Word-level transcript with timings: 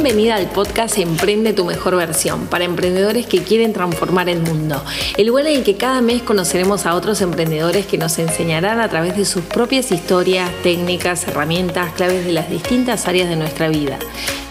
Bienvenida 0.00 0.36
al 0.36 0.48
podcast 0.48 0.96
Emprende 0.96 1.52
tu 1.52 1.64
mejor 1.64 1.96
versión 1.96 2.46
para 2.46 2.62
emprendedores 2.62 3.26
que 3.26 3.42
quieren 3.42 3.72
transformar 3.72 4.28
el 4.28 4.40
mundo. 4.40 4.80
El 5.16 5.26
lugar 5.26 5.48
en 5.48 5.56
el 5.56 5.64
que 5.64 5.76
cada 5.76 6.00
mes 6.00 6.22
conoceremos 6.22 6.86
a 6.86 6.94
otros 6.94 7.20
emprendedores 7.20 7.84
que 7.84 7.98
nos 7.98 8.16
enseñarán 8.20 8.80
a 8.80 8.88
través 8.88 9.16
de 9.16 9.24
sus 9.24 9.42
propias 9.42 9.90
historias, 9.90 10.52
técnicas, 10.62 11.26
herramientas, 11.26 11.94
claves 11.94 12.24
de 12.24 12.30
las 12.30 12.48
distintas 12.48 13.08
áreas 13.08 13.28
de 13.28 13.34
nuestra 13.34 13.66
vida. 13.70 13.98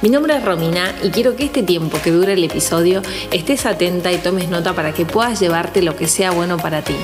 Mi 0.01 0.09
nombre 0.09 0.35
es 0.35 0.43
Romina 0.43 0.93
y 1.01 1.11
quiero 1.11 1.37
que 1.37 1.45
este 1.45 1.63
tiempo 1.63 1.97
que 2.03 2.11
dura 2.11 2.33
el 2.33 2.43
episodio 2.43 3.01
estés 3.31 3.65
atenta 3.65 4.11
y 4.11 4.17
tomes 4.17 4.49
nota 4.49 4.73
para 4.73 4.93
que 4.93 5.05
puedas 5.05 5.39
llevarte 5.39 5.81
lo 5.81 5.95
que 5.95 6.09
sea 6.09 6.31
bueno 6.31 6.57
para 6.57 6.81
ti. 6.81 6.95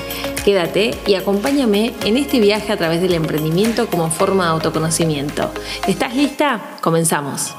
Quédate 0.44 0.90
y 1.06 1.14
acompáñame 1.14 1.94
en 2.04 2.18
este 2.18 2.40
viaje 2.40 2.74
a 2.74 2.76
través 2.76 3.00
del 3.00 3.14
emprendimiento 3.14 3.86
como 3.86 4.10
forma 4.10 4.44
de 4.44 4.50
autoconocimiento. 4.50 5.50
¿Estás 5.88 6.14
lista? 6.14 6.76
Comenzamos. 6.82 7.54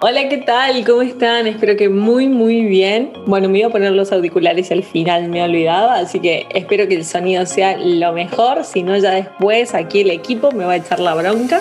Hola, 0.00 0.28
¿qué 0.28 0.36
tal? 0.36 0.84
¿Cómo 0.86 1.02
están? 1.02 1.48
Espero 1.48 1.76
que 1.76 1.88
muy, 1.88 2.28
muy 2.28 2.66
bien. 2.66 3.12
Bueno, 3.26 3.48
me 3.48 3.58
iba 3.58 3.66
a 3.66 3.72
poner 3.72 3.90
los 3.90 4.12
auriculares 4.12 4.70
al 4.70 4.84
final, 4.84 5.28
me 5.28 5.40
he 5.40 5.42
olvidado, 5.42 5.90
así 5.90 6.20
que 6.20 6.46
espero 6.54 6.86
que 6.86 6.94
el 6.94 7.04
sonido 7.04 7.44
sea 7.46 7.76
lo 7.76 8.12
mejor. 8.12 8.62
Si 8.62 8.84
no, 8.84 8.96
ya 8.96 9.10
después 9.10 9.74
aquí 9.74 10.02
el 10.02 10.10
equipo 10.10 10.52
me 10.52 10.64
va 10.64 10.74
a 10.74 10.76
echar 10.76 11.00
la 11.00 11.16
bronca. 11.16 11.60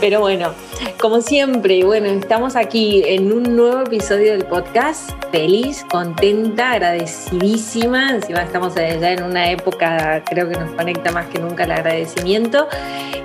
Pero 0.00 0.20
bueno, 0.20 0.52
como 1.00 1.20
siempre, 1.20 1.82
bueno, 1.84 2.06
estamos 2.06 2.54
aquí 2.54 3.02
en 3.06 3.32
un 3.32 3.56
nuevo 3.56 3.82
episodio 3.82 4.32
del 4.32 4.44
podcast. 4.44 5.10
Feliz, 5.32 5.84
contenta, 5.90 6.72
agradecidísima. 6.72 8.10
Encima 8.10 8.42
estamos 8.42 8.74
ya 8.76 9.10
en 9.10 9.24
una 9.24 9.50
época, 9.50 10.22
creo 10.26 10.48
que 10.48 10.54
nos 10.54 10.70
conecta 10.72 11.10
más 11.10 11.26
que 11.26 11.40
nunca 11.40 11.64
el 11.64 11.72
agradecimiento. 11.72 12.68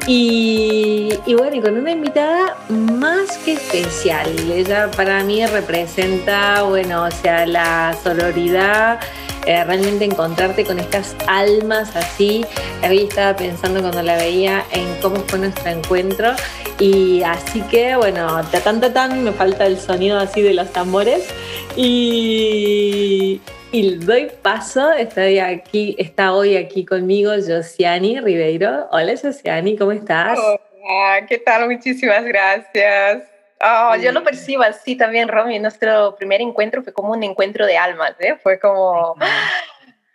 Y, 0.08 1.10
y 1.28 1.36
bueno, 1.36 1.56
y 1.56 1.62
con 1.62 1.78
una 1.78 1.92
invitada 1.92 2.58
más 2.70 3.38
que 3.40 3.54
especial. 3.54 4.39
Ella 4.48 4.90
para 4.96 5.24
mí 5.24 5.46
representa, 5.46 6.64
bueno, 6.64 7.04
o 7.04 7.12
sea, 7.12 7.46
la 7.46 7.96
sororidad 8.02 9.00
eh, 9.46 9.64
realmente 9.64 10.06
encontrarte 10.06 10.64
con 10.64 10.80
estas 10.80 11.16
almas 11.28 11.96
así. 11.96 12.46
Había 12.84 13.04
estaba 13.04 13.36
pensando 13.36 13.82
cuando 13.82 14.02
la 14.02 14.16
veía 14.16 14.64
en 14.72 14.86
cómo 15.02 15.18
fue 15.28 15.40
nuestro 15.40 15.70
encuentro 15.70 16.34
y 16.80 17.22
así 17.24 17.62
que 17.64 17.96
bueno, 17.96 18.42
de 18.44 18.62
tan 18.62 18.80
tan 18.94 19.24
me 19.24 19.32
falta 19.32 19.66
el 19.66 19.78
sonido 19.78 20.18
así 20.18 20.42
de 20.42 20.54
los 20.54 20.72
tambores 20.72 21.28
y, 21.76 23.42
y 23.72 23.96
doy 23.96 24.32
paso, 24.42 24.92
estoy 24.94 25.40
aquí, 25.40 25.96
está 25.98 26.34
hoy 26.34 26.56
aquí 26.56 26.86
conmigo 26.86 27.32
Josiani 27.32 28.20
Ribeiro. 28.20 28.88
Hola 28.92 29.16
Josiani, 29.22 29.78
¿cómo 29.78 29.92
estás? 29.92 30.40
Hola, 30.40 31.26
¿qué 31.28 31.38
tal? 31.40 31.70
Muchísimas 31.70 32.24
gracias. 32.24 33.39
Oh, 33.62 33.96
yo 33.98 34.12
lo 34.14 34.24
percibo 34.24 34.64
así 34.64 34.96
también, 34.96 35.28
Romy. 35.28 35.60
Nuestro 35.60 36.16
primer 36.16 36.40
encuentro 36.40 36.82
fue 36.82 36.94
como 36.94 37.12
un 37.12 37.24
encuentro 37.24 37.66
de 37.66 37.78
almas, 37.78 38.16
¿eh? 38.20 38.38
Fue 38.42 38.58
como, 38.58 39.16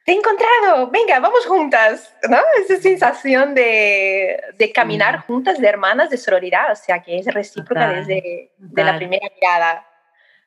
te 0.04 0.12
he 0.12 0.14
encontrado, 0.14 0.90
venga, 0.90 1.20
vamos 1.20 1.44
juntas, 1.46 2.14
¿no? 2.28 2.38
Esa 2.62 2.80
sensación 2.80 3.54
de, 3.54 4.40
de 4.56 4.72
caminar 4.72 5.18
juntas, 5.26 5.58
de 5.58 5.68
hermanas, 5.68 6.08
de 6.08 6.16
sororidad, 6.16 6.72
o 6.72 6.76
sea, 6.76 7.02
que 7.02 7.18
es 7.18 7.26
recíproca 7.26 7.92
desde 7.92 8.50
de 8.56 8.84
la 8.84 8.96
primera 8.96 9.26
mirada. 9.34 9.86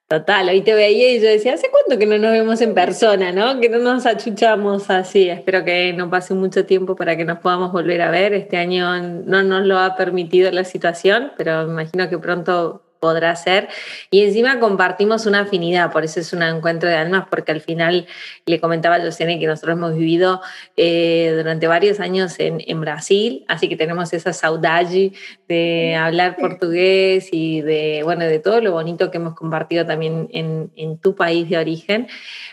Total, 0.07 0.47
hoy 0.47 0.61
te 0.61 0.73
veía 0.73 1.11
y 1.11 1.19
yo 1.19 1.27
decía, 1.27 1.53
¿hace 1.53 1.69
cuánto 1.69 1.99
que 1.99 2.05
no 2.05 2.17
nos 2.17 2.31
vemos 2.31 2.61
en 2.61 2.73
persona, 2.73 3.33
no? 3.33 3.59
Que 3.59 3.67
no 3.67 3.77
nos 3.79 4.05
achuchamos 4.05 4.89
así. 4.89 5.29
Espero 5.29 5.65
que 5.65 5.91
no 5.91 6.09
pase 6.09 6.33
mucho 6.33 6.65
tiempo 6.65 6.95
para 6.95 7.17
que 7.17 7.25
nos 7.25 7.39
podamos 7.39 7.73
volver 7.73 8.01
a 8.01 8.09
ver. 8.09 8.33
Este 8.33 8.55
año 8.55 9.01
no 9.01 9.43
nos 9.43 9.65
lo 9.65 9.77
ha 9.77 9.97
permitido 9.97 10.49
la 10.51 10.63
situación, 10.63 11.33
pero 11.35 11.65
me 11.65 11.83
imagino 11.83 12.09
que 12.09 12.17
pronto 12.19 12.86
podrá 12.99 13.35
ser. 13.35 13.69
Y 14.11 14.23
encima 14.23 14.59
compartimos 14.59 15.25
una 15.25 15.41
afinidad, 15.41 15.91
por 15.91 16.03
eso 16.03 16.19
es 16.19 16.33
un 16.33 16.43
encuentro 16.43 16.89
de 16.89 16.95
almas, 16.95 17.27
porque 17.29 17.51
al 17.51 17.61
final 17.61 18.07
le 18.45 18.59
comentaba 18.59 18.95
a 18.95 19.01
Josiane 19.01 19.39
que 19.39 19.47
nosotros 19.47 19.77
hemos 19.77 19.95
vivido 19.95 20.41
eh, 20.75 21.33
durante 21.35 21.67
varios 21.67 21.99
años 21.99 22.35
en, 22.39 22.77
Brasil, 22.81 23.43
así 23.47 23.67
que 23.67 23.75
tenemos 23.75 24.13
esa 24.13 24.33
saudade 24.33 25.11
de 25.47 25.95
hablar 25.95 26.35
portugués 26.37 27.29
y 27.31 27.61
de, 27.61 28.01
bueno, 28.03 28.25
de 28.25 28.39
todo 28.39 28.61
lo 28.61 28.71
bonito 28.71 29.09
que 29.09 29.17
hemos 29.17 29.33
compartido 29.33 29.85
también 29.85 30.29
en, 30.31 30.71
en 30.75 30.97
tu 30.99 31.15
país 31.15 31.49
de 31.49 31.57
origen. 31.57 32.07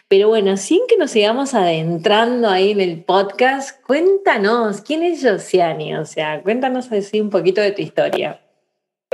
Pero 0.08 0.28
bueno, 0.28 0.56
sin 0.56 0.86
que 0.86 0.96
nos 0.96 1.10
sigamos 1.10 1.54
adentrando 1.54 2.48
ahí 2.48 2.70
en 2.70 2.80
el 2.80 3.02
podcast, 3.04 3.82
cuéntanos, 3.84 4.80
¿quién 4.80 5.02
es 5.02 5.22
Josiane? 5.22 5.98
O 5.98 6.04
sea, 6.04 6.42
cuéntanos 6.42 6.92
así 6.92 7.20
un 7.20 7.30
poquito 7.30 7.60
de 7.60 7.72
tu 7.72 7.82
historia. 7.82 8.43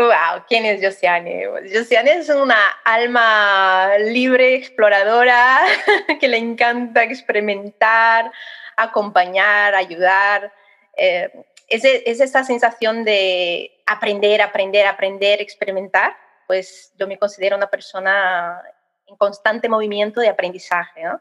Wow, 0.00 0.44
¿quién 0.48 0.64
es 0.64 0.82
Josiane? 0.82 1.46
Josiane 1.70 2.14
es 2.14 2.30
una 2.30 2.56
alma 2.86 3.98
libre, 3.98 4.54
exploradora, 4.54 5.60
que 6.20 6.26
le 6.26 6.38
encanta 6.38 7.02
experimentar, 7.02 8.32
acompañar, 8.76 9.74
ayudar. 9.74 10.54
Eh, 10.96 11.30
es, 11.68 11.84
es 11.84 12.18
esta 12.20 12.44
sensación 12.44 13.04
de 13.04 13.70
aprender, 13.84 14.40
aprender, 14.40 14.86
aprender, 14.86 15.42
experimentar. 15.42 16.16
Pues 16.46 16.94
yo 16.96 17.06
me 17.06 17.18
considero 17.18 17.58
una 17.58 17.68
persona 17.68 18.58
en 19.06 19.16
constante 19.16 19.68
movimiento 19.68 20.22
de 20.22 20.30
aprendizaje. 20.30 21.04
¿no? 21.04 21.20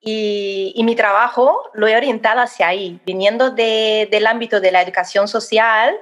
Y, 0.00 0.72
y, 0.74 0.82
mi 0.82 0.96
trabajo 0.96 1.70
lo 1.74 1.86
he 1.86 1.94
orientado 1.94 2.40
hacia 2.40 2.68
ahí, 2.68 3.02
viniendo 3.04 3.50
de, 3.50 4.08
del 4.10 4.26
ámbito 4.26 4.62
de 4.62 4.72
la 4.72 4.80
educación 4.80 5.28
social, 5.28 5.94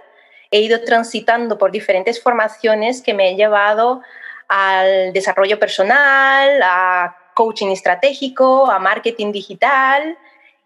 he 0.53 0.61
ido 0.61 0.83
transitando 0.85 1.59
por 1.59 1.73
diferentes 1.73 2.23
formaciones 2.23 3.03
que 3.03 3.15
me 3.15 3.31
han 3.31 3.37
llevado 3.37 4.03
al 4.49 5.13
desarrollo 5.13 5.59
personal, 5.59 6.61
a 6.63 7.17
coaching 7.35 7.69
estratégico, 7.69 8.71
a 8.71 8.79
marketing 8.79 9.33
digital 9.33 10.17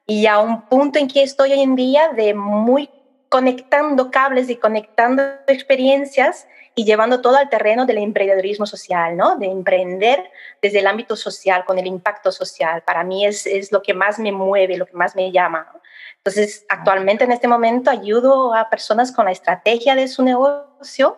y 0.06 0.26
a 0.26 0.40
un 0.40 0.62
punto 0.62 0.98
en 0.98 1.08
que 1.08 1.22
estoy 1.22 1.52
hoy 1.52 1.60
en 1.60 1.76
día 1.76 2.08
de 2.08 2.34
muy 2.34 2.90
conectando 3.28 4.10
cables 4.10 4.50
y 4.50 4.56
conectando 4.56 5.22
experiencias 5.46 6.46
y 6.78 6.84
llevando 6.84 7.22
todo 7.22 7.36
al 7.36 7.48
terreno 7.48 7.86
del 7.86 7.96
emprendedorismo 7.96 8.66
social, 8.66 9.16
¿no? 9.16 9.36
De 9.36 9.46
emprender 9.46 10.30
desde 10.60 10.80
el 10.80 10.86
ámbito 10.86 11.16
social, 11.16 11.64
con 11.64 11.78
el 11.78 11.86
impacto 11.86 12.30
social. 12.30 12.82
Para 12.82 13.02
mí 13.02 13.24
es, 13.24 13.46
es 13.46 13.72
lo 13.72 13.80
que 13.80 13.94
más 13.94 14.18
me 14.18 14.30
mueve, 14.30 14.76
lo 14.76 14.84
que 14.84 14.92
más 14.92 15.16
me 15.16 15.32
llama. 15.32 15.72
Entonces, 16.18 16.66
actualmente 16.68 17.24
en 17.24 17.32
este 17.32 17.48
momento 17.48 17.90
ayudo 17.90 18.54
a 18.54 18.68
personas 18.68 19.10
con 19.10 19.24
la 19.24 19.32
estrategia 19.32 19.94
de 19.94 20.06
su 20.06 20.22
negocio 20.22 21.16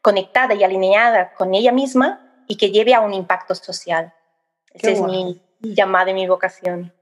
conectada 0.00 0.54
y 0.54 0.62
alineada 0.62 1.34
con 1.34 1.54
ella 1.54 1.72
misma 1.72 2.44
y 2.46 2.56
que 2.56 2.70
lleve 2.70 2.94
a 2.94 3.00
un 3.00 3.12
impacto 3.12 3.56
social. 3.56 4.14
Ese 4.72 4.92
es 4.92 5.00
mi 5.00 5.42
llamada 5.58 6.12
y 6.12 6.14
mi 6.14 6.28
vocación. 6.28 6.92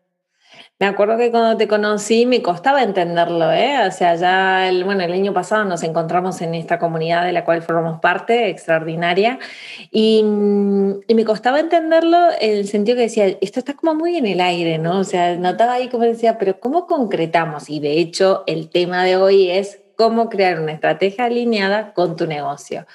Me 0.81 0.87
acuerdo 0.87 1.17
que 1.19 1.31
cuando 1.31 1.57
te 1.57 1.67
conocí 1.67 2.25
me 2.27 2.41
costaba 2.43 2.83
entenderlo, 2.83 3.53
¿eh? 3.53 3.87
O 3.87 3.91
sea, 3.91 4.15
ya 4.15 4.69
el, 4.69 4.85
bueno, 4.85 5.03
el 5.03 5.13
año 5.13 5.33
pasado 5.35 5.65
nos 5.65 5.83
encontramos 5.83 6.41
en 6.41 6.55
esta 6.55 6.79
comunidad 6.79 7.25
de 7.25 7.33
la 7.33 7.45
cual 7.45 7.63
formamos 7.63 8.01
parte, 8.01 8.49
extraordinaria, 8.49 9.39
y, 9.91 10.21
y, 11.09 11.15
me 11.15 11.25
costaba 11.25 11.61
entenderlo 11.61 12.19
en 12.41 12.59
el 12.59 12.69
sentido 12.69 12.97
que 12.97 13.03
decía, 13.03 13.27
esto 13.41 13.59
está 13.59 13.75
como 13.75 13.95
muy 13.95 14.17
en 14.17 14.27
el 14.27 14.41
aire, 14.41 14.79
¿no? 14.79 15.01
O 15.01 15.05
sea, 15.05 15.37
notaba 15.37 15.75
ahí 15.75 15.89
como 15.89 16.05
decía, 16.05 16.39
pero 16.39 16.61
¿cómo 16.61 16.87
concretamos? 16.87 17.71
Y 17.71 17.81
de 17.81 17.99
hecho, 17.99 18.45
el 18.47 18.71
tema 18.71 19.05
de 19.05 19.17
hoy 19.17 19.51
es 19.51 19.81
cómo 19.97 20.29
crear 20.29 20.61
una 20.61 20.73
estrategia 20.73 21.25
alineada 21.25 21.93
con 21.93 22.15
tu 22.15 22.27
negocio. 22.27 22.87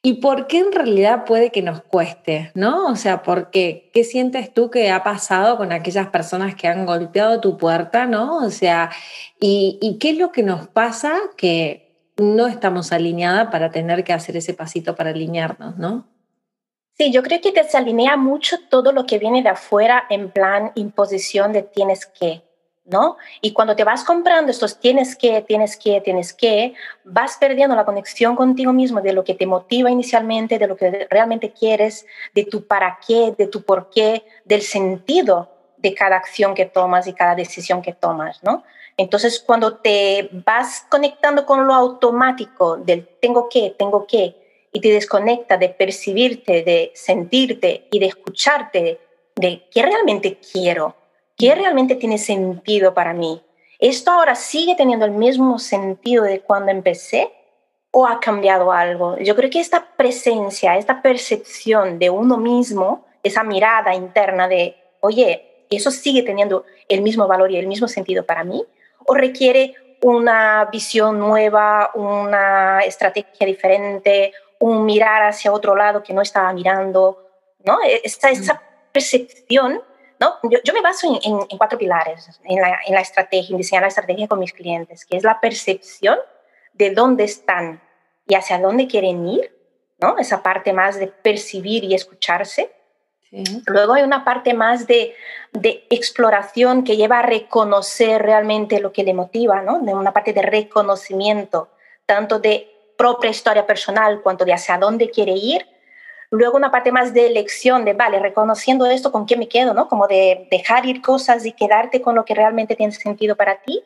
¿Y 0.00 0.14
por 0.14 0.46
qué 0.46 0.60
en 0.60 0.72
realidad 0.72 1.24
puede 1.24 1.50
que 1.50 1.60
nos 1.60 1.82
cueste? 1.82 2.52
¿No? 2.54 2.86
O 2.86 2.96
sea, 2.96 3.22
¿por 3.22 3.50
qué? 3.50 3.90
¿Qué 3.92 4.04
sientes 4.04 4.54
tú 4.54 4.70
que 4.70 4.90
ha 4.90 5.02
pasado 5.02 5.56
con 5.56 5.72
aquellas 5.72 6.08
personas 6.08 6.54
que 6.54 6.68
han 6.68 6.86
golpeado 6.86 7.40
tu 7.40 7.58
puerta? 7.58 8.06
¿No? 8.06 8.36
O 8.38 8.50
sea, 8.50 8.90
¿y, 9.40 9.98
qué 10.00 10.10
es 10.10 10.18
lo 10.18 10.30
que 10.30 10.44
nos 10.44 10.68
pasa 10.68 11.18
que 11.36 12.12
no 12.16 12.46
estamos 12.46 12.92
alineadas 12.92 13.48
para 13.50 13.70
tener 13.70 14.04
que 14.04 14.12
hacer 14.12 14.36
ese 14.36 14.54
pasito 14.54 14.94
para 14.94 15.10
alinearnos, 15.10 15.76
¿no? 15.78 16.06
Sí, 16.96 17.12
yo 17.12 17.22
creo 17.22 17.40
que 17.40 17.52
desalinea 17.52 18.16
mucho 18.16 18.56
todo 18.68 18.92
lo 18.92 19.06
que 19.06 19.18
viene 19.18 19.42
de 19.42 19.50
afuera 19.50 20.04
en 20.10 20.30
plan 20.30 20.72
imposición 20.74 21.52
de 21.52 21.62
tienes 21.62 22.06
que. 22.06 22.42
¿No? 22.88 23.16
Y 23.40 23.52
cuando 23.52 23.76
te 23.76 23.84
vas 23.84 24.02
comprando 24.04 24.50
estos 24.50 24.80
tienes 24.80 25.14
que, 25.14 25.42
tienes 25.42 25.76
que, 25.76 26.00
tienes 26.00 26.32
que, 26.32 26.74
vas 27.04 27.36
perdiendo 27.38 27.76
la 27.76 27.84
conexión 27.84 28.34
contigo 28.34 28.72
mismo 28.72 29.00
de 29.00 29.12
lo 29.12 29.24
que 29.24 29.34
te 29.34 29.46
motiva 29.46 29.90
inicialmente, 29.90 30.58
de 30.58 30.66
lo 30.66 30.76
que 30.76 31.06
realmente 31.10 31.52
quieres, 31.52 32.06
de 32.34 32.44
tu 32.44 32.66
para 32.66 32.98
qué, 33.06 33.34
de 33.36 33.46
tu 33.46 33.62
por 33.62 33.90
qué, 33.90 34.24
del 34.44 34.62
sentido 34.62 35.50
de 35.76 35.94
cada 35.94 36.16
acción 36.16 36.54
que 36.54 36.64
tomas 36.64 37.06
y 37.06 37.12
cada 37.12 37.34
decisión 37.34 37.82
que 37.82 37.92
tomas, 37.92 38.42
¿no? 38.42 38.64
Entonces, 38.96 39.38
cuando 39.38 39.76
te 39.76 40.28
vas 40.44 40.84
conectando 40.88 41.46
con 41.46 41.66
lo 41.66 41.74
automático 41.74 42.76
del 42.76 43.06
tengo 43.20 43.48
que, 43.48 43.74
tengo 43.78 44.06
que, 44.06 44.34
y 44.72 44.80
te 44.80 44.90
desconecta 44.90 45.56
de 45.56 45.68
percibirte, 45.68 46.64
de 46.64 46.90
sentirte 46.94 47.86
y 47.92 48.00
de 48.00 48.06
escucharte, 48.06 49.00
de 49.36 49.68
qué 49.70 49.82
realmente 49.82 50.40
quiero, 50.52 50.96
¿Qué 51.38 51.54
realmente 51.54 51.94
tiene 51.94 52.18
sentido 52.18 52.94
para 52.94 53.14
mí? 53.14 53.42
¿Esto 53.78 54.10
ahora 54.10 54.34
sigue 54.34 54.74
teniendo 54.74 55.04
el 55.04 55.12
mismo 55.12 55.58
sentido 55.58 56.24
de 56.24 56.40
cuando 56.40 56.72
empecé? 56.72 57.32
o 57.90 58.06
ha 58.06 58.20
cambiado 58.20 58.72
algo. 58.72 59.18
Yo 59.18 59.34
creo 59.34 59.50
que 59.50 59.60
esta 59.60 59.96
presencia, 59.96 60.76
esta 60.76 61.02
percepción 61.02 61.98
de 61.98 62.10
uno 62.10 62.36
mismo, 62.36 63.06
esa 63.22 63.42
mirada 63.42 63.94
interna 63.94 64.48
de, 64.48 64.76
oye, 65.00 65.64
¿eso 65.70 65.90
sigue 65.90 66.22
teniendo 66.22 66.64
el 66.88 67.02
mismo 67.02 67.26
valor 67.26 67.50
y 67.50 67.56
el 67.56 67.66
mismo 67.66 67.88
sentido 67.88 68.24
para 68.24 68.44
mí? 68.44 68.64
¿O 69.06 69.14
requiere 69.14 69.74
una 70.02 70.66
visión 70.66 71.18
nueva, 71.18 71.90
una 71.94 72.80
estrategia 72.80 73.46
diferente, 73.46 74.32
un 74.60 74.84
mirar 74.84 75.24
hacia 75.24 75.52
otro 75.52 75.74
lado 75.74 76.02
que 76.02 76.12
no 76.12 76.22
estaba 76.22 76.52
mirando? 76.52 77.26
¿no? 77.64 77.82
E, 77.82 78.00
esa, 78.04 78.30
esa 78.30 78.62
percepción 78.92 79.82
¿no? 80.20 80.36
Yo, 80.42 80.72
me 80.74 80.80
baso 80.80 81.20
en, 81.22 81.38
cuatro 81.56 81.78
pilares 81.78 82.40
en 82.44 82.60
la, 82.60 82.78
en 82.86 82.94
la, 82.94 83.00
estrategia, 83.00 83.52
en 83.54 83.58
diseñar 83.58 83.82
la 83.82 83.88
estrategia 83.88 84.28
con 84.28 84.38
mis 84.38 84.52
clientes, 84.52 85.04
que 85.04 85.16
es 85.16 85.24
la 85.24 85.40
percepción 85.40 86.18
de 86.72 86.90
dónde 86.90 87.24
están 87.24 87.80
y 88.26 88.34
hacia 88.34 88.58
dónde 88.58 88.86
quieren 88.86 89.26
ir, 89.26 89.54
¿no? 90.00 90.18
Esa 90.18 90.42
parte 90.42 90.72
más 90.72 90.98
de 90.98 91.08
percibir 91.08 91.84
y 91.84 91.94
escucharse. 91.94 92.72
Luego 93.66 93.92
hay 93.92 94.02
una 94.02 94.24
parte 94.24 94.54
más 94.54 94.86
de, 94.86 95.14
de, 95.52 95.86
exploración 95.90 96.82
que 96.82 96.96
lleva 96.96 97.18
a 97.18 97.22
reconocer 97.22 98.22
realmente 98.22 98.80
lo 98.80 98.92
que 98.92 99.04
le 99.04 99.12
motiva, 99.12 99.60
¿no? 99.60 99.80
De 99.80 99.92
una 99.92 100.12
parte 100.12 100.32
de 100.32 100.42
reconocimiento, 100.42 101.68
tanto 102.06 102.38
de 102.38 102.74
propia 102.96 103.30
historia 103.30 103.66
personal 103.66 104.22
cuanto 104.22 104.44
de 104.44 104.54
hacia 104.54 104.78
dónde 104.78 105.10
quiere 105.10 105.32
ir 105.32 105.66
Luego 106.30 106.56
una 106.56 106.70
parte 106.70 106.92
más 106.92 107.14
de 107.14 107.26
elección, 107.26 107.84
de, 107.84 107.94
vale, 107.94 108.18
reconociendo 108.18 108.86
esto, 108.86 109.10
¿con 109.10 109.26
qué 109.26 109.36
me 109.36 109.48
quedo? 109.48 109.72
¿no? 109.72 109.88
Como 109.88 110.06
de 110.06 110.46
dejar 110.50 110.84
ir 110.84 111.00
cosas 111.00 111.46
y 111.46 111.52
quedarte 111.52 112.02
con 112.02 112.14
lo 112.14 112.24
que 112.24 112.34
realmente 112.34 112.76
tiene 112.76 112.92
sentido 112.92 113.34
para 113.36 113.56
ti. 113.56 113.82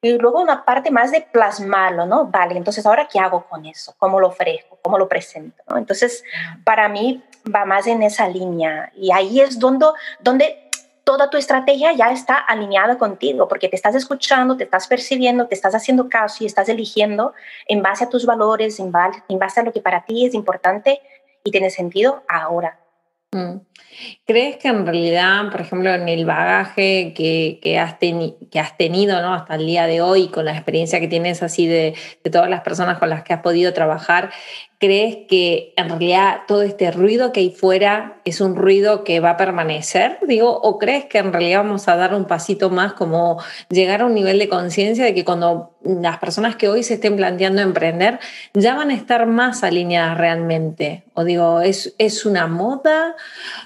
Y 0.00 0.18
luego 0.18 0.40
una 0.40 0.64
parte 0.64 0.90
más 0.90 1.12
de 1.12 1.20
plasmarlo, 1.20 2.06
¿no? 2.06 2.26
Vale, 2.26 2.56
entonces 2.56 2.84
ahora 2.84 3.06
qué 3.10 3.20
hago 3.20 3.46
con 3.48 3.66
eso, 3.66 3.94
cómo 3.98 4.18
lo 4.18 4.28
ofrezco, 4.28 4.76
cómo 4.82 4.98
lo 4.98 5.08
presento, 5.08 5.62
¿no? 5.68 5.78
Entonces, 5.78 6.24
para 6.64 6.88
mí 6.88 7.22
va 7.54 7.64
más 7.64 7.86
en 7.86 8.02
esa 8.02 8.26
línea 8.28 8.90
y 8.96 9.12
ahí 9.12 9.40
es 9.40 9.60
donde, 9.60 9.86
donde 10.18 10.68
toda 11.04 11.30
tu 11.30 11.36
estrategia 11.36 11.92
ya 11.92 12.10
está 12.10 12.36
alineada 12.36 12.98
contigo, 12.98 13.46
porque 13.46 13.68
te 13.68 13.76
estás 13.76 13.94
escuchando, 13.94 14.56
te 14.56 14.64
estás 14.64 14.88
percibiendo, 14.88 15.46
te 15.46 15.54
estás 15.54 15.74
haciendo 15.74 16.08
caso 16.08 16.42
y 16.42 16.46
estás 16.46 16.68
eligiendo 16.68 17.32
en 17.66 17.80
base 17.80 18.02
a 18.02 18.08
tus 18.08 18.26
valores, 18.26 18.80
en 18.80 18.90
base 18.90 19.60
a 19.60 19.62
lo 19.62 19.72
que 19.72 19.80
para 19.80 20.04
ti 20.04 20.26
es 20.26 20.34
importante 20.34 21.00
y 21.44 21.50
tiene 21.50 21.70
sentido 21.70 22.22
ahora. 22.28 22.78
Mm. 23.32 23.60
¿Crees 24.26 24.56
que 24.56 24.68
en 24.68 24.84
realidad, 24.84 25.50
por 25.50 25.62
ejemplo, 25.62 25.92
en 25.92 26.08
el 26.08 26.26
bagaje 26.26 27.14
que, 27.14 27.60
que, 27.62 27.78
has, 27.78 27.98
tenido 27.98 29.22
¿no? 29.22 29.32
hasta 29.32 29.54
el 29.54 29.66
día 29.66 29.86
de 29.86 30.02
hoy, 30.02 30.28
con 30.28 30.44
la 30.44 30.52
experiencia 30.52 31.00
que 31.00 31.08
tienes 31.08 31.42
así 31.42 31.66
de, 31.66 31.94
de, 32.22 32.30
todas 32.30 32.50
las 32.50 32.60
personas 32.60 32.98
con 32.98 33.08
las 33.08 33.22
que 33.22 33.32
has 33.32 33.40
podido 33.40 33.72
trabajar, 33.72 34.30
¿crees 34.82 35.28
que 35.28 35.74
en 35.76 35.90
realidad 35.90 36.40
todo 36.48 36.62
este 36.62 36.90
ruido 36.90 37.30
que 37.30 37.38
hay 37.38 37.50
fuera 37.50 38.16
es 38.24 38.40
un 38.40 38.56
ruido 38.56 39.04
que 39.04 39.20
va 39.20 39.30
a 39.30 39.36
permanecer? 39.36 40.18
Digo, 40.26 40.58
¿o 40.60 40.76
crees 40.76 41.04
que 41.04 41.18
en 41.18 41.32
realidad 41.32 41.62
vamos 41.62 41.86
a 41.86 41.94
dar 41.94 42.16
un 42.16 42.24
pasito 42.24 42.68
más 42.68 42.94
como 42.94 43.40
llegar 43.70 44.00
a 44.00 44.06
un 44.06 44.14
nivel 44.14 44.40
de 44.40 44.48
conciencia 44.48 45.04
de 45.04 45.14
que 45.14 45.24
cuando 45.24 45.70
las 45.84 46.18
personas 46.18 46.56
que 46.56 46.68
hoy 46.68 46.82
se 46.82 46.94
estén 46.94 47.16
planteando 47.16 47.62
emprender 47.62 48.18
ya 48.54 48.74
van 48.74 48.90
a 48.90 48.94
estar 48.94 49.26
más 49.26 49.62
alineadas 49.62 50.18
realmente? 50.18 51.04
O 51.14 51.24
digo, 51.24 51.60
¿es, 51.60 51.94
es 51.98 52.24
una 52.24 52.46
moda? 52.46 53.14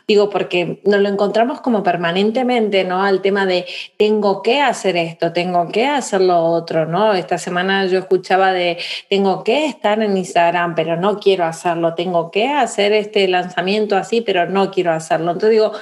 Digo, 0.07 0.29
porque 0.29 0.81
nos 0.85 1.01
lo 1.01 1.09
encontramos 1.09 1.61
como 1.61 1.83
permanentemente, 1.83 2.85
¿no? 2.85 3.03
Al 3.03 3.23
tema 3.23 3.47
de 3.47 3.67
tengo 3.97 4.43
que 4.43 4.61
hacer 4.61 4.97
esto, 4.97 5.33
tengo 5.33 5.69
que 5.69 5.87
hacer 5.87 6.21
lo 6.21 6.43
otro, 6.45 6.87
¿no? 6.87 7.15
Esta 7.15 7.39
semana 7.39 7.87
yo 7.87 7.99
escuchaba 7.99 8.53
de 8.53 8.79
tengo 9.09 9.45
que 9.45 9.67
estar 9.67 10.03
en 10.03 10.17
Instagram, 10.17 10.75
pero 10.75 10.97
no 10.97 11.06
no 11.07 11.21
quiero 11.21 11.45
hacerlo, 11.45 11.95
tengo 11.95 12.31
que 12.33 12.49
hacer 12.49 12.93
este 12.93 13.29
lanzamiento 13.29 13.97
así, 13.97 14.23
pero 14.23 14.47
no 14.47 14.73
quiero 14.73 14.93
hacerlo. 14.93 15.31
Entonces 15.31 15.51
digo, 15.51 15.73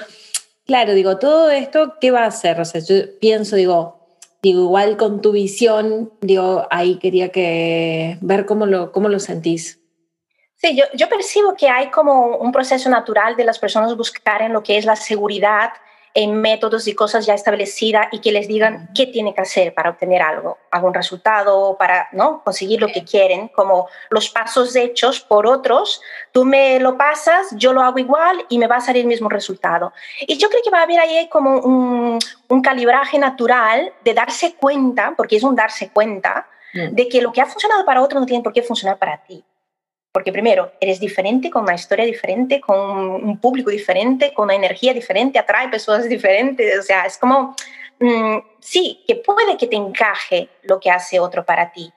claro, 0.65 0.93
digo, 0.93 1.17
todo 1.17 1.49
esto, 1.49 1.95
¿qué 1.99 2.11
va 2.11 2.23
a 2.23 2.27
hacer? 2.27 2.61
O 2.61 2.65
sea, 2.65 2.81
yo 2.81 2.95
pienso, 3.19 3.55
digo, 3.55 4.07
digo, 4.43 4.61
igual 4.61 4.97
con 4.97 5.21
tu 5.21 5.31
visión, 5.31 6.11
digo, 6.21 6.67
ahí 6.69 6.99
quería 6.99 7.29
que 7.29 8.17
ver 8.21 8.45
cómo 8.45 8.67
lo, 8.67 8.91
cómo 8.91 9.09
lo 9.09 9.19
sentís. 9.19 9.79
Sí, 10.57 10.75
yo, 10.75 10.85
yo 10.93 11.09
percibo 11.09 11.55
que 11.55 11.69
hay 11.69 11.89
como 11.89 12.37
un 12.37 12.51
proceso 12.51 12.89
natural 12.89 13.35
de 13.35 13.45
las 13.45 13.57
personas 13.57 13.97
buscar 13.97 14.43
en 14.43 14.53
lo 14.53 14.61
que 14.61 14.77
es 14.77 14.85
la 14.85 14.95
seguridad 14.95 15.69
en 16.15 16.39
métodos 16.39 16.87
y 16.87 16.95
cosas 16.95 17.25
ya 17.25 17.33
establecidas 17.33 18.07
y 18.13 18.21
que 18.21 18.31
les 18.31 18.47
digan 18.47 18.89
qué 18.95 19.05
tiene 19.05 19.35
que 19.35 19.41
hacer 19.41 19.73
para 19.73 19.89
obtener 19.89 20.21
algo, 20.21 20.57
algún 20.71 20.93
resultado, 20.93 21.75
para 21.77 22.07
¿no? 22.13 22.41
conseguir 22.41 22.79
lo 22.79 22.87
que 22.87 23.03
quieren, 23.03 23.49
como 23.49 23.89
los 24.09 24.29
pasos 24.29 24.73
hechos 24.77 25.19
por 25.19 25.45
otros, 25.45 26.01
tú 26.31 26.45
me 26.45 26.79
lo 26.79 26.97
pasas, 26.97 27.47
yo 27.57 27.73
lo 27.73 27.81
hago 27.81 27.99
igual 27.99 28.45
y 28.47 28.57
me 28.57 28.67
va 28.67 28.77
a 28.77 28.81
salir 28.81 29.01
el 29.01 29.09
mismo 29.09 29.27
resultado. 29.27 29.91
Y 30.21 30.37
yo 30.37 30.49
creo 30.49 30.61
que 30.63 30.71
va 30.71 30.79
a 30.79 30.83
haber 30.83 31.01
ahí 31.01 31.27
como 31.27 31.59
un, 31.59 32.17
un 32.47 32.61
calibraje 32.61 33.19
natural 33.19 33.91
de 34.05 34.13
darse 34.13 34.55
cuenta, 34.55 35.13
porque 35.17 35.35
es 35.35 35.43
un 35.43 35.53
darse 35.53 35.89
cuenta, 35.89 36.47
mm. 36.73 36.95
de 36.95 37.09
que 37.09 37.21
lo 37.21 37.33
que 37.33 37.41
ha 37.41 37.45
funcionado 37.45 37.83
para 37.83 38.01
otro 38.01 38.21
no 38.21 38.25
tiene 38.25 38.41
por 38.41 38.53
qué 38.53 38.63
funcionar 38.63 38.97
para 38.97 39.17
ti. 39.17 39.43
Porque 40.15 40.31
primero, 40.31 40.71
eres 40.79 41.01
diferente, 41.01 41.49
con 41.49 41.63
una 41.63 41.75
historia 41.75 42.05
diferente, 42.05 42.61
con 42.61 42.77
un 42.77 43.37
público 43.37 43.69
diferente, 43.69 44.33
con 44.33 44.45
una 44.45 44.55
energía 44.55 44.93
diferente, 44.93 45.37
atrae 45.37 45.67
personas 45.67 46.07
diferentes. 46.09 46.79
O 46.79 46.83
sea, 46.83 47.05
es 47.05 47.17
como, 47.17 47.53
mm, 47.99 48.37
sí, 48.61 49.03
que 49.05 49.17
puede 49.17 49.57
que 49.57 49.67
te 49.67 49.75
encaje 49.75 50.47
lo 50.61 50.79
que 50.79 50.89
hace 50.89 51.19
otro 51.19 51.43
para 51.43 51.69
ti, 51.73 51.91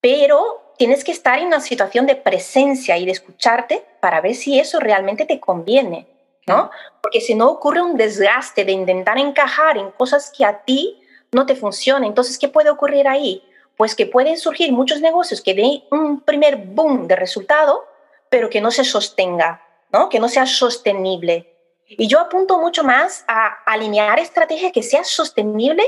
pero 0.00 0.74
tienes 0.78 1.02
que 1.02 1.10
estar 1.10 1.40
en 1.40 1.48
una 1.48 1.58
situación 1.58 2.06
de 2.06 2.14
presencia 2.14 2.96
y 2.96 3.04
de 3.04 3.10
escucharte 3.10 3.84
para 3.98 4.20
ver 4.20 4.36
si 4.36 4.60
eso 4.60 4.78
realmente 4.78 5.24
te 5.24 5.40
conviene, 5.40 6.06
¿no? 6.46 6.70
Porque 7.02 7.20
si 7.20 7.34
no 7.34 7.48
ocurre 7.48 7.82
un 7.82 7.96
desgaste 7.96 8.64
de 8.64 8.70
intentar 8.70 9.18
encajar 9.18 9.76
en 9.76 9.90
cosas 9.90 10.30
que 10.30 10.44
a 10.44 10.62
ti 10.62 11.02
no 11.32 11.46
te 11.46 11.56
funcionan. 11.56 12.04
Entonces, 12.04 12.38
¿qué 12.38 12.46
puede 12.46 12.70
ocurrir 12.70 13.08
ahí? 13.08 13.42
Pues 13.80 13.94
que 13.94 14.04
pueden 14.04 14.36
surgir 14.36 14.72
muchos 14.72 15.00
negocios 15.00 15.40
que 15.40 15.54
den 15.54 15.82
un 15.90 16.20
primer 16.20 16.58
boom 16.58 17.08
de 17.08 17.16
resultado, 17.16 17.86
pero 18.28 18.50
que 18.50 18.60
no 18.60 18.70
se 18.70 18.84
sostenga, 18.84 19.62
¿no? 19.90 20.10
que 20.10 20.20
no 20.20 20.28
sea 20.28 20.44
sostenible. 20.44 21.56
Y 21.86 22.06
yo 22.06 22.20
apunto 22.20 22.58
mucho 22.58 22.84
más 22.84 23.24
a 23.26 23.46
alinear 23.64 24.18
estrategias 24.18 24.72
que 24.72 24.82
sea 24.82 25.02
sostenible 25.02 25.82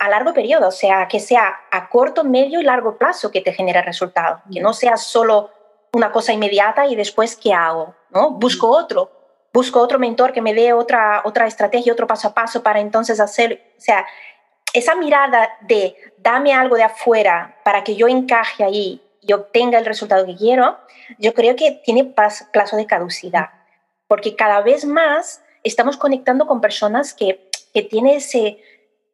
a 0.00 0.08
largo 0.08 0.34
periodo, 0.34 0.66
o 0.66 0.72
sea, 0.72 1.06
que 1.06 1.20
sea 1.20 1.54
a 1.70 1.88
corto, 1.88 2.24
medio 2.24 2.58
y 2.58 2.64
largo 2.64 2.98
plazo 2.98 3.30
que 3.30 3.40
te 3.40 3.52
genere 3.52 3.82
resultado, 3.82 4.42
que 4.52 4.58
no 4.58 4.72
sea 4.72 4.96
solo 4.96 5.50
una 5.92 6.10
cosa 6.10 6.32
inmediata 6.32 6.88
y 6.88 6.96
después 6.96 7.36
qué 7.36 7.52
hago, 7.52 7.94
¿no? 8.10 8.32
Busco 8.32 8.68
otro, 8.68 9.12
busco 9.52 9.78
otro 9.78 10.00
mentor 10.00 10.32
que 10.32 10.42
me 10.42 10.54
dé 10.54 10.72
otra, 10.72 11.22
otra 11.24 11.46
estrategia, 11.46 11.92
otro 11.92 12.08
paso 12.08 12.26
a 12.26 12.34
paso 12.34 12.64
para 12.64 12.80
entonces 12.80 13.20
hacer, 13.20 13.74
o 13.78 13.80
sea, 13.80 14.04
esa 14.72 14.94
mirada 14.94 15.56
de 15.62 15.96
dame 16.18 16.52
algo 16.52 16.76
de 16.76 16.84
afuera 16.84 17.58
para 17.64 17.84
que 17.84 17.96
yo 17.96 18.08
encaje 18.08 18.64
ahí 18.64 19.02
y 19.20 19.32
obtenga 19.32 19.78
el 19.78 19.86
resultado 19.86 20.26
que 20.26 20.36
quiero, 20.36 20.78
yo 21.18 21.34
creo 21.34 21.56
que 21.56 21.80
tiene 21.84 22.04
plazo 22.04 22.76
de 22.76 22.86
caducidad, 22.86 23.50
porque 24.06 24.36
cada 24.36 24.60
vez 24.60 24.84
más 24.84 25.42
estamos 25.64 25.96
conectando 25.96 26.46
con 26.46 26.60
personas 26.60 27.14
que, 27.14 27.48
que 27.74 27.82
tienen 27.82 28.16
ese, 28.16 28.58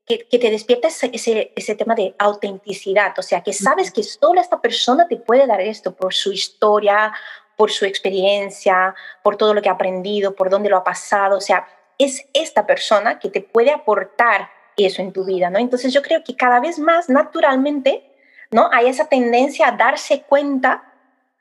que, 0.06 0.26
que, 0.28 0.38
te 0.38 0.50
despierta 0.50 0.88
ese, 0.88 1.52
ese, 1.56 1.74
tema 1.74 1.94
de 1.94 2.14
autenticidad, 2.18 3.18
o 3.18 3.22
sea, 3.22 3.42
que 3.42 3.52
sabes 3.52 3.90
que 3.90 4.02
solo 4.02 4.40
esta 4.40 4.60
persona 4.60 5.08
te 5.08 5.16
puede 5.16 5.46
dar 5.46 5.60
esto 5.60 5.94
por 5.94 6.14
su 6.14 6.32
historia, 6.32 7.12
por 7.56 7.70
su 7.70 7.84
experiencia, 7.84 8.94
por 9.22 9.36
todo 9.36 9.54
lo 9.54 9.62
que 9.62 9.68
ha 9.68 9.72
aprendido, 9.72 10.34
por 10.34 10.50
dónde 10.50 10.68
lo 10.68 10.76
ha 10.76 10.84
pasado, 10.84 11.38
o 11.38 11.40
sea, 11.40 11.66
es 11.98 12.26
esta 12.34 12.66
persona 12.66 13.18
que 13.18 13.30
te 13.30 13.40
puede 13.40 13.70
aportar 13.70 14.50
eso 14.76 15.02
en 15.02 15.12
tu 15.12 15.24
vida, 15.24 15.50
¿no? 15.50 15.58
Entonces 15.58 15.92
yo 15.92 16.02
creo 16.02 16.24
que 16.24 16.36
cada 16.36 16.60
vez 16.60 16.78
más 16.78 17.08
naturalmente, 17.08 18.10
¿no? 18.50 18.68
Hay 18.72 18.88
esa 18.88 19.08
tendencia 19.08 19.68
a 19.68 19.72
darse 19.72 20.22
cuenta 20.22 20.92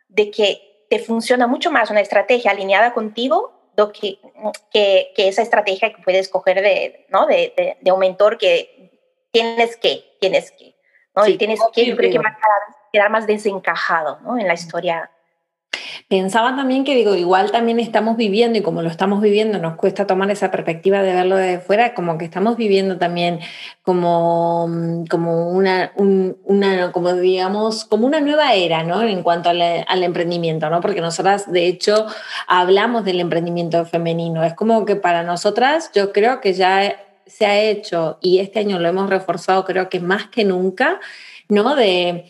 de 0.07 0.29
que 0.29 0.85
te 0.89 0.99
funciona 0.99 1.47
mucho 1.47 1.71
más 1.71 1.89
una 1.89 2.01
estrategia 2.01 2.51
alineada 2.51 2.93
contigo 2.93 3.63
que, 3.93 4.19
que, 4.71 5.11
que 5.15 5.27
esa 5.27 5.41
estrategia 5.41 5.93
que 5.93 6.01
puedes 6.03 6.29
coger 6.29 6.61
de, 6.61 7.05
¿no? 7.09 7.25
De, 7.25 7.77
de, 7.81 7.91
un 7.91 7.99
mentor 7.99 8.37
que 8.37 8.91
tienes 9.31 9.77
que, 9.77 10.15
tienes 10.19 10.51
que, 10.51 10.75
¿no? 11.15 11.27
y 11.27 11.37
tienes 11.37 11.59
que, 11.73 11.85
yo 11.85 11.97
creo 11.97 12.11
que 12.11 12.19
va 12.19 12.29
a 12.29 12.37
quedar 12.91 13.09
más 13.09 13.25
desencajado, 13.25 14.19
¿no? 14.21 14.37
En 14.37 14.47
la 14.47 14.53
historia 14.53 15.09
Pensaba 16.07 16.55
también 16.55 16.83
que 16.83 16.95
digo, 16.95 17.15
igual 17.15 17.51
también 17.51 17.79
estamos 17.79 18.17
viviendo 18.17 18.59
y 18.59 18.61
como 18.61 18.81
lo 18.81 18.89
estamos 18.89 19.21
viviendo 19.21 19.57
nos 19.57 19.75
cuesta 19.75 20.05
tomar 20.05 20.29
esa 20.31 20.51
perspectiva 20.51 21.01
de 21.01 21.13
verlo 21.13 21.35
de 21.35 21.59
fuera, 21.59 21.93
como 21.93 22.17
que 22.17 22.25
estamos 22.25 22.57
viviendo 22.57 22.97
también 22.97 23.39
como, 23.81 24.69
como 25.09 25.49
una, 25.49 25.91
una 25.95 26.91
como 26.91 27.13
digamos, 27.13 27.85
como 27.85 28.05
una 28.05 28.19
nueva 28.19 28.53
era, 28.53 28.83
¿no? 28.83 29.01
En 29.01 29.23
cuanto 29.23 29.49
al, 29.49 29.61
al, 29.61 30.03
emprendimiento, 30.03 30.69
¿no? 30.69 30.81
Porque 30.81 31.01
nosotras, 31.01 31.51
de 31.51 31.67
hecho, 31.67 32.05
hablamos 32.47 33.05
del 33.05 33.19
emprendimiento 33.19 33.85
femenino. 33.85 34.43
Es 34.43 34.53
como 34.53 34.85
que 34.85 34.95
para 34.95 35.23
nosotras 35.23 35.89
yo 35.95 36.11
creo 36.11 36.41
que 36.41 36.53
ya 36.53 36.95
se 37.25 37.45
ha 37.45 37.59
hecho 37.59 38.17
y 38.21 38.39
este 38.39 38.59
año 38.59 38.79
lo 38.79 38.87
hemos 38.89 39.09
reforzado 39.09 39.65
creo 39.65 39.89
que 39.89 39.99
más 39.99 40.27
que 40.27 40.43
nunca, 40.43 40.99
¿no? 41.49 41.75
De 41.75 42.25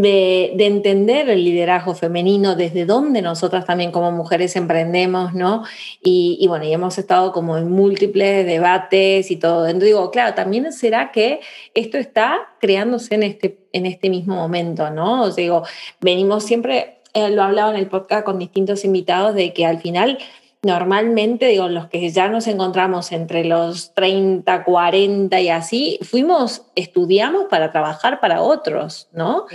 de, 0.00 0.54
entender 0.64 1.28
el 1.28 1.44
liderazgo 1.44 1.92
femenino, 1.92 2.54
desde 2.54 2.86
dónde 2.86 3.20
nosotras 3.20 3.64
también 3.64 3.90
como 3.90 4.12
mujeres 4.12 4.54
emprendemos, 4.54 5.34
¿no? 5.34 5.64
Y, 6.00 6.44
bueno, 6.46 6.64
y 6.64 6.72
hemos 6.72 6.98
estado 6.98 7.32
como 7.32 7.58
en 7.58 7.68
múltiples 7.68 8.46
debates 8.46 9.28
y 9.32 9.36
todo. 9.36 9.66
Entonces 9.66 9.88
digo, 9.88 10.10
claro, 10.12 10.34
también 10.34 10.72
será 10.72 11.10
que 11.10 11.40
esto 11.74 11.98
está 11.98 12.38
creándose 12.60 13.16
en 13.16 13.24
este, 13.24 13.58
en 13.72 13.86
este 13.86 14.08
mismo 14.08 14.36
momento, 14.36 14.88
¿no? 14.90 15.22
O 15.22 15.32
sea, 15.32 15.42
digo, 15.42 15.64
venimos 16.00 16.44
siempre, 16.44 17.00
eh, 17.14 17.30
lo 17.30 17.42
hablaba 17.42 17.72
en 17.72 17.78
el 17.78 17.88
podcast 17.88 18.24
con 18.24 18.38
distintos 18.38 18.84
invitados, 18.84 19.34
de 19.34 19.52
que 19.52 19.66
al 19.66 19.80
final 19.80 20.18
normalmente, 20.62 21.46
digo, 21.46 21.68
los 21.68 21.88
que 21.88 22.10
ya 22.10 22.28
nos 22.28 22.46
encontramos 22.46 23.12
entre 23.12 23.44
los 23.44 23.94
30, 23.94 24.64
40 24.64 25.40
y 25.40 25.48
así, 25.48 25.98
fuimos, 26.02 26.62
estudiamos 26.74 27.46
para 27.48 27.70
trabajar 27.70 28.20
para 28.20 28.42
otros, 28.42 29.08
¿no? 29.12 29.46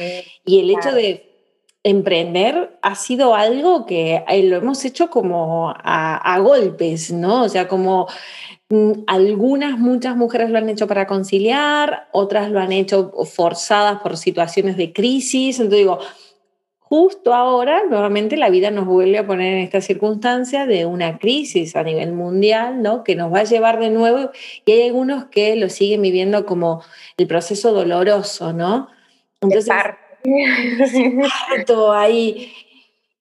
y 0.46 0.60
el 0.60 0.70
hecho 0.70 0.92
de 0.94 1.34
emprender 1.84 2.78
ha 2.82 2.96
sido 2.96 3.36
algo 3.36 3.86
que 3.86 4.24
eh, 4.28 4.44
lo 4.44 4.58
hemos 4.58 4.84
hecho 4.86 5.10
como 5.10 5.74
a, 5.76 6.40
golpes, 6.40 7.12
¿no? 7.12 7.44
O 7.44 7.50
sea, 7.50 7.68
como 7.68 8.08
mm, 8.70 8.92
algunas, 9.06 9.78
muchas 9.78 10.16
mujeres 10.16 10.50
lo 10.50 10.58
han 10.58 10.70
hecho 10.70 10.88
para 10.88 11.06
conciliar, 11.06 12.08
otras 12.14 12.50
lo 12.50 12.62
han 12.62 12.72
hecho 12.72 13.12
forzadas 13.26 14.00
por 14.02 14.16
situaciones 14.16 14.78
de 14.78 14.94
crisis. 14.94 15.60
Entonces 15.60 15.80
digo, 15.80 16.00
justo 16.94 17.34
ahora 17.34 17.86
nuevamente 17.90 18.38
la 18.38 18.52
vida 18.52 18.70
nos 18.70 18.86
vuelve 18.86 19.18
a 19.18 19.26
poner 19.26 19.56
en 19.56 19.62
esta 19.62 19.82
circunstancia 19.82 20.68
de 20.68 20.86
una 20.86 21.18
crisis 21.18 21.76
a 21.76 21.82
nivel 21.82 22.14
mundial, 22.14 22.84
¿no? 22.84 23.04
Que 23.04 23.16
nos 23.16 23.34
va 23.34 23.40
a 23.40 23.46
llevar 23.46 23.80
de 23.80 23.90
nuevo 23.90 24.30
y 24.64 24.72
hay 24.74 24.84
algunos 24.90 25.26
que 25.26 25.56
lo 25.56 25.70
siguen 25.70 26.04
viviendo 26.04 26.46
como 26.46 26.84
el 27.18 27.26
proceso 27.26 27.74
doloroso, 27.74 28.54
¿no? 28.54 28.90
Entonces, 29.42 29.74
ahí 31.96 32.54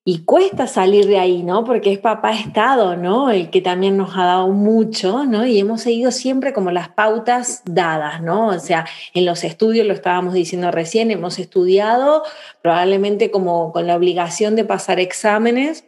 y 0.04 0.24
cuesta 0.24 0.66
salir 0.66 1.06
de 1.06 1.18
ahí, 1.18 1.44
¿no? 1.44 1.62
Porque 1.62 1.92
es 1.92 1.98
papá 1.98 2.32
Estado, 2.32 2.96
¿no? 2.96 3.30
El 3.30 3.50
que 3.50 3.60
también 3.60 3.96
nos 3.96 4.16
ha 4.16 4.24
dado 4.24 4.48
mucho, 4.48 5.24
¿no? 5.24 5.46
Y 5.46 5.60
hemos 5.60 5.82
seguido 5.82 6.10
siempre 6.10 6.52
como 6.52 6.72
las 6.72 6.88
pautas 6.88 7.62
dadas, 7.64 8.20
¿no? 8.20 8.48
O 8.48 8.58
sea, 8.58 8.84
en 9.14 9.26
los 9.26 9.44
estudios, 9.44 9.86
lo 9.86 9.94
estábamos 9.94 10.34
diciendo 10.34 10.72
recién, 10.72 11.12
hemos 11.12 11.38
estudiado 11.38 12.24
probablemente 12.62 13.30
como 13.30 13.72
con 13.72 13.86
la 13.86 13.94
obligación 13.94 14.56
de 14.56 14.64
pasar 14.64 14.98
exámenes, 14.98 15.84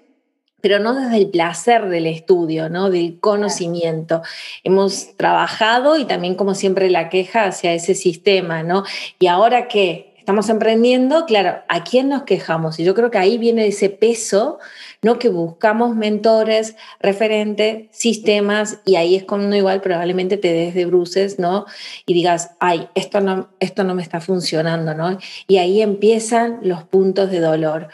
pero 0.60 0.78
no 0.78 0.94
desde 0.94 1.16
el 1.16 1.28
placer 1.28 1.88
del 1.88 2.06
estudio, 2.06 2.70
¿no? 2.70 2.90
Del 2.90 3.18
conocimiento. 3.18 4.22
Hemos 4.62 5.16
trabajado 5.16 5.98
y 5.98 6.04
también 6.04 6.36
como 6.36 6.54
siempre 6.54 6.88
la 6.88 7.08
queja 7.08 7.46
hacia 7.46 7.74
ese 7.74 7.96
sistema, 7.96 8.62
¿no? 8.62 8.84
Y 9.18 9.26
ahora 9.26 9.66
qué? 9.66 10.13
Estamos 10.24 10.48
emprendiendo, 10.48 11.26
claro, 11.26 11.62
¿a 11.68 11.84
quién 11.84 12.08
nos 12.08 12.22
quejamos? 12.22 12.80
Y 12.80 12.84
yo 12.84 12.94
creo 12.94 13.10
que 13.10 13.18
ahí 13.18 13.36
viene 13.36 13.66
ese 13.66 13.90
peso, 13.90 14.58
¿no? 15.02 15.18
Que 15.18 15.28
buscamos 15.28 15.94
mentores, 15.94 16.76
referentes, 16.98 17.88
sistemas, 17.90 18.78
y 18.86 18.96
ahí 18.96 19.16
es 19.16 19.24
cuando 19.24 19.54
igual 19.54 19.82
probablemente 19.82 20.38
te 20.38 20.50
des 20.54 20.74
de 20.74 20.86
bruces, 20.86 21.38
¿no? 21.38 21.66
Y 22.06 22.14
digas, 22.14 22.52
ay, 22.58 22.88
esto 22.94 23.20
no, 23.20 23.50
esto 23.60 23.84
no 23.84 23.94
me 23.94 24.00
está 24.00 24.22
funcionando, 24.22 24.94
¿no? 24.94 25.18
Y 25.46 25.58
ahí 25.58 25.82
empiezan 25.82 26.60
los 26.62 26.84
puntos 26.84 27.30
de 27.30 27.40
dolor. 27.40 27.88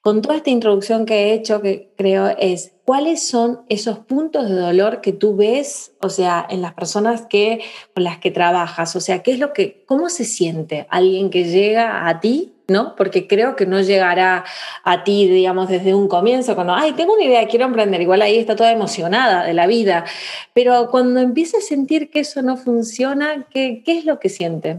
Con 0.00 0.22
toda 0.22 0.36
esta 0.36 0.48
introducción 0.48 1.04
que 1.04 1.24
he 1.24 1.34
hecho, 1.34 1.60
que 1.60 1.92
creo 1.94 2.34
es, 2.38 2.72
¿cuáles 2.90 3.24
son 3.24 3.60
esos 3.68 4.00
puntos 4.00 4.48
de 4.48 4.56
dolor 4.56 5.00
que 5.00 5.12
tú 5.12 5.36
ves, 5.36 5.92
o 6.00 6.08
sea, 6.08 6.44
en 6.50 6.60
las 6.60 6.74
personas 6.74 7.22
que, 7.22 7.60
con 7.94 8.02
las 8.02 8.18
que 8.18 8.32
trabajas? 8.32 8.96
O 8.96 9.00
sea, 9.00 9.22
¿qué 9.22 9.30
es 9.30 9.38
lo 9.38 9.52
que, 9.52 9.84
cómo 9.86 10.08
se 10.08 10.24
siente 10.24 10.88
alguien 10.90 11.30
que 11.30 11.44
llega 11.44 12.08
a 12.08 12.18
ti, 12.18 12.52
¿no? 12.66 12.96
Porque 12.96 13.28
creo 13.28 13.54
que 13.54 13.64
no 13.64 13.80
llegará 13.80 14.44
a 14.82 15.04
ti, 15.04 15.28
digamos, 15.28 15.68
desde 15.68 15.94
un 15.94 16.08
comienzo, 16.08 16.56
cuando, 16.56 16.74
ay, 16.74 16.90
tengo 16.94 17.14
una 17.14 17.22
idea, 17.22 17.46
quiero 17.46 17.66
emprender, 17.66 18.00
igual 18.00 18.22
ahí 18.22 18.36
está 18.36 18.56
toda 18.56 18.72
emocionada 18.72 19.44
de 19.44 19.54
la 19.54 19.68
vida, 19.68 20.04
pero 20.52 20.90
cuando 20.90 21.20
empieza 21.20 21.58
a 21.58 21.60
sentir 21.60 22.10
que 22.10 22.18
eso 22.18 22.42
no 22.42 22.56
funciona, 22.56 23.46
¿qué, 23.52 23.84
qué 23.86 23.98
es 23.98 24.04
lo 24.04 24.18
que 24.18 24.30
siente? 24.30 24.78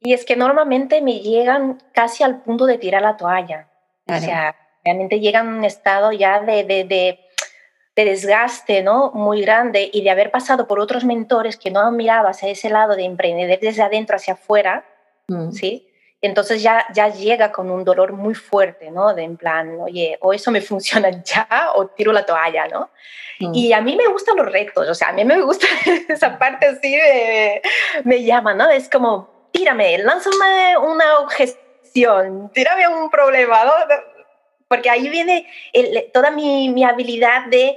Y 0.00 0.14
es 0.14 0.24
que 0.24 0.34
normalmente 0.34 1.00
me 1.00 1.20
llegan 1.20 1.80
casi 1.92 2.24
al 2.24 2.42
punto 2.42 2.66
de 2.66 2.78
tirar 2.78 3.02
la 3.02 3.16
toalla. 3.16 3.68
O 4.08 4.16
sea, 4.18 4.56
realmente 4.84 5.20
llega 5.20 5.40
a 5.40 5.44
un 5.44 5.64
estado 5.64 6.10
ya 6.10 6.40
de, 6.40 6.64
de, 6.64 6.82
de, 6.82 7.20
desgaste 8.04 8.82
¿no? 8.82 9.10
muy 9.12 9.42
grande 9.42 9.90
y 9.92 10.02
de 10.02 10.10
haber 10.10 10.30
pasado 10.30 10.66
por 10.66 10.80
otros 10.80 11.04
mentores 11.04 11.56
que 11.56 11.70
no 11.70 11.90
mirado 11.90 12.28
hacia 12.28 12.48
ese 12.48 12.68
lado 12.68 12.94
de 12.94 13.04
emprender 13.04 13.58
desde 13.60 13.82
adentro 13.82 14.16
hacia 14.16 14.34
afuera, 14.34 14.84
mm. 15.28 15.52
¿sí? 15.52 15.88
Entonces 16.22 16.62
ya, 16.62 16.86
ya 16.94 17.08
llega 17.08 17.52
con 17.52 17.70
un 17.70 17.84
dolor 17.84 18.12
muy 18.12 18.34
fuerte, 18.34 18.90
¿no? 18.90 19.14
De 19.14 19.22
en 19.22 19.36
plan, 19.36 19.78
oye, 19.80 20.18
o 20.20 20.32
eso 20.32 20.50
me 20.50 20.60
funciona 20.62 21.10
ya 21.22 21.70
o 21.74 21.86
tiro 21.86 22.12
la 22.12 22.26
toalla, 22.26 22.68
¿no? 22.68 22.90
Mm. 23.40 23.54
Y 23.54 23.72
a 23.72 23.80
mí 23.80 23.96
me 23.96 24.06
gustan 24.08 24.36
los 24.36 24.50
retos, 24.50 24.88
o 24.88 24.94
sea, 24.94 25.08
a 25.08 25.12
mí 25.12 25.24
me 25.24 25.40
gusta 25.40 25.66
esa 26.08 26.38
parte 26.38 26.66
así 26.66 26.94
de, 26.94 27.62
me 28.04 28.22
llama, 28.22 28.54
¿no? 28.54 28.68
Es 28.68 28.88
como, 28.88 29.48
tírame, 29.52 29.98
lánzame 29.98 30.76
una 30.78 31.18
objeción 31.20 31.56
tírame 32.52 32.88
un 32.88 33.10
problema, 33.10 33.64
¿no? 33.64 33.72
Porque 34.68 34.90
ahí 34.90 35.08
viene 35.08 35.46
toda 36.12 36.30
mi, 36.30 36.68
mi 36.70 36.84
habilidad 36.84 37.46
de, 37.46 37.76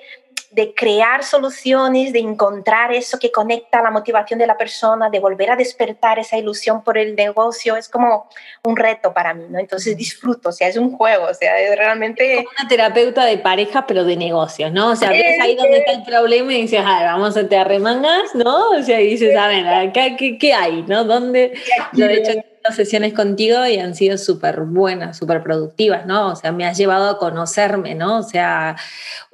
de 0.51 0.74
crear 0.74 1.24
soluciones, 1.24 2.12
de 2.12 2.19
encontrar 2.19 2.91
eso 2.91 3.19
que 3.19 3.31
conecta 3.31 3.81
la 3.84 3.91
motivación 3.91 4.39
de 4.39 4.48
la 4.48 4.58
persona, 4.58 5.10
de 5.10 5.19
volver 5.19 5.51
a 5.51 5.55
despertar 5.55 6.17
esa 6.17 6.38
ilusión 6.38 6.84
por 6.84 6.98
el 6.98 7.15
negocio, 7.15 7.75
es 7.75 7.88
como 7.88 8.27
un 8.63 8.75
reto 8.75 9.13
para 9.13 9.34
mí, 9.36 9.46
¿no? 9.50 9.60
Entonces 9.60 9.96
disfruto, 9.96 10.50
o 10.50 10.51
sea, 10.51 10.67
es 10.67 10.77
un 10.77 10.98
juego, 10.98 11.25
o 11.25 11.34
sea, 11.34 11.60
es 11.60 11.77
realmente... 11.77 12.34
Es 12.34 12.38
como 12.38 12.50
una 12.60 12.67
terapeuta 12.67 13.25
de 13.25 13.38
pareja, 13.38 13.86
pero 13.86 14.03
de 14.03 14.17
negocios, 14.17 14.72
¿no? 14.72 14.89
O 14.89 14.96
sea, 14.96 15.12
ves 15.12 15.39
ahí 15.39 15.55
donde 15.55 15.77
está 15.77 15.91
el 15.91 16.03
problema 16.03 16.51
y 16.53 16.62
dices, 16.63 16.81
a 16.84 17.00
ver, 17.00 17.08
vamos 17.08 17.38
a 17.38 17.48
te 17.48 17.58
arremangas, 17.58 18.34
¿no? 18.34 18.72
O 18.72 18.81
sea, 18.81 19.00
y 19.01 19.12
dices, 19.12 19.36
a 19.38 19.48
ver, 19.48 19.91
¿qué, 19.91 20.38
qué 20.39 20.53
hay, 20.53 20.84
no? 20.88 21.03
¿Dónde? 21.03 21.53
Yo, 21.93 22.08
de 22.08 22.15
hecho, 22.15 22.31
sesiones 22.75 23.13
contigo 23.13 23.66
y 23.66 23.78
han 23.78 23.96
sido 23.96 24.18
súper 24.18 24.62
buenas, 24.62 25.18
súper 25.18 25.42
productivas, 25.44 26.06
¿no? 26.06 26.32
O 26.32 26.36
sea, 26.36 26.51
me 26.51 26.66
has 26.66 26.78
llevado 26.78 27.10
a 27.10 27.18
conocerme, 27.18 27.96
¿no? 27.96 28.20
O 28.20 28.24
sea, 28.24 28.75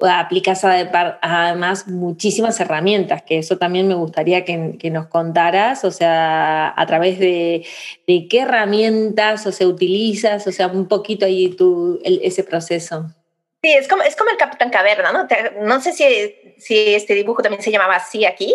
aplicas 0.00 0.64
además 0.64 1.88
muchísimas 1.88 2.58
herramientas, 2.60 3.22
que 3.22 3.38
eso 3.38 3.58
también 3.58 3.88
me 3.88 3.94
gustaría 3.94 4.44
que, 4.44 4.76
que 4.78 4.90
nos 4.90 5.06
contaras, 5.06 5.84
o 5.84 5.90
sea, 5.90 6.72
a 6.76 6.86
través 6.86 7.18
de, 7.18 7.66
de, 8.06 8.28
qué 8.28 8.40
herramientas 8.40 9.46
o 9.46 9.52
se 9.52 9.66
utilizas, 9.66 10.46
o 10.46 10.52
sea, 10.52 10.68
un 10.68 10.86
poquito 10.86 11.26
ahí 11.26 11.54
tu, 11.54 12.00
ese 12.04 12.44
proceso. 12.44 13.06
Sí, 13.62 13.72
es 13.72 13.88
como, 13.88 14.02
es 14.02 14.16
como 14.16 14.30
el 14.30 14.36
Capitán 14.36 14.70
Caverna, 14.70 15.12
¿no? 15.12 15.26
No 15.62 15.80
sé 15.80 15.92
si, 15.92 16.04
si 16.58 16.94
este 16.94 17.14
dibujo 17.14 17.42
también 17.42 17.62
se 17.62 17.70
llamaba 17.70 17.96
así 17.96 18.24
aquí. 18.24 18.54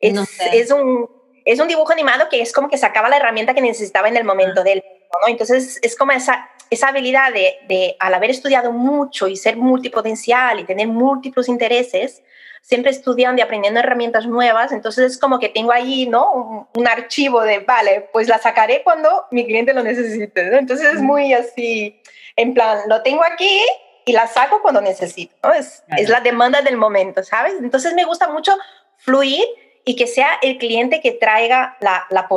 Es, 0.00 0.18
es 0.52 0.70
un 0.72 1.21
es 1.44 1.60
un 1.60 1.68
dibujo 1.68 1.92
animado 1.92 2.28
que 2.28 2.42
es 2.42 2.52
como 2.52 2.68
que 2.68 2.78
sacaba 2.78 3.08
la 3.08 3.16
herramienta 3.16 3.54
que 3.54 3.60
necesitaba 3.60 4.08
en 4.08 4.16
el 4.16 4.24
momento 4.24 4.62
del 4.62 4.82
¿no? 5.20 5.28
Entonces 5.28 5.78
es 5.82 5.96
como 5.96 6.12
esa, 6.12 6.48
esa 6.70 6.88
habilidad 6.88 7.32
de, 7.32 7.56
de, 7.68 7.96
al 8.00 8.14
haber 8.14 8.30
estudiado 8.30 8.72
mucho 8.72 9.28
y 9.28 9.36
ser 9.36 9.56
multipotencial 9.56 10.60
y 10.60 10.64
tener 10.64 10.88
múltiples 10.88 11.48
intereses, 11.48 12.22
siempre 12.62 12.92
estudiando 12.92 13.40
y 13.40 13.42
aprendiendo 13.42 13.80
herramientas 13.80 14.26
nuevas, 14.26 14.72
entonces 14.72 15.12
es 15.12 15.18
como 15.18 15.38
que 15.38 15.48
tengo 15.48 15.72
ahí, 15.72 16.06
¿no? 16.06 16.68
Un, 16.74 16.86
archivo 16.86 17.42
de, 17.42 17.58
vale, 17.58 18.08
pues 18.12 18.28
la 18.28 18.38
sacaré 18.38 18.82
cuando 18.82 19.26
mi 19.30 19.44
cliente 19.46 19.74
lo 19.74 19.82
necesite, 19.82 20.44
¿no? 20.44 20.58
Entonces 20.58 20.94
es 20.94 21.00
muy 21.00 21.32
así, 21.32 22.00
en 22.36 22.54
plan, 22.54 22.78
lo 22.86 23.02
tengo 23.02 23.22
aquí 23.24 23.60
y 24.04 24.12
la 24.12 24.26
saco 24.28 24.62
cuando 24.62 24.80
necesito, 24.80 25.34
¿no? 25.42 25.52
Es, 25.52 25.82
es 25.96 26.08
la 26.08 26.20
demanda 26.20 26.62
del 26.62 26.76
momento, 26.76 27.22
¿sabes? 27.24 27.54
Entonces 27.60 27.94
me 27.94 28.04
gusta 28.04 28.28
mucho 28.28 28.56
fluir 28.96 29.44
y 29.84 29.96
que 29.96 30.06
sea 30.06 30.38
el 30.42 30.58
cliente 30.58 31.00
que 31.00 31.12
traiga 31.12 31.76
la, 31.80 32.06
la, 32.10 32.28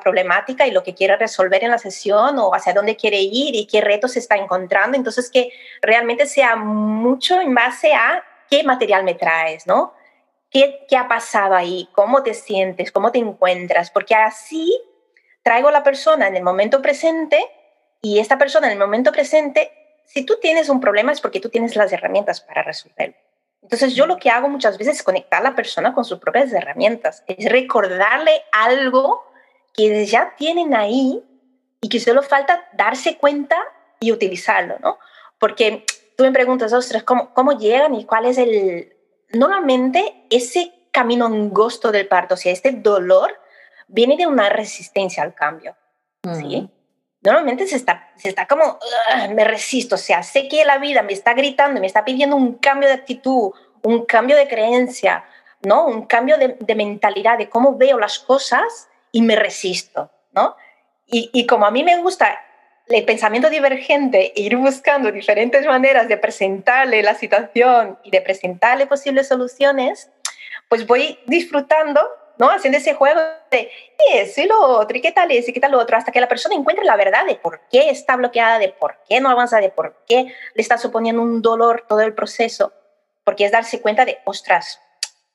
problemática 0.00 0.66
y 0.66 0.70
lo 0.70 0.82
que 0.82 0.94
quiere 0.94 1.16
resolver 1.16 1.64
en 1.64 1.70
la 1.70 1.78
sesión 1.78 2.38
o 2.38 2.54
hacia 2.54 2.74
dónde 2.74 2.96
quiere 2.96 3.20
ir 3.20 3.54
y 3.54 3.66
qué 3.66 3.80
retos 3.80 4.16
está 4.16 4.36
encontrando. 4.36 4.96
Entonces, 4.96 5.30
que 5.30 5.50
realmente 5.80 6.26
sea 6.26 6.54
mucho 6.56 7.40
en 7.40 7.54
base 7.54 7.94
a 7.94 8.22
qué 8.50 8.62
material 8.62 9.04
me 9.04 9.14
traes, 9.14 9.66
¿no? 9.66 9.94
¿Qué, 10.50 10.84
qué 10.86 10.98
ha 10.98 11.08
pasado 11.08 11.54
ahí? 11.54 11.88
¿Cómo 11.92 12.22
te 12.22 12.34
sientes? 12.34 12.92
¿Cómo 12.92 13.10
te 13.10 13.18
encuentras? 13.18 13.90
Porque 13.90 14.14
así 14.14 14.78
traigo 15.42 15.68
a 15.68 15.72
la 15.72 15.82
persona 15.82 16.28
en 16.28 16.36
el 16.36 16.42
momento 16.42 16.82
presente 16.82 17.38
y 18.02 18.18
esta 18.18 18.36
persona 18.36 18.66
en 18.66 18.74
el 18.74 18.78
momento 18.78 19.12
presente, 19.12 19.72
si 20.04 20.26
tú 20.26 20.38
tienes 20.42 20.68
un 20.68 20.80
problema 20.80 21.12
es 21.12 21.22
porque 21.22 21.40
tú 21.40 21.48
tienes 21.48 21.74
las 21.74 21.90
herramientas 21.90 22.42
para 22.42 22.62
resolverlo. 22.62 23.16
Entonces 23.62 23.94
yo 23.94 24.06
lo 24.06 24.18
que 24.18 24.28
hago 24.28 24.48
muchas 24.48 24.76
veces 24.76 24.96
es 24.96 25.02
conectar 25.02 25.40
a 25.40 25.50
la 25.50 25.54
persona 25.54 25.94
con 25.94 26.04
sus 26.04 26.18
propias 26.18 26.52
herramientas, 26.52 27.24
es 27.26 27.50
recordarle 27.50 28.42
algo 28.52 29.24
que 29.72 30.04
ya 30.04 30.34
tienen 30.36 30.74
ahí 30.74 31.24
y 31.80 31.88
que 31.88 32.00
solo 32.00 32.22
falta 32.22 32.68
darse 32.74 33.16
cuenta 33.16 33.56
y 34.00 34.12
utilizarlo, 34.12 34.76
¿no? 34.80 34.98
Porque 35.38 35.84
tú 36.16 36.24
me 36.24 36.32
preguntas, 36.32 36.72
ostras, 36.72 37.02
¿cómo, 37.04 37.32
cómo 37.34 37.52
llegan 37.52 37.94
y 37.94 38.04
cuál 38.04 38.26
es 38.26 38.38
el... 38.38 38.94
Normalmente 39.32 40.26
ese 40.28 40.72
camino 40.90 41.26
angosto 41.26 41.90
del 41.90 42.06
parto, 42.06 42.34
o 42.34 42.36
sea, 42.36 42.52
este 42.52 42.72
dolor, 42.72 43.40
viene 43.88 44.16
de 44.16 44.26
una 44.26 44.48
resistencia 44.48 45.22
al 45.22 45.34
cambio, 45.34 45.76
¿sí? 46.34 46.68
Normalmente 47.22 47.66
se 47.66 47.76
está, 47.76 48.10
se 48.16 48.28
está 48.28 48.46
como, 48.46 48.78
me 49.34 49.44
resisto, 49.44 49.94
o 49.94 49.98
sea, 49.98 50.22
sé 50.22 50.48
que 50.48 50.64
la 50.64 50.78
vida 50.78 51.02
me 51.02 51.12
está 51.12 51.34
gritando, 51.34 51.80
me 51.80 51.86
está 51.86 52.04
pidiendo 52.04 52.36
un 52.36 52.54
cambio 52.54 52.88
de 52.88 52.94
actitud, 52.94 53.52
un 53.82 54.04
cambio 54.04 54.36
de 54.36 54.48
creencia, 54.48 55.24
¿no? 55.62 55.86
Un 55.86 56.06
cambio 56.06 56.36
de, 56.36 56.56
de 56.58 56.74
mentalidad, 56.74 57.38
de 57.38 57.48
cómo 57.48 57.76
veo 57.76 57.98
las 57.98 58.18
cosas 58.18 58.88
y 59.12 59.22
me 59.22 59.36
resisto, 59.36 60.10
¿no? 60.32 60.56
Y, 61.06 61.30
y, 61.32 61.46
como 61.46 61.66
a 61.66 61.70
mí 61.70 61.84
me 61.84 61.98
gusta 61.98 62.40
el 62.88 63.04
pensamiento 63.04 63.50
divergente, 63.50 64.32
ir 64.34 64.56
buscando 64.56 65.12
diferentes 65.12 65.66
maneras 65.66 66.08
de 66.08 66.16
presentarle 66.16 67.02
la 67.02 67.14
situación 67.14 67.98
y 68.02 68.10
de 68.10 68.20
presentarle 68.20 68.86
posibles 68.86 69.28
soluciones, 69.28 70.10
pues 70.68 70.86
voy 70.86 71.18
disfrutando 71.26 72.00
¿no? 72.42 72.50
Haciendo 72.50 72.78
ese 72.78 72.94
juego 72.94 73.20
de 73.52 73.70
eso 74.14 74.40
y 74.40 74.46
lo 74.46 74.60
otro, 74.60 74.96
y 74.96 75.00
qué 75.00 75.12
tal 75.12 75.30
es, 75.30 75.48
y 75.48 75.52
qué 75.52 75.60
tal 75.60 75.70
lo 75.70 75.78
otro, 75.78 75.96
hasta 75.96 76.10
que 76.10 76.20
la 76.20 76.26
persona 76.26 76.56
encuentre 76.56 76.84
la 76.84 76.96
verdad 76.96 77.24
de 77.24 77.36
por 77.36 77.60
qué 77.70 77.88
está 77.88 78.16
bloqueada, 78.16 78.58
de 78.58 78.70
por 78.70 78.96
qué 79.08 79.20
no 79.20 79.30
avanza, 79.30 79.60
de 79.60 79.68
por 79.68 80.02
qué 80.08 80.34
le 80.54 80.60
está 80.60 80.76
suponiendo 80.76 81.22
un 81.22 81.40
dolor 81.40 81.84
todo 81.88 82.00
el 82.00 82.14
proceso, 82.14 82.72
porque 83.22 83.44
es 83.44 83.52
darse 83.52 83.80
cuenta 83.80 84.04
de, 84.04 84.18
ostras, 84.24 84.80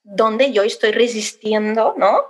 ¿dónde 0.04 0.52
yo 0.52 0.64
estoy 0.64 0.92
resistiendo, 0.92 1.94
¿no? 1.96 2.26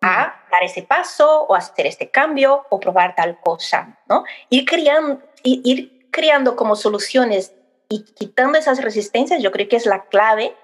A 0.00 0.46
dar 0.50 0.62
ese 0.62 0.82
paso, 0.82 1.42
o 1.42 1.54
hacer 1.54 1.86
este 1.86 2.10
cambio, 2.10 2.64
o 2.70 2.80
probar 2.80 3.14
tal 3.14 3.38
cosa, 3.38 3.98
¿no? 4.08 4.24
Ir 4.48 4.64
creando, 4.64 5.20
ir 5.42 6.08
creando 6.10 6.56
como 6.56 6.74
soluciones 6.74 7.52
y 7.90 8.04
quitando 8.14 8.58
esas 8.58 8.80
resistencias, 8.80 9.42
yo 9.42 9.52
creo 9.52 9.68
que 9.68 9.76
es 9.76 9.84
la 9.84 10.06
clave 10.06 10.56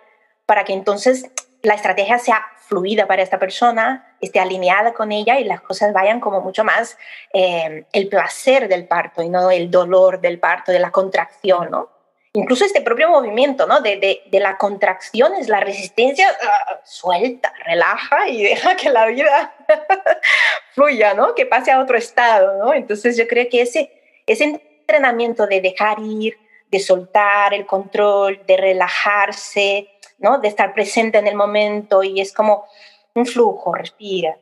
para 0.47 0.65
que 0.65 0.73
entonces 0.73 1.31
la 1.69 1.75
estrategia 1.75 2.19
sea 2.19 2.47
fluida 2.67 3.07
para 3.07 3.23
esta 3.23 3.39
persona, 3.39 4.17
esté 4.23 4.41
alineada 4.41 4.95
con 4.95 5.13
ella 5.13 5.39
y 5.39 5.45
las 5.45 5.61
cosas 5.61 5.93
vayan 5.93 6.19
como 6.19 6.41
mucho 6.41 6.65
más 6.65 6.97
eh, 7.33 7.85
el 7.93 8.09
placer 8.09 8.69
del 8.69 8.87
parto 8.87 9.23
y 9.23 9.29
no 9.29 9.51
el 9.51 9.71
dolor 9.71 10.19
del 10.21 10.39
parto, 10.39 10.73
de 10.73 10.79
la 10.79 10.91
contracción, 10.91 11.71
¿no? 11.71 11.91
Incluso 12.33 12.65
este 12.65 12.81
propio 12.81 13.11
movimiento, 13.11 13.67
¿no? 13.67 13.81
De, 13.81 13.97
de, 13.97 14.23
de 14.31 14.41
la 14.41 14.57
contracción 14.57 15.35
es 15.35 15.49
la 15.49 15.61
resistencia, 15.61 16.31
uh, 16.31 16.75
suelta, 16.85 17.53
relaja 17.67 18.29
y 18.29 18.43
deja 18.45 18.77
que 18.77 18.89
la 18.89 19.07
vida 19.07 19.55
fluya, 20.75 21.13
¿no? 21.13 21.35
Que 21.35 21.45
pase 21.45 21.71
a 21.71 21.81
otro 21.81 21.99
estado, 21.99 22.65
¿no? 22.65 22.73
Entonces 22.73 23.17
yo 23.17 23.27
creo 23.29 23.47
que 23.51 23.63
ese, 23.63 23.93
ese 24.27 24.45
entrenamiento 24.45 25.47
de 25.47 25.61
dejar 25.61 25.99
ir, 26.01 26.39
de 26.71 26.81
soltar 26.81 27.53
el 27.53 27.67
control, 27.67 28.43
de 28.47 28.57
relajarse, 28.57 29.98
¿no? 30.19 30.39
De 30.39 30.49
estar 30.49 30.75
presente 30.75 31.19
en 31.19 31.27
el 31.27 31.35
momento 31.35 32.03
y 32.03 32.21
es 32.21 32.33
como 32.33 32.67
un 33.15 33.27
flujo, 33.27 33.75
respira, 33.75 34.39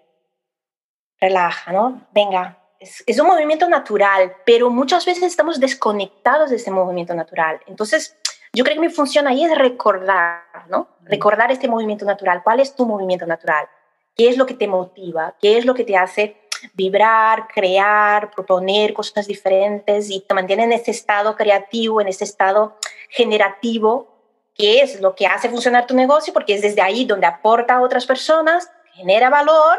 relaja, 1.20 1.72
¿no? 1.72 2.06
Venga, 2.12 2.58
es, 2.78 3.18
un 3.18 3.26
movimiento 3.26 3.68
natural, 3.68 4.34
pero 4.44 4.70
muchas 4.70 5.04
veces 5.06 5.24
estamos 5.24 5.60
desconectados 5.60 6.50
de 6.50 6.56
ese 6.56 6.70
movimiento 6.70 7.14
natural. 7.14 7.60
Entonces, 7.66 8.16
yo 8.52 8.64
creo 8.64 8.76
que 8.76 8.80
mi 8.80 8.90
función 8.90 9.26
ahí 9.26 9.44
es 9.44 9.56
recordar, 9.56 10.42
¿no? 10.68 10.88
Recordar 11.02 11.50
este 11.50 11.68
movimiento 11.68 12.04
natural. 12.04 12.42
¿Cuál 12.42 12.60
es 12.60 12.74
tu 12.74 12.86
movimiento 12.86 13.26
natural? 13.26 13.66
¿Qué 14.14 14.28
es 14.28 14.36
lo 14.36 14.46
que 14.46 14.54
te 14.54 14.66
motiva? 14.66 15.34
¿Qué 15.40 15.58
es 15.58 15.64
lo 15.64 15.74
que 15.74 15.84
te 15.84 15.96
hace 15.96 16.36
vibrar, 16.74 17.48
crear, 17.48 18.30
proponer 18.30 18.94
cosas 18.94 19.26
diferentes 19.26 20.10
y 20.10 20.20
te 20.20 20.34
mantiene 20.34 20.64
en 20.64 20.72
ese 20.72 20.90
estado 20.90 21.36
creativo, 21.36 22.00
en 22.00 22.08
ese 22.08 22.24
estado 22.24 22.76
generativo 23.10 24.15
qué 24.56 24.80
es 24.80 25.00
lo 25.00 25.14
que 25.14 25.26
hace 25.26 25.48
funcionar 25.48 25.86
tu 25.86 25.94
negocio, 25.94 26.32
porque 26.32 26.54
es 26.54 26.62
desde 26.62 26.82
ahí 26.82 27.04
donde 27.04 27.26
aporta 27.26 27.74
a 27.74 27.82
otras 27.82 28.06
personas, 28.06 28.70
genera 28.94 29.28
valor 29.28 29.78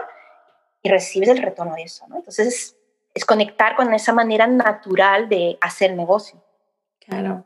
y 0.83 0.89
recibes 0.89 1.29
el 1.29 1.39
retorno 1.39 1.75
de 1.75 1.83
eso. 1.83 2.05
¿no? 2.07 2.17
Entonces, 2.17 2.75
es, 3.13 3.25
conectar 3.25 3.75
con 3.75 3.91
esa 3.93 4.13
manera 4.13 4.45
natural 4.45 5.27
de 5.27 5.57
hacer 5.61 5.93
negocio. 5.93 6.41
Claro. 6.99 7.43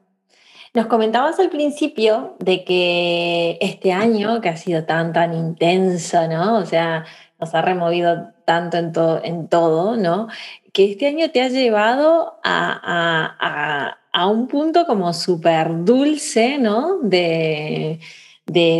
Nos 0.74 0.88
comentabas 0.88 1.40
al 1.40 1.50
principio 1.50 2.36
de 2.40 2.64
que 2.66 3.58
este 3.62 3.94
año, 3.94 4.42
que 4.42 4.50
ha 4.50 4.58
sido 4.58 4.86
tan, 4.86 5.14
tan 5.14 5.34
intenso, 5.34 6.28
¿no? 6.28 6.58
O 6.58 6.66
sea, 6.66 7.06
nos 7.40 7.54
ha 7.56 7.62
removido 7.62 8.32
tanto 8.46 8.78
en, 8.78 8.94
en 9.24 9.48
todo, 9.48 9.98
¿no? 9.98 10.28
Que 10.74 10.92
este 10.92 11.08
año 11.08 11.30
te 11.32 11.42
ha 11.42 11.50
llevado 11.50 12.40
a, 12.44 13.36
a 13.40 14.01
un 14.14 14.48
punto 14.48 14.86
como 14.86 15.14
súper 15.14 15.84
dulce, 15.86 16.58
¿no? 16.58 17.00
De, 17.02 18.00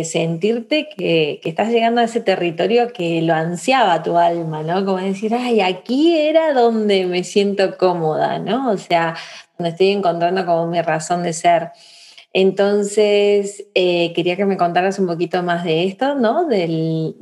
sentirte 0.04 0.88
que, 0.94 1.40
estás 1.44 1.70
llegando 1.70 2.00
a 2.02 2.04
ese 2.04 2.20
territorio 2.20 2.92
que 2.92 3.22
lo 3.22 3.32
ansiaba 3.34 4.02
tu 4.02 4.18
alma, 4.18 4.62
¿no? 4.62 4.84
Como 4.84 4.98
decir, 4.98 5.34
ay, 5.34 5.60
aquí 5.60 6.18
era 6.18 6.52
donde 6.52 7.06
me 7.06 7.24
siento 7.24 7.78
cómoda, 7.78 8.38
¿no? 8.38 8.70
O 8.70 8.76
sea, 8.76 9.14
donde 9.56 9.70
estoy 9.70 9.88
encontrando 9.88 10.44
como 10.44 10.66
mi 10.66 10.82
razón 10.82 11.22
de 11.22 11.32
ser. 11.32 11.70
Entonces, 12.34 13.66
eh, 13.74 14.12
quería 14.14 14.36
que 14.36 14.46
me 14.46 14.56
contaras 14.56 14.98
un 14.98 15.06
poquito 15.06 15.42
más 15.42 15.64
de 15.64 15.84
esto, 15.84 16.14
¿no? 16.14 16.46
Del, 16.46 17.16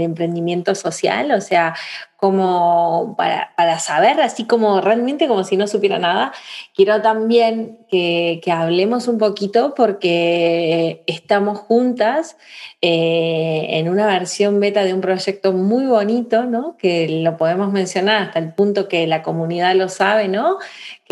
emprendimiento 0.00 0.74
social, 0.74 1.32
o 1.32 1.40
sea, 1.40 1.74
como 2.16 3.14
para, 3.16 3.52
para, 3.56 3.78
saber, 3.78 4.20
así 4.20 4.46
como 4.46 4.80
realmente 4.80 5.26
como 5.26 5.42
si 5.44 5.56
no 5.56 5.66
supiera 5.66 5.98
nada, 5.98 6.32
quiero 6.74 7.00
también 7.00 7.78
que, 7.88 8.40
que 8.44 8.52
hablemos 8.52 9.08
un 9.08 9.18
poquito 9.18 9.74
porque 9.74 11.02
estamos 11.06 11.58
juntas 11.58 12.36
eh, 12.84 13.78
en 13.78 13.88
una 13.88 14.06
versión 14.06 14.58
beta 14.58 14.84
de 14.84 14.92
un 14.92 15.00
proyecto 15.00 15.52
muy 15.52 15.86
bonito, 15.86 16.44
¿no? 16.44 16.76
Que 16.76 17.08
lo 17.22 17.36
podemos 17.36 17.72
mencionar 17.72 18.22
hasta 18.22 18.40
el 18.40 18.54
punto 18.54 18.88
que 18.88 19.06
la 19.06 19.22
comunidad 19.22 19.76
lo 19.76 19.88
sabe, 19.88 20.26
¿no? 20.26 20.58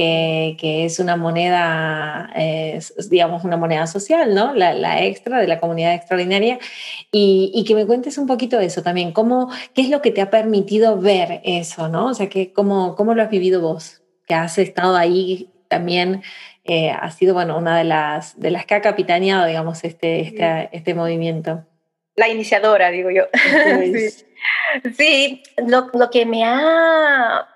Que, 0.00 0.56
que 0.58 0.86
es 0.86 0.98
una 0.98 1.16
moneda, 1.16 2.30
eh, 2.34 2.80
digamos, 3.10 3.44
una 3.44 3.58
moneda 3.58 3.86
social, 3.86 4.34
¿no? 4.34 4.54
La, 4.54 4.72
la, 4.72 5.04
extra 5.04 5.38
de 5.40 5.46
la 5.46 5.60
comunidad 5.60 5.92
extraordinaria. 5.92 6.58
Y, 7.12 7.52
y 7.54 7.64
que 7.64 7.74
me 7.74 7.84
cuentes 7.84 8.16
un 8.16 8.26
poquito 8.26 8.56
de 8.56 8.64
eso 8.64 8.82
también, 8.82 9.12
cómo, 9.12 9.50
qué 9.74 9.82
es 9.82 9.90
lo 9.90 10.00
que 10.00 10.10
te 10.10 10.22
ha 10.22 10.30
permitido 10.30 10.98
ver 10.98 11.42
eso, 11.44 11.88
¿no? 11.88 12.06
O 12.06 12.14
sea, 12.14 12.30
que, 12.30 12.50
¿cómo, 12.50 12.96
¿cómo 12.96 13.12
lo 13.12 13.22
has 13.22 13.28
vivido 13.28 13.60
vos? 13.60 14.00
Que 14.26 14.32
has 14.32 14.56
estado 14.56 14.96
ahí 14.96 15.50
también, 15.68 16.22
eh, 16.64 16.90
has 16.90 17.16
sido, 17.16 17.34
bueno, 17.34 17.58
una 17.58 17.76
de 17.76 17.84
las, 17.84 18.40
de 18.40 18.50
las 18.50 18.64
que 18.64 18.76
ha 18.76 18.80
capitaneado, 18.80 19.44
digamos, 19.44 19.84
este, 19.84 20.20
este, 20.20 20.70
este 20.72 20.94
movimiento. 20.94 21.66
La 22.16 22.30
iniciadora, 22.30 22.90
digo 22.90 23.10
yo. 23.10 23.24
sí, 23.84 24.08
sí 24.96 25.42
lo, 25.58 25.90
lo, 25.92 26.08
que 26.08 26.24
me 26.24 26.42
ha... 26.42 27.46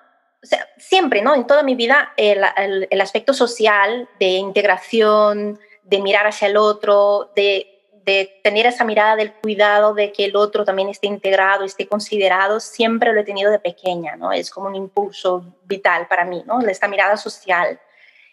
Siempre, 0.76 1.22
¿no? 1.22 1.35
En 1.35 1.46
toda 1.46 1.62
mi 1.62 1.74
vida, 1.74 2.12
el, 2.16 2.42
el, 2.57 2.88
el 2.90 3.00
aspecto 3.00 3.33
social 3.35 4.09
de 4.18 4.26
integración, 4.26 5.59
de 5.83 6.00
mirar 6.00 6.26
hacia 6.26 6.48
el 6.48 6.57
otro, 6.57 7.30
de 7.35 7.74
de 8.04 8.40
tener 8.42 8.66
esa 8.66 8.85
mirada 8.85 9.16
del 9.16 9.33
cuidado 9.33 9.94
de 9.94 10.12
que 10.12 10.26
el 10.26 10.37
otro 10.37 10.64
también 10.64 10.88
esté 10.88 11.07
integrado, 11.07 11.64
esté 11.64 11.87
considerado, 11.87 12.61
siempre 12.61 13.12
lo 13.12 13.20
he 13.20 13.24
tenido 13.24 13.50
de 13.50 13.59
pequeña, 13.59 14.16
¿no? 14.16 14.33
Es 14.33 14.50
como 14.50 14.66
un 14.68 14.74
impulso 14.74 15.54
vital 15.64 16.07
para 16.07 16.24
mí, 16.24 16.42
¿no? 16.46 16.61
Esta 16.61 16.88
mirada 16.88 17.16
social. 17.16 17.80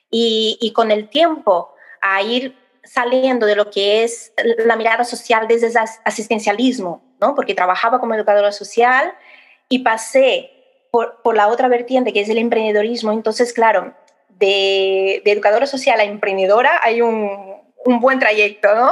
Y, 0.09 0.57
y 0.59 0.73
con 0.73 0.91
el 0.91 1.09
tiempo, 1.09 1.73
a 2.01 2.21
ir 2.21 2.57
saliendo 2.83 3.45
de 3.45 3.55
lo 3.55 3.69
que 3.69 4.03
es 4.03 4.33
la 4.65 4.75
mirada 4.75 5.05
social 5.05 5.47
desde 5.47 5.67
el 5.67 5.77
asistencialismo, 6.03 7.01
¿no? 7.21 7.33
Porque 7.33 7.55
trabajaba 7.55 7.99
como 7.99 8.13
educadora 8.13 8.51
social 8.51 9.13
y 9.69 9.79
pasé 9.79 10.51
por, 10.91 11.21
por 11.23 11.35
la 11.35 11.47
otra 11.47 11.67
vertiente, 11.67 12.13
que 12.13 12.21
es 12.21 12.29
el 12.29 12.37
emprendedorismo. 12.37 13.11
Entonces, 13.11 13.53
claro, 13.53 13.93
de, 14.29 15.21
de 15.23 15.31
educadora 15.31 15.65
social 15.65 15.99
a 15.99 16.03
emprendedora 16.03 16.79
hay 16.83 17.01
un, 17.01 17.61
un 17.85 17.99
buen 17.99 18.19
trayecto, 18.19 18.73
¿no? 18.75 18.91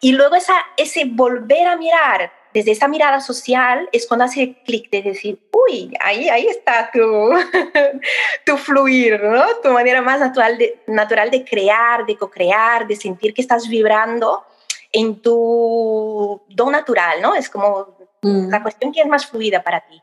Y 0.00 0.12
luego 0.12 0.36
esa, 0.36 0.54
ese 0.76 1.04
volver 1.06 1.66
a 1.66 1.76
mirar 1.76 2.32
desde 2.52 2.72
esa 2.72 2.88
mirada 2.88 3.20
social 3.20 3.88
es 3.92 4.06
cuando 4.06 4.24
hace 4.24 4.56
clic 4.64 4.90
de 4.90 5.02
decir, 5.02 5.38
uy, 5.52 5.94
ahí, 6.00 6.28
ahí 6.28 6.46
está 6.46 6.90
tu, 6.92 7.00
tu 8.44 8.56
fluir, 8.56 9.22
¿no? 9.22 9.44
Tu 9.62 9.68
manera 9.70 10.02
más 10.02 10.20
natural 10.20 10.58
de, 10.58 10.80
natural 10.86 11.30
de 11.30 11.44
crear, 11.44 12.04
de 12.06 12.16
co-crear, 12.16 12.86
de 12.86 12.96
sentir 12.96 13.32
que 13.34 13.40
estás 13.40 13.68
vibrando 13.68 14.44
en 14.92 15.20
tu 15.22 16.42
don 16.48 16.72
natural, 16.72 17.22
¿no? 17.22 17.34
Es 17.36 17.48
como 17.48 17.96
mm. 18.22 18.50
la 18.50 18.62
cuestión 18.62 18.92
que 18.92 19.00
es 19.00 19.06
más 19.06 19.26
fluida 19.26 19.62
para 19.62 19.80
ti. 19.80 20.02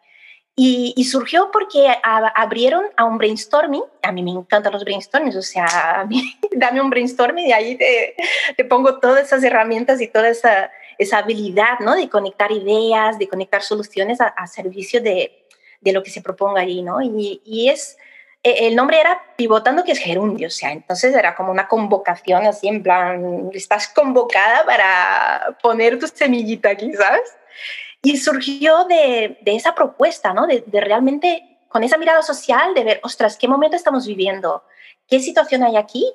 Y, 0.60 1.04
surgió 1.04 1.52
porque 1.52 1.88
abrieron 2.04 2.86
a 2.96 3.06
un 3.06 3.20
brainstorming. 3.20 3.84
A 4.02 4.12
mí 4.12 4.24
me 4.24 4.32
encantan 4.32 4.74
los 4.74 4.84
brainstormings, 4.84 5.36
o 5.36 5.44
sea, 5.44 6.02
a 6.02 6.06
mí, 6.06 6.36
dame 6.52 6.82
un 6.82 6.90
brainstorming 6.90 7.46
y 7.46 7.52
ahí 7.52 7.76
te, 7.78 8.16
te, 8.56 8.66
pongo 8.66 9.00
todas 9.00 9.28
esas 9.28 9.44
herramientas 9.44 10.02
y 10.02 10.08
toda 10.08 10.30
esa, 10.30 10.72
esa 10.98 11.20
habilidad 11.20 11.78
¿no? 11.80 11.96
de 11.96 12.10
conectar 12.10 12.52
ideas, 12.52 13.20
de 13.20 13.28
conectar 13.28 13.62
soluciones 13.62 14.20
a, 14.20 14.48
servicio 14.48 15.00
de, 15.00 15.46
de, 15.80 15.92
lo 15.92 16.02
que 16.02 16.10
se 16.10 16.24
proponga 16.24 16.62
allí. 16.62 16.82
¿no? 16.82 17.04
Y, 17.04 17.40
y, 17.46 17.70
es, 17.70 17.96
e, 18.42 18.66
el 18.66 18.76
nombre 18.76 19.00
era 19.00 19.22
Pivotando, 19.36 19.84
que 19.84 19.92
es 19.92 20.00
gerundio, 20.00 20.48
o 20.48 20.52
sea, 20.52 20.72
entonces 20.72 21.14
era 21.14 21.36
como 21.36 21.52
una 21.52 21.68
convocación 21.68 22.48
así, 22.48 22.68
en 22.68 22.82
plan, 22.82 23.52
estás 23.54 23.90
convocada 23.90 24.66
para 24.66 25.56
poner 25.62 26.00
tu 26.00 26.08
semillita 26.08 26.70
aquí, 26.70 26.92
¿sabes? 26.94 27.38
Y 28.04 28.18
surgió 28.18 28.86
de, 28.86 29.38
esa 29.46 29.76
propuesta, 29.76 30.34
¿no? 30.34 30.48
De, 30.48 30.64
realmente 30.72 31.60
con 31.68 31.84
esa 31.84 31.98
mirada 31.98 32.22
social 32.22 32.74
de 32.74 32.84
ver, 32.84 33.00
ostras, 33.04 33.38
¿qué 33.38 33.48
momento 33.48 33.76
estamos 33.76 34.08
viviendo? 34.08 34.64
¿Qué 35.08 35.20
situación 35.20 35.64
hay 35.64 35.78
aquí? 35.78 36.12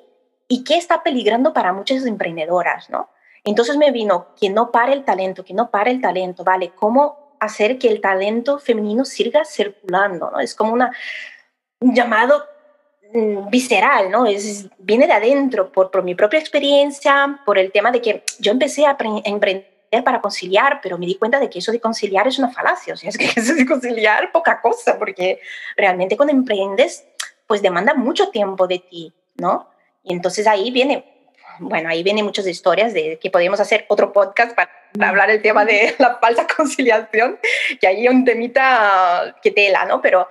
¿Y 0.47 0.63
qué 0.63 0.77
está 0.77 1.03
peligrando 1.03 1.53
para 1.53 1.73
muchas 1.73 2.05
emprendedoras? 2.05 2.89
¿no? 2.89 3.09
Entonces 3.43 3.77
me 3.77 3.91
vino 3.91 4.33
que 4.39 4.49
no 4.49 4.71
pare 4.71 4.93
el 4.93 5.03
talento, 5.03 5.43
que 5.43 5.53
no 5.53 5.69
pare 5.69 5.91
el 5.91 6.01
talento, 6.01 6.43
¿vale? 6.43 6.71
¿Cómo 6.75 7.37
hacer 7.39 7.77
que 7.77 7.89
el 7.89 8.01
talento 8.01 8.59
femenino 8.59 9.05
siga 9.05 9.45
circulando? 9.45 10.31
¿no? 10.31 10.39
Es 10.39 10.55
como 10.55 10.73
una, 10.73 10.91
un 11.79 11.93
llamado 11.93 12.45
mm, 13.13 13.49
visceral, 13.49 14.09
¿no? 14.09 14.25
Es, 14.25 14.67
viene 14.79 15.07
de 15.07 15.13
adentro, 15.13 15.71
por, 15.71 15.91
por 15.91 16.03
mi 16.03 16.15
propia 16.15 16.39
experiencia, 16.39 17.41
por 17.45 17.59
el 17.59 17.71
tema 17.71 17.91
de 17.91 18.01
que 18.01 18.23
yo 18.39 18.51
empecé 18.51 18.85
a 18.85 18.97
emprender 19.25 19.72
para 20.01 20.21
conciliar, 20.21 20.79
pero 20.81 20.97
me 20.97 21.05
di 21.05 21.15
cuenta 21.15 21.39
de 21.39 21.49
que 21.49 21.59
eso 21.59 21.71
de 21.71 21.79
conciliar 21.79 22.27
es 22.27 22.39
una 22.39 22.49
falacia, 22.49 22.93
o 22.93 22.97
sea, 22.97 23.09
es 23.09 23.17
que 23.17 23.25
eso 23.39 23.53
de 23.53 23.65
conciliar 23.65 24.31
poca 24.31 24.61
cosa, 24.61 24.97
porque 24.97 25.39
realmente 25.77 26.17
cuando 26.17 26.33
emprendes, 26.33 27.05
pues 27.45 27.61
demanda 27.61 27.93
mucho 27.93 28.29
tiempo 28.29 28.65
de 28.65 28.79
ti, 28.79 29.13
¿no? 29.35 29.69
Y 30.03 30.13
entonces 30.13 30.47
ahí 30.47 30.71
viene, 30.71 31.05
bueno, 31.59 31.89
ahí 31.89 32.01
vienen 32.01 32.25
muchas 32.25 32.47
historias 32.47 32.93
de 32.93 33.19
que 33.19 33.29
podríamos 33.29 33.59
hacer 33.59 33.85
otro 33.89 34.11
podcast 34.11 34.55
para 34.55 34.71
hablar 35.07 35.29
el 35.29 35.41
tema 35.41 35.65
de 35.65 35.95
la 35.99 36.17
falsa 36.19 36.47
conciliación, 36.47 37.37
que 37.79 37.87
ahí 37.87 38.05
es 38.07 38.11
un 38.11 38.25
temita 38.25 39.35
que 39.41 39.51
tela, 39.51 39.85
¿no? 39.85 40.01
Pero 40.01 40.27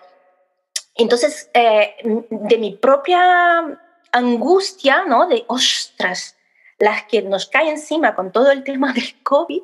entonces, 0.94 1.50
eh, 1.54 1.94
de 2.02 2.58
mi 2.58 2.76
propia 2.76 3.78
angustia, 4.12 5.04
¿no? 5.06 5.26
De, 5.26 5.44
ostras, 5.48 6.36
las 6.82 7.04
que 7.04 7.22
nos 7.22 7.46
cae 7.46 7.70
encima 7.70 8.16
con 8.16 8.32
todo 8.32 8.50
el 8.50 8.64
tema 8.64 8.92
del 8.92 9.22
COVID 9.22 9.62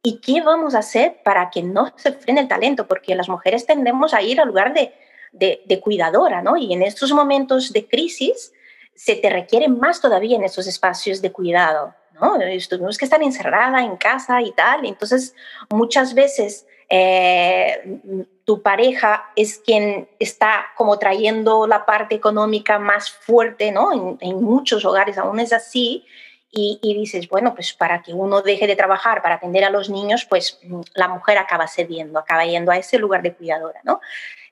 y 0.00 0.20
qué 0.20 0.42
vamos 0.42 0.76
a 0.76 0.78
hacer 0.78 1.20
para 1.24 1.50
que 1.50 1.60
no 1.60 1.92
se 1.96 2.12
frene 2.12 2.42
el 2.42 2.46
talento, 2.46 2.86
porque 2.86 3.16
las 3.16 3.28
mujeres 3.28 3.66
tendemos 3.66 4.14
a 4.14 4.22
ir 4.22 4.40
al 4.40 4.46
lugar 4.46 4.72
de, 4.72 4.94
de, 5.32 5.80
cuidadora, 5.80 6.40
¿no? 6.40 6.56
Y 6.56 6.72
en 6.72 6.82
estos 6.82 7.12
momentos 7.12 7.72
de 7.72 7.88
crisis 7.88 8.52
se 8.94 9.16
te 9.16 9.28
requiere 9.28 9.66
más 9.66 10.00
todavía 10.00 10.36
en 10.36 10.44
esos 10.44 10.68
espacios 10.68 11.20
de 11.20 11.32
cuidado, 11.32 11.96
¿no? 12.14 12.38
Tuvimos 12.68 12.96
que 12.96 13.06
estar 13.06 13.20
encerrada 13.20 13.82
en 13.82 13.96
casa 13.96 14.40
y 14.40 14.52
tal, 14.52 14.86
entonces 14.86 15.34
muchas 15.68 16.14
veces 16.14 16.68
eh, 16.88 17.98
tu 18.44 18.62
pareja 18.62 19.32
es 19.34 19.58
quien 19.58 20.08
está 20.20 20.66
como 20.76 20.96
trayendo 21.00 21.66
la 21.66 21.84
parte 21.84 22.14
económica 22.14 22.78
más 22.78 23.10
fuerte, 23.10 23.72
¿no? 23.72 23.92
En, 23.92 24.18
en 24.20 24.44
muchos 24.44 24.84
hogares 24.84 25.18
aún 25.18 25.40
es 25.40 25.52
así 25.52 26.06
y, 26.54 26.78
dices, 26.82 27.28
bueno, 27.30 27.54
pues 27.54 27.72
para 27.72 28.02
que 28.02 28.12
uno 28.12 28.42
deje 28.42 28.66
de 28.66 28.76
trabajar 28.76 29.22
para 29.22 29.36
atender 29.36 29.64
a 29.64 29.70
los 29.70 29.88
niños, 29.88 30.26
pues 30.28 30.60
mm, 30.62 30.80
la 30.94 31.08
mujer 31.08 31.38
acaba 31.38 31.66
cediendo, 31.66 32.18
acaba 32.18 32.44
yendo 32.44 32.70
a 32.70 32.76
ese 32.76 32.98
lugar 32.98 33.22
de 33.22 33.32
cuidadora, 33.32 33.80
¿no? 33.84 34.00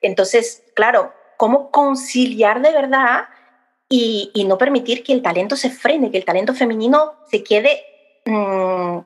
Entonces, 0.01 0.63
claro, 0.73 1.13
¿cómo 1.37 1.69
conciliar 1.69 2.61
de 2.61 2.71
verdad 2.71 3.25
y, 3.87 4.31
no 4.47 4.57
permitir 4.57 5.03
que 5.03 5.13
el 5.13 5.21
talento 5.21 5.55
se 5.55 5.69
frene, 5.69 6.09
que 6.09 6.17
el 6.17 6.25
talento 6.25 6.53
femenino 6.55 7.13
se 7.29 7.43
quede... 7.43 7.83
Mm, 8.25 8.99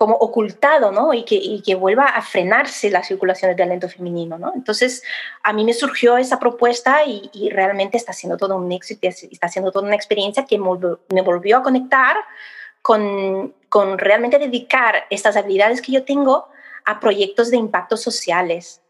como 0.00 0.16
ocultado, 0.16 0.92
¿no? 0.92 1.12
Y 1.12 1.24
que, 1.26 1.60
que 1.62 1.74
vuelva 1.74 2.06
a 2.06 2.22
frenarse 2.22 2.88
la 2.88 3.02
circulación 3.02 3.50
del 3.50 3.58
talento 3.58 3.86
femenino, 3.86 4.38
¿no? 4.38 4.50
Entonces, 4.54 5.02
a 5.42 5.52
mí 5.52 5.62
me 5.62 5.74
surgió 5.74 6.16
esa 6.16 6.38
propuesta 6.38 7.04
y, 7.04 7.28
y 7.34 7.50
realmente 7.50 7.98
está 7.98 8.14
siendo 8.14 8.38
todo 8.38 8.56
un 8.56 8.72
éxito, 8.72 9.06
está 9.06 9.48
siendo 9.48 9.70
toda 9.70 9.84
una 9.84 9.94
experiencia 9.94 10.46
que 10.46 10.58
me 10.58 11.20
volvió 11.20 11.58
a 11.58 11.62
conectar 11.62 12.16
con, 12.80 13.54
con 13.68 13.98
realmente 13.98 14.38
dedicar 14.38 15.04
estas 15.10 15.36
habilidades 15.36 15.82
que 15.82 15.92
yo 15.92 16.02
tengo 16.02 16.48
a 16.86 16.98
proyectos 16.98 17.50
de 17.50 17.58
impacto 17.58 17.98
sociales, 17.98 18.80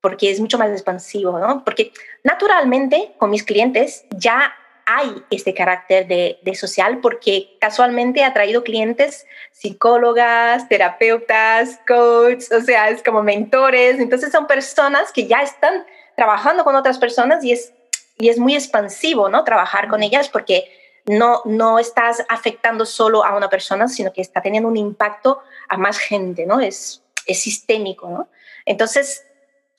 porque 0.00 0.30
es 0.30 0.40
mucho 0.40 0.56
más 0.56 0.70
expansivo, 0.70 1.38
¿no? 1.38 1.62
Porque 1.62 1.92
naturalmente 2.22 3.14
con 3.18 3.28
mis 3.28 3.42
clientes 3.42 4.06
ya 4.16 4.54
hay 4.86 5.24
este 5.30 5.54
carácter 5.54 6.06
de, 6.06 6.54
social 6.54 7.00
porque 7.00 7.56
casualmente 7.60 8.22
ha 8.22 8.32
traído 8.32 8.62
clientes 8.62 9.26
psicólogas, 9.52 10.68
terapeutas, 10.68 11.80
coaches, 11.86 12.52
o 12.52 12.60
sea, 12.60 12.90
es 12.90 13.02
como 13.02 13.22
mentores. 13.22 13.98
Entonces 13.98 14.30
son 14.30 14.46
personas 14.46 15.12
que 15.12 15.26
ya 15.26 15.42
están 15.42 15.84
trabajando 16.16 16.64
con 16.64 16.76
otras 16.76 16.98
personas 16.98 17.44
y 17.44 17.52
es, 17.52 17.72
y 18.18 18.28
es 18.28 18.38
muy 18.38 18.54
expansivo, 18.54 19.28
¿no? 19.28 19.44
Trabajar 19.44 19.88
con 19.88 20.02
ellas 20.02 20.28
porque 20.28 20.70
no, 21.06 21.42
no 21.44 21.78
estás 21.78 22.24
afectando 22.28 22.86
solo 22.86 23.24
a 23.24 23.36
una 23.36 23.48
persona, 23.48 23.88
sino 23.88 24.12
que 24.12 24.20
está 24.20 24.40
teniendo 24.42 24.68
un 24.68 24.76
impacto 24.76 25.40
a 25.68 25.76
más 25.76 25.98
gente, 25.98 26.46
¿no? 26.46 26.60
Es, 26.60 27.02
es 27.26 27.40
sistémico, 27.40 28.08
¿no? 28.08 28.28
Entonces, 28.64 29.24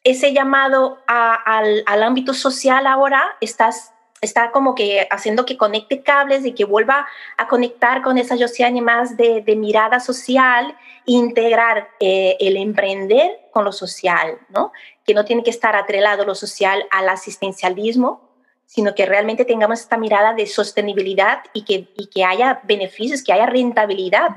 ese 0.03 0.33
llamado 0.33 0.99
al, 1.07 1.83
al 1.85 2.03
ámbito 2.03 2.33
social 2.33 2.85
ahora 2.85 3.37
estás 3.41 3.94
está 4.25 4.51
como 4.51 4.75
que 4.75 5.07
haciendo 5.09 5.45
que 5.45 5.57
conecte 5.57 6.01
cables 6.01 6.45
y 6.45 6.53
que 6.53 6.65
vuelva 6.65 7.07
a 7.37 7.47
conectar 7.47 8.01
con 8.01 8.17
esa 8.17 8.37
Josiane 8.37 8.81
más 8.81 9.15
de, 9.17 9.43
mirada 9.55 9.99
social, 9.99 10.75
integrar 11.05 11.89
eh, 11.99 12.35
el 12.39 12.57
emprender 12.57 13.47
con 13.51 13.63
lo 13.63 13.71
social, 13.71 14.37
¿no? 14.49 14.71
Que 15.05 15.13
no 15.13 15.23
tiene 15.23 15.43
que 15.43 15.49
estar 15.49 15.75
atrelado 15.75 16.25
lo 16.25 16.35
social 16.35 16.85
al 16.91 17.09
asistencialismo, 17.09 18.21
sino 18.65 18.95
que 18.95 19.05
realmente 19.05 19.45
tengamos 19.45 19.81
esta 19.81 19.97
mirada 19.97 20.33
de 20.33 20.47
sostenibilidad 20.47 21.43
y 21.53 21.63
que, 21.63 21.87
y 21.95 22.07
que 22.07 22.25
haya 22.25 22.61
beneficios, 22.63 23.23
que 23.23 23.31
haya 23.31 23.45
rentabilidad 23.45 24.31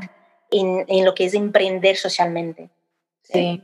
en, 0.50 0.84
en 0.88 1.04
lo 1.04 1.14
que 1.14 1.24
es 1.24 1.34
emprender 1.34 1.96
socialmente. 1.96 2.70
Sí. 3.22 3.60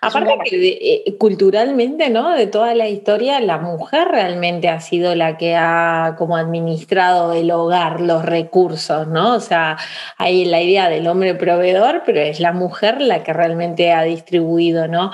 Aparte 0.00 0.32
que 0.44 1.04
eh, 1.06 1.16
culturalmente, 1.18 2.10
¿no? 2.10 2.34
De 2.34 2.46
toda 2.46 2.74
la 2.74 2.88
historia, 2.88 3.40
la 3.40 3.58
mujer 3.58 4.08
realmente 4.08 4.68
ha 4.68 4.80
sido 4.80 5.14
la 5.14 5.36
que 5.36 5.56
ha 5.56 6.14
como 6.18 6.36
administrado 6.36 7.32
el 7.32 7.50
hogar, 7.50 8.00
los 8.00 8.24
recursos, 8.24 9.06
¿no? 9.08 9.34
O 9.34 9.40
sea, 9.40 9.76
hay 10.16 10.44
la 10.44 10.62
idea 10.62 10.88
del 10.88 11.06
hombre 11.06 11.34
proveedor, 11.34 12.02
pero 12.06 12.20
es 12.20 12.40
la 12.40 12.52
mujer 12.52 13.00
la 13.00 13.22
que 13.22 13.32
realmente 13.32 13.92
ha 13.92 14.02
distribuido, 14.02 14.88
¿no? 14.88 15.10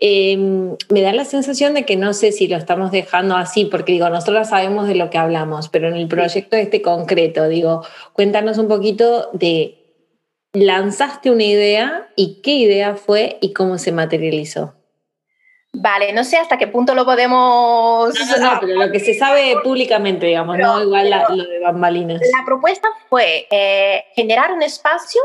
Em, 0.00 0.76
me 0.88 1.02
da 1.02 1.12
la 1.12 1.24
sensación 1.24 1.74
de 1.74 1.84
que 1.84 1.96
no 1.96 2.12
sé 2.12 2.32
si 2.32 2.46
lo 2.46 2.56
estamos 2.56 2.90
dejando 2.90 3.36
así, 3.36 3.64
porque 3.64 3.92
digo, 3.92 4.08
nosotros 4.08 4.48
sabemos 4.48 4.88
de 4.88 4.94
lo 4.94 5.10
que 5.10 5.18
hablamos, 5.18 5.68
pero 5.68 5.88
en 5.88 5.96
el 5.96 6.08
proyecto 6.08 6.56
este 6.56 6.82
concreto, 6.82 7.48
digo, 7.48 7.84
cuéntanos 8.12 8.58
un 8.58 8.68
poquito 8.68 9.30
de 9.32 9.77
lanzaste 10.64 11.30
una 11.30 11.44
idea 11.44 12.08
y 12.16 12.40
qué 12.42 12.52
idea 12.52 12.96
fue 12.96 13.38
y 13.40 13.52
cómo 13.52 13.78
se 13.78 13.92
materializó. 13.92 14.74
Vale, 15.72 16.12
no 16.12 16.24
sé 16.24 16.38
hasta 16.38 16.56
qué 16.56 16.66
punto 16.66 16.94
lo 16.94 17.04
podemos... 17.04 18.14
No, 18.14 18.36
no, 18.38 18.60
pero 18.60 18.74
lo 18.74 18.90
que 18.90 19.00
se 19.00 19.14
sabe 19.14 19.54
públicamente, 19.62 20.26
digamos, 20.26 20.56
no 20.58 20.82
igual 20.82 21.10
lo 21.10 21.44
de 21.44 21.60
bambalinas. 21.60 22.20
La 22.20 22.44
propuesta 22.44 22.88
fue 23.08 23.46
eh, 23.50 24.06
generar 24.14 24.52
un 24.52 24.62
espacio 24.62 25.20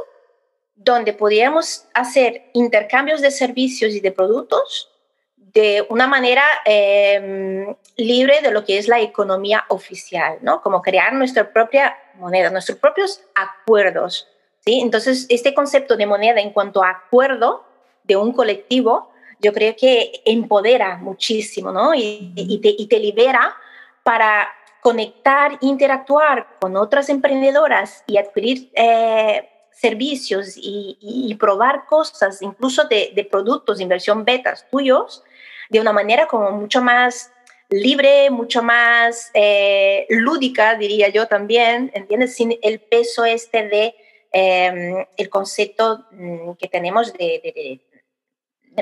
donde 0.76 1.14
pudiéramos 1.14 1.86
hacer 1.94 2.50
intercambios 2.54 3.22
de 3.22 3.32
servicios 3.32 3.94
y 3.94 4.02
de 4.02 4.12
productos 4.12 4.90
de 5.38 5.86
una 5.90 6.08
manera 6.08 6.44
em, 6.66 7.76
libre 7.96 8.42
de 8.42 8.52
lo 8.52 8.66
que 8.66 8.80
es 8.80 8.88
la 8.88 9.00
economía 9.00 9.66
oficial, 9.70 10.40
¿no? 10.42 10.62
Como 10.62 10.82
crear 10.82 11.14
nuestra 11.14 11.54
propia 11.54 11.96
moneda, 12.16 12.50
nuestros 12.50 12.80
propios 12.80 13.22
acuerdos 13.36 14.28
entonces, 14.66 15.26
este 15.30 15.54
concepto 15.54 15.98
de 15.98 16.06
moneda 16.06 16.40
en 16.40 16.52
cuanto 16.52 16.84
a 16.84 16.90
acuerdo 16.90 17.66
de 18.04 18.16
un 18.16 18.32
colectivo, 18.32 19.12
yo 19.40 19.52
creo 19.52 19.76
que 19.76 20.22
empodera 20.26 20.98
muchísimo, 20.98 21.72
¿no? 21.72 21.94
Y, 21.94 22.88
te, 22.90 23.00
libera 23.00 23.56
para 24.04 24.48
conectar, 24.82 25.58
interactuar 25.62 26.48
con 26.60 26.78
otras 26.78 27.10
emprendedoras 27.10 28.04
y 28.08 28.18
adquirir 28.18 28.72
eh, 28.74 29.50
servicios 29.72 30.54
y, 30.56 31.36
probar 31.40 31.86
cosas, 31.88 32.42
incluso 32.42 32.86
de, 32.86 33.28
productos 33.30 33.78
de 33.78 33.84
inversión 33.84 34.24
betas 34.24 34.66
tuyos, 34.70 35.24
de 35.70 35.82
una 35.82 35.92
manera 35.92 36.28
como 36.28 36.52
mucho 36.52 36.82
más 36.82 37.32
libre, 37.70 38.30
mucho 38.30 38.64
más 38.64 39.30
eh, 39.34 40.06
lúdica, 40.10 40.76
diría 40.76 41.10
yo 41.10 41.28
también, 41.28 41.92
¿entiendes? 41.94 42.36
Sin 42.36 42.58
el 42.62 42.80
peso 42.80 43.26
este 43.26 43.68
de 43.68 43.96
Em, 44.36 45.06
el 45.16 45.30
concepto 45.30 46.08
mm, 46.10 46.54
que 46.54 46.68
tenemos 46.68 47.14
de, 47.14 47.80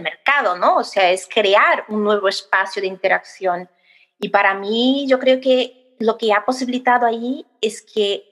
mercado, 0.01 0.57
¿no? 0.57 0.77
O 0.77 0.83
sea, 0.85 1.11
es 1.11 1.27
crear 1.27 1.83
un 1.89 2.05
nuevo 2.05 2.29
espacio 2.29 2.81
de 2.81 2.87
interacción. 2.87 3.69
Y 4.17 4.29
para 4.29 4.53
mí, 4.53 5.05
yo 5.09 5.19
creo 5.19 5.41
que 5.41 5.93
lo 5.99 6.17
que 6.17 6.31
ha 6.31 6.45
posibilitado 6.45 7.05
ahí 7.05 7.45
es 7.59 7.81
que 7.81 8.23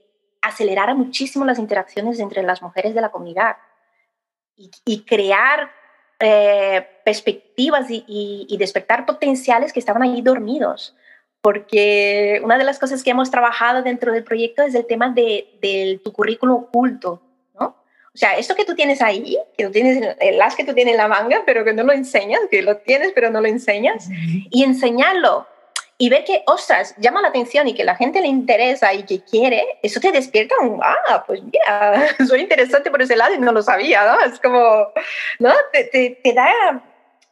acelerara 0.42 0.96
muchísimo 0.96 1.44
las 1.44 1.60
interacciones 1.60 2.22
entre 2.22 2.42
las 2.42 2.62
mujeres 2.62 2.96
de 2.96 3.02
la 3.02 3.12
comunidad 3.12 3.58
y, 4.56 5.04
crear 5.04 5.70
eh, 6.22 6.88
perspectivas 7.04 7.92
y, 7.92 8.06
y, 8.08 8.58
despertar 8.58 9.06
potenciales 9.06 9.74
que 9.74 9.82
estaban 9.82 10.04
ahí 10.04 10.22
dormidos 10.22 10.96
porque 11.42 12.42
una 12.44 12.58
de 12.58 12.64
las 12.64 12.80
cosas 12.80 13.04
que 13.04 13.12
hemos 13.12 13.32
trabajado 13.32 13.82
dentro 13.82 14.12
del 14.12 14.24
proyecto 14.24 14.64
es 14.64 14.76
el 14.76 14.86
tema 14.86 15.10
de, 15.10 16.00
tu 16.04 16.12
currículum 16.12 16.64
oculto, 16.64 17.22
¿no? 17.60 17.76
O 18.14 18.18
sea, 18.18 18.38
esto 18.38 18.56
que 18.56 18.66
tú 18.66 18.76
tienes 18.76 19.02
ahí, 19.02 19.38
que 19.58 19.66
tú 19.66 19.72
tienes 19.72 20.16
el 20.20 20.42
as 20.42 20.56
que 20.56 20.66
tú 20.66 20.74
tienes 20.74 20.94
en 20.94 20.98
la 20.98 21.08
manga, 21.08 21.44
pero 21.46 21.64
que 21.64 21.74
no 21.74 21.84
lo 21.84 21.94
enseñas, 21.94 22.42
que 22.52 22.62
lo 22.62 22.78
tienes 22.78 23.12
pero 23.14 23.30
no 23.30 23.40
lo 23.40 23.48
enseñas, 23.48 24.10
y 24.50 24.64
enseñarlo 24.64 25.48
y 26.02 26.10
ver 26.10 26.24
que, 26.24 26.44
ostras, 26.46 26.96
llama 26.98 27.22
la 27.22 27.28
atención 27.28 27.68
y 27.68 27.74
que 27.74 27.84
la 27.84 27.96
gente 27.96 28.22
le 28.22 28.28
interesa 28.28 28.94
y 28.94 29.04
que 29.04 29.22
quiere, 29.22 29.80
eso 29.84 30.00
te 30.00 30.14
despierta 30.14 30.56
un, 30.62 30.80
ah, 30.82 31.24
pues 31.28 31.42
mira, 31.44 32.16
soy 32.28 32.42
interesante 32.42 32.90
por 32.90 33.02
ese 33.02 33.18
lado 33.18 33.36
y 33.36 33.38
no 33.38 33.52
lo 33.52 33.62
sabía, 33.62 34.06
¿no? 34.06 34.22
Es 34.22 34.40
como, 34.40 34.94
¿no? 35.40 35.54
Te, 35.74 35.84
te, 35.86 36.22
te 36.24 36.34
da 36.34 36.82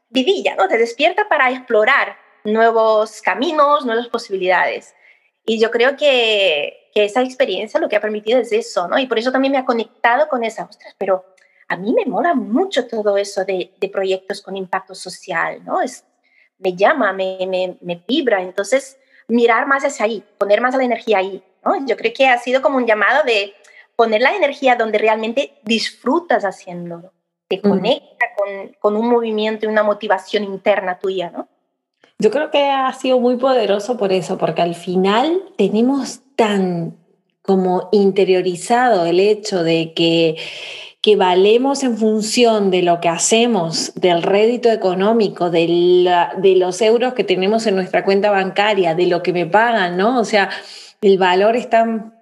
vidilla, 0.09 0.55
¿no? 0.55 0.67
Te 0.67 0.77
despierta 0.77 1.29
para 1.29 1.49
explorar 1.49 2.26
nuevos 2.47 3.21
caminos, 3.21 3.85
nuevas 3.85 4.07
posibilidades. 4.07 4.95
Y 5.45 5.59
yo 5.59 5.69
creo 5.71 5.95
que, 5.95 6.89
que, 6.93 7.05
esa 7.05 7.21
experiencia 7.21 7.79
lo 7.79 7.89
que 7.89 7.95
ha 7.95 8.01
permitido 8.01 8.39
es 8.39 8.51
eso, 8.51 8.87
¿no? 8.87 8.97
Y 8.97 9.07
por 9.07 9.19
eso 9.19 9.31
también 9.31 9.51
me 9.51 9.57
ha 9.57 9.65
conectado 9.65 10.27
con 10.27 10.43
esa, 10.43 10.63
ostras, 10.65 10.95
pero 10.97 11.25
a 11.67 11.75
mí 11.75 11.93
me 11.93 12.05
mola 12.05 12.33
mucho 12.33 12.87
todo 12.87 13.17
eso 13.17 13.43
de, 13.45 13.71
de 13.79 13.89
proyectos 13.89 14.41
con 14.41 14.55
impacto 14.55 14.95
social, 14.95 15.63
¿no? 15.65 15.81
Es, 15.81 16.05
me 16.57 16.75
llama, 16.75 17.13
me, 17.13 17.45
me, 17.47 17.77
me, 17.81 18.03
vibra. 18.07 18.41
Entonces, 18.41 18.97
mirar 19.27 19.67
más 19.67 19.83
hacia 19.83 20.05
ahí, 20.05 20.23
poner 20.37 20.61
más 20.61 20.75
la 20.75 20.83
energía 20.83 21.19
ahí, 21.19 21.43
¿no? 21.63 21.85
Yo 21.85 21.97
creo 21.97 22.13
que 22.15 22.27
ha 22.27 22.37
sido 22.37 22.61
como 22.61 22.77
un 22.77 22.87
llamado 22.87 23.23
de 23.23 23.53
poner 23.95 24.21
la 24.21 24.35
energía 24.35 24.75
donde 24.75 24.97
realmente 24.97 25.59
disfrutas 25.63 26.43
haciéndolo, 26.43 27.13
te 27.47 27.61
conecta 27.61 28.25
con, 28.37 28.75
con 28.79 28.95
un 28.95 29.09
movimiento 29.09 29.65
y 29.65 29.69
una 29.69 29.83
motivación 29.83 30.43
interna 30.43 30.99
tuya, 30.99 31.29
¿no? 31.29 31.47
Yo 32.19 32.31
creo 32.31 32.49
que 32.49 32.63
ha 32.63 32.91
sido 32.93 33.19
muy 33.19 33.37
poderoso 33.37 33.95
por 33.95 34.11
eso, 34.11 34.37
porque 34.37 34.63
al 34.63 34.73
final 34.73 35.43
tenemos 35.55 36.21
tan 36.35 36.97
como 37.43 37.89
interiorizado 37.91 39.05
el 39.05 39.19
hecho 39.19 39.63
de 39.63 39.93
que, 39.93 40.35
que 41.01 41.15
valemos 41.15 41.83
en 41.83 41.95
función 41.97 42.71
de 42.71 42.81
lo 42.81 42.99
que 42.99 43.07
hacemos, 43.07 43.93
del 43.95 44.23
rédito 44.23 44.69
económico, 44.69 45.49
de, 45.49 45.67
la, 46.03 46.33
de 46.37 46.55
los 46.55 46.81
euros 46.81 47.13
que 47.13 47.23
tenemos 47.23 47.67
en 47.67 47.75
nuestra 47.75 48.03
cuenta 48.03 48.31
bancaria, 48.31 48.95
de 48.95 49.05
lo 49.05 49.21
que 49.21 49.31
me 49.31 49.45
pagan, 49.45 49.95
¿no? 49.95 50.19
O 50.19 50.25
sea, 50.25 50.49
el 51.01 51.17
valor 51.17 51.55
está 51.55 52.13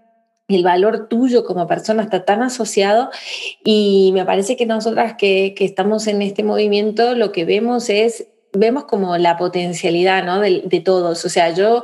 el 0.47 0.63
valor 0.63 1.08
tuyo 1.08 1.43
como 1.43 1.65
persona 1.65 2.03
está 2.03 2.23
tan 2.23 2.43
asociado 2.43 3.10
y 3.63 4.12
me 4.13 4.25
parece 4.25 4.55
que 4.55 4.67
nosotras 4.67 5.15
que, 5.17 5.55
que, 5.58 5.65
estamos 5.65 6.05
en 6.05 6.21
este 6.21 6.43
movimiento 6.43 7.15
lo 7.15 7.31
que 7.31 7.45
vemos 7.45 7.89
es 7.89 8.27
vemos 8.58 8.86
como 8.86 9.18
la 9.18 9.38
potencialidad 9.38 10.24
de, 10.41 10.63
de, 10.65 10.80
todos. 10.80 11.26
O 11.26 11.30
sea, 11.30 11.52
yo 11.52 11.84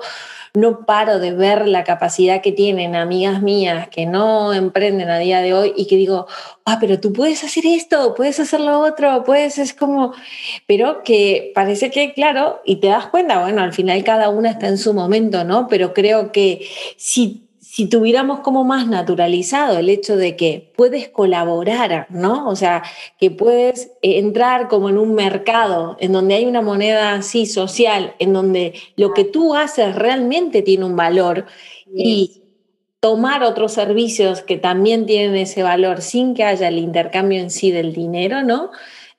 no 0.53 0.85
paro 0.85 1.19
de 1.19 1.31
ver 1.31 1.67
la 1.67 1.83
capacidad 1.83 2.41
que 2.41 2.51
tienen 2.51 2.95
amigas 2.95 3.41
mías 3.41 3.87
que 3.87 4.05
no 4.05 4.53
emprenden 4.53 5.09
a 5.09 5.17
día 5.17 5.41
de 5.41 5.53
hoy 5.53 5.73
y 5.77 5.87
que 5.87 5.95
digo, 5.95 6.27
ah, 6.65 6.77
pero 6.79 6.99
tú 6.99 7.13
puedes 7.13 7.43
hacer 7.43 7.65
esto, 7.65 8.13
puedes 8.15 8.39
hacer 8.39 8.59
lo 8.59 8.79
otro, 8.79 9.23
puedes, 9.23 9.57
es 9.57 9.73
como, 9.73 10.13
pero 10.67 11.03
que 11.03 11.51
parece 11.55 11.89
que, 11.89 12.13
claro, 12.13 12.61
y 12.65 12.77
te 12.77 12.87
das 12.87 13.07
cuenta, 13.07 13.41
bueno, 13.41 13.61
al 13.61 13.73
final 13.73 14.03
cada 14.03 14.29
una 14.29 14.51
está 14.51 14.67
en 14.67 14.77
su 14.77 14.93
momento, 14.93 15.45
¿no? 15.45 15.67
Pero 15.69 15.93
creo 15.93 16.31
que 16.33 16.67
si 16.97 17.47
si 17.71 17.85
tuviéramos 17.85 18.41
como 18.41 18.65
más 18.65 18.85
naturalizado 18.85 19.77
el 19.79 19.87
hecho 19.87 20.17
de 20.17 20.35
que 20.35 20.73
puedes 20.75 21.07
colaborar, 21.07 22.05
¿no? 22.09 22.49
O 22.49 22.55
sea, 22.57 22.83
que 23.17 23.31
puedes 23.31 23.93
entrar 24.01 24.67
como 24.67 24.89
en 24.89 24.97
un 24.97 25.15
mercado 25.15 25.95
en 26.01 26.11
donde 26.11 26.35
hay 26.35 26.45
una 26.47 26.61
moneda 26.61 27.13
así 27.13 27.45
social, 27.45 28.13
en 28.19 28.33
donde 28.33 28.73
lo 28.97 29.13
que 29.13 29.23
tú 29.23 29.55
haces 29.55 29.95
realmente 29.95 30.63
tiene 30.63 30.83
un 30.83 30.97
valor 30.97 31.45
y 31.95 32.41
tomar 32.99 33.41
otros 33.41 33.71
servicios 33.71 34.41
que 34.41 34.57
también 34.57 35.05
tienen 35.05 35.37
ese 35.37 35.63
valor 35.63 36.01
sin 36.01 36.33
que 36.33 36.43
haya 36.43 36.67
el 36.67 36.77
intercambio 36.77 37.39
en 37.39 37.49
sí 37.49 37.71
del 37.71 37.93
dinero, 37.93 38.43
¿no? 38.43 38.71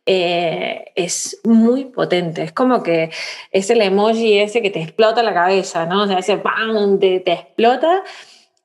Eh, 0.04 0.92
es 0.94 1.40
muy 1.42 1.86
potente. 1.86 2.42
Es 2.42 2.52
como 2.52 2.82
que 2.82 3.08
es 3.50 3.70
el 3.70 3.80
emoji 3.80 4.40
ese 4.40 4.60
que 4.60 4.68
te 4.68 4.82
explota 4.82 5.22
la 5.22 5.32
cabeza, 5.32 5.86
¿no? 5.86 6.02
O 6.02 6.06
sea, 6.06 6.18
ese 6.18 6.36
¡pam! 6.36 6.98
te, 6.98 7.20
te 7.20 7.32
explota 7.32 8.02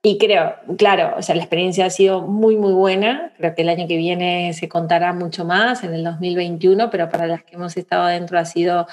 y 0.04 0.18
creo, 0.20 0.56
claro, 0.78 1.16
o 1.18 1.22
sea, 1.22 1.36
la 1.36 1.42
experiencia 1.42 1.86
ha 1.86 1.90
sido 1.90 2.22
muy, 2.22 2.56
muy 2.56 2.72
buena. 2.72 3.34
Creo 3.38 3.56
que 3.56 3.64
el 3.64 3.70
año 3.70 3.88
que 3.88 3.98
viene 3.98 4.54
se 4.54 4.70
contará 4.70 5.12
mucho 5.12 5.44
más, 5.44 5.84
en 5.84 5.94
el 5.94 6.04
2021, 6.04 6.90
pero 6.90 7.10
para 7.10 7.28
las 7.28 7.44
que 7.44 7.56
hemos 7.56 7.76
estado 7.78 8.04
adentro 8.04 8.40
ha 8.40 8.46
sido 8.46 8.88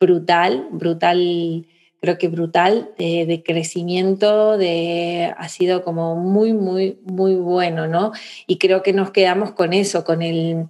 brutal, 0.00 0.68
brutal, 0.70 1.66
creo 2.00 2.18
que 2.18 2.28
brutal, 2.28 2.90
de, 2.98 3.24
de 3.24 3.42
crecimiento, 3.42 4.58
de, 4.58 5.32
ha 5.36 5.48
sido 5.48 5.84
como 5.84 6.16
muy, 6.16 6.52
muy, 6.52 6.98
muy 7.04 7.36
bueno, 7.36 7.86
¿no? 7.86 8.12
Y 8.46 8.58
creo 8.58 8.82
que 8.82 8.92
nos 8.92 9.10
quedamos 9.10 9.52
con 9.52 9.72
eso, 9.72 10.04
con 10.04 10.22
el 10.22 10.66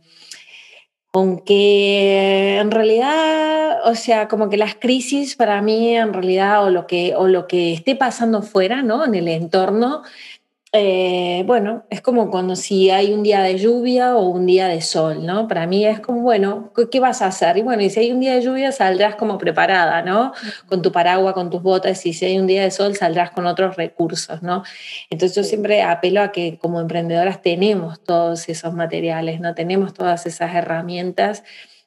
aunque 1.18 2.59
en 2.59 2.70
realidad, 2.70 3.81
o 3.88 3.94
sea, 3.94 4.28
como 4.28 4.48
que 4.48 4.57
las 4.57 4.74
crisis 4.76 5.35
para 5.35 5.61
mí 5.62 5.96
en 5.96 6.12
realidad 6.12 6.64
o 6.64 6.70
lo 6.70 6.87
que, 6.87 7.14
o 7.16 7.26
lo 7.26 7.46
que 7.46 7.72
esté 7.72 7.96
pasando 7.96 8.42
fuera, 8.42 8.83
¿no? 8.83 9.04
En 9.04 9.14
el 9.14 9.28
entorno, 9.28 10.02
eh, 10.72 11.44
bueno, 11.46 11.87
es 11.88 12.02
como 12.02 12.31
cuando 12.31 12.54
si 12.54 12.90
hay 12.90 13.14
un 13.14 13.22
día 13.22 13.40
de 13.40 13.57
lluvia 13.57 14.14
o 14.16 14.28
un 14.28 14.44
día 14.44 14.68
de 14.68 14.83
sol, 14.83 15.24
¿no? 15.24 15.48
Para 15.48 15.66
mí 15.66 15.87
es 15.87 15.98
como, 16.00 16.20
bueno, 16.20 16.72
¿qué 16.90 17.00
vas 17.00 17.22
a 17.22 17.26
hacer? 17.26 17.57
Y 17.57 17.62
bueno, 17.62 17.83
y 17.83 17.88
si 17.88 18.00
hay 18.00 18.12
un 18.12 18.20
día 18.20 18.35
de 18.35 18.42
lluvia 18.42 18.70
saldrás 18.70 19.16
como 19.16 19.38
preparada, 19.38 20.02
¿no? 20.02 20.35
Con 20.68 20.83
tu 20.83 20.92
paraguas, 20.92 21.33
con 21.33 21.48
tus 21.48 21.62
botas, 21.62 22.04
y 22.04 22.12
si 22.12 22.26
hay 22.26 22.38
un 22.38 22.46
día 22.46 22.62
de 22.64 22.70
sol 22.70 22.94
saldrás 22.94 23.31
con 23.31 23.46
otros 23.46 23.76
recursos, 23.76 24.42
¿no? 24.42 24.62
Entonces 25.09 25.35
yo 25.37 25.42
siempre 25.42 25.83
apelo 25.83 26.20
a 26.20 26.33
que 26.33 26.59
como 26.59 26.81
emprendedoras 26.81 27.40
tenemos 27.40 28.04
todos 28.04 28.48
esos 28.50 28.74
materiales, 28.74 29.40
¿no? 29.40 29.54
Tenemos 29.54 29.94
todas 29.94 30.26
esas 30.26 30.54
herramientas 30.54 31.44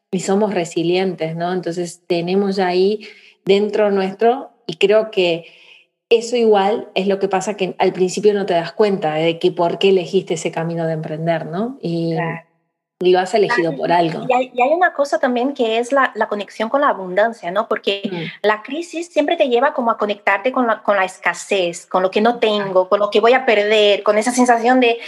y 0.09 0.21
somos 0.21 0.55
resilientes, 0.55 1.35
¿no? 1.35 1.53
Entonces 1.53 2.01
tenemos 2.07 2.57
ahí 2.57 3.07
dentro 3.45 3.91
nuestro 3.91 4.51
y 4.65 4.77
creo 4.77 5.11
que 5.11 5.45
eso 6.12 6.36
igual 6.36 6.89
es 6.93 7.08
lo 7.08 7.19
que 7.19 7.30
pasa 7.30 7.56
que 7.56 7.74
al 7.80 7.93
principio 7.93 8.34
no 8.34 8.45
te 8.45 8.54
das 8.54 8.74
cuenta 8.74 9.13
de 9.13 9.39
que 9.39 9.52
por 9.52 9.80
qué 9.80 9.89
elegiste 9.89 10.34
ese 10.34 10.52
camino 10.52 10.86
de 10.86 10.93
emprender, 10.93 11.45
¿no? 11.45 11.78
Y, 11.82 12.13
claro. 12.15 12.41
y 13.00 13.12
lo 13.13 13.19
has 13.19 13.34
elegido 13.34 13.74
por 13.78 13.93
algo. 13.93 14.26
Y 14.28 14.34
hay, 14.34 14.52
y 14.54 14.62
hay, 14.62 14.71
una 14.71 14.93
cosa 14.93 15.19
también 15.19 15.54
que 15.54 15.80
es 15.80 15.93
la, 15.93 16.12
la, 16.15 16.28
conexión 16.28 16.67
con 16.67 16.82
la 16.82 16.89
abundancia, 16.89 17.50
¿no? 17.50 17.69
Porque 17.69 18.02
mm. 18.12 18.45
la 18.45 18.62
crisis 18.62 19.08
siempre 19.08 19.38
te 19.38 19.47
lleva 19.47 19.74
como 19.74 19.89
a 19.89 19.97
conectarte 19.97 20.52
con 20.52 20.67
la, 20.67 20.84
con 20.84 20.97
la 20.97 21.06
escasez, 21.06 21.86
con 21.86 22.04
lo 22.04 22.12
que 22.12 22.19
no 22.19 22.39
tengo, 22.39 22.89
con 22.89 23.00
lo 23.00 23.10
que 23.10 23.21
voy 23.21 23.32
a 23.32 23.45
perder, 23.45 24.04
con 24.04 24.17
esa 24.17 24.32
sensación 24.32 24.82
de, 24.82 25.00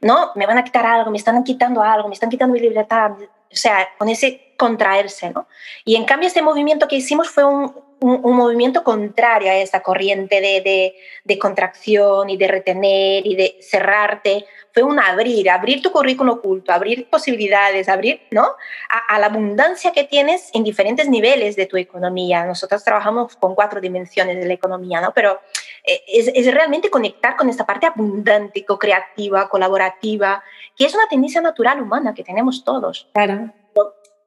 no, 0.00 0.30
me 0.36 0.46
van 0.46 0.58
a 0.58 0.64
quitar 0.64 0.86
algo, 0.86 1.10
me 1.10 1.18
están 1.18 1.42
quitando 1.42 1.82
algo, 1.82 2.06
me 2.06 2.14
están 2.14 2.30
quitando 2.30 2.54
mi 2.54 2.60
libertad. 2.60 3.10
O 3.52 3.56
sea, 3.56 3.88
con 3.98 4.08
ese 4.08 4.54
contraerse, 4.56 5.30
¿no? 5.30 5.48
Y 5.84 5.96
en 5.96 6.04
cambio 6.04 6.28
este 6.28 6.40
movimiento 6.40 6.86
que 6.86 6.96
hicimos 6.96 7.28
fue 7.28 7.44
un, 7.44 7.74
un, 8.02 8.36
movimiento 8.36 8.82
contrario 8.84 9.50
a 9.50 9.56
esa 9.56 9.80
corriente 9.80 10.40
de, 10.40 10.60
de, 10.60 10.94
de, 11.24 11.38
contracción 11.38 12.28
y 12.30 12.36
de 12.36 12.48
retener 12.48 13.26
y 13.26 13.36
de 13.36 13.58
cerrarte. 13.60 14.44
Fue 14.72 14.82
un 14.82 14.98
abrir, 14.98 15.50
abrir 15.50 15.82
tu 15.82 15.92
currículum 15.92 16.38
oculto, 16.38 16.72
abrir 16.72 17.08
posibilidades, 17.08 17.88
abrir, 17.88 18.22
¿no? 18.30 18.44
A, 18.88 19.14
a, 19.14 19.18
la 19.18 19.26
abundancia 19.26 19.92
que 19.92 20.04
tienes 20.04 20.50
en 20.54 20.64
diferentes 20.64 21.08
niveles 21.08 21.56
de 21.56 21.66
tu 21.66 21.76
economía. 21.76 22.44
Nosotros 22.44 22.82
trabajamos 22.82 23.36
con 23.36 23.54
cuatro 23.54 23.80
dimensiones 23.80 24.38
de 24.38 24.46
la 24.46 24.54
economía, 24.54 25.00
¿no? 25.00 25.12
Pero 25.14 25.40
eh, 25.84 26.02
es, 26.08 26.30
es 26.34 26.52
realmente 26.52 26.90
conectar 26.90 27.36
con 27.36 27.48
esta 27.48 27.66
parte 27.66 27.86
abundante, 27.86 28.64
co-creativa, 28.64 29.48
colaborativa, 29.48 30.42
que 30.76 30.86
es 30.86 30.94
una 30.94 31.08
tendencia 31.08 31.40
natural 31.40 31.80
humana 31.80 32.14
que 32.14 32.24
tenemos 32.24 32.64
todos. 32.64 33.08
Claro 33.12 33.52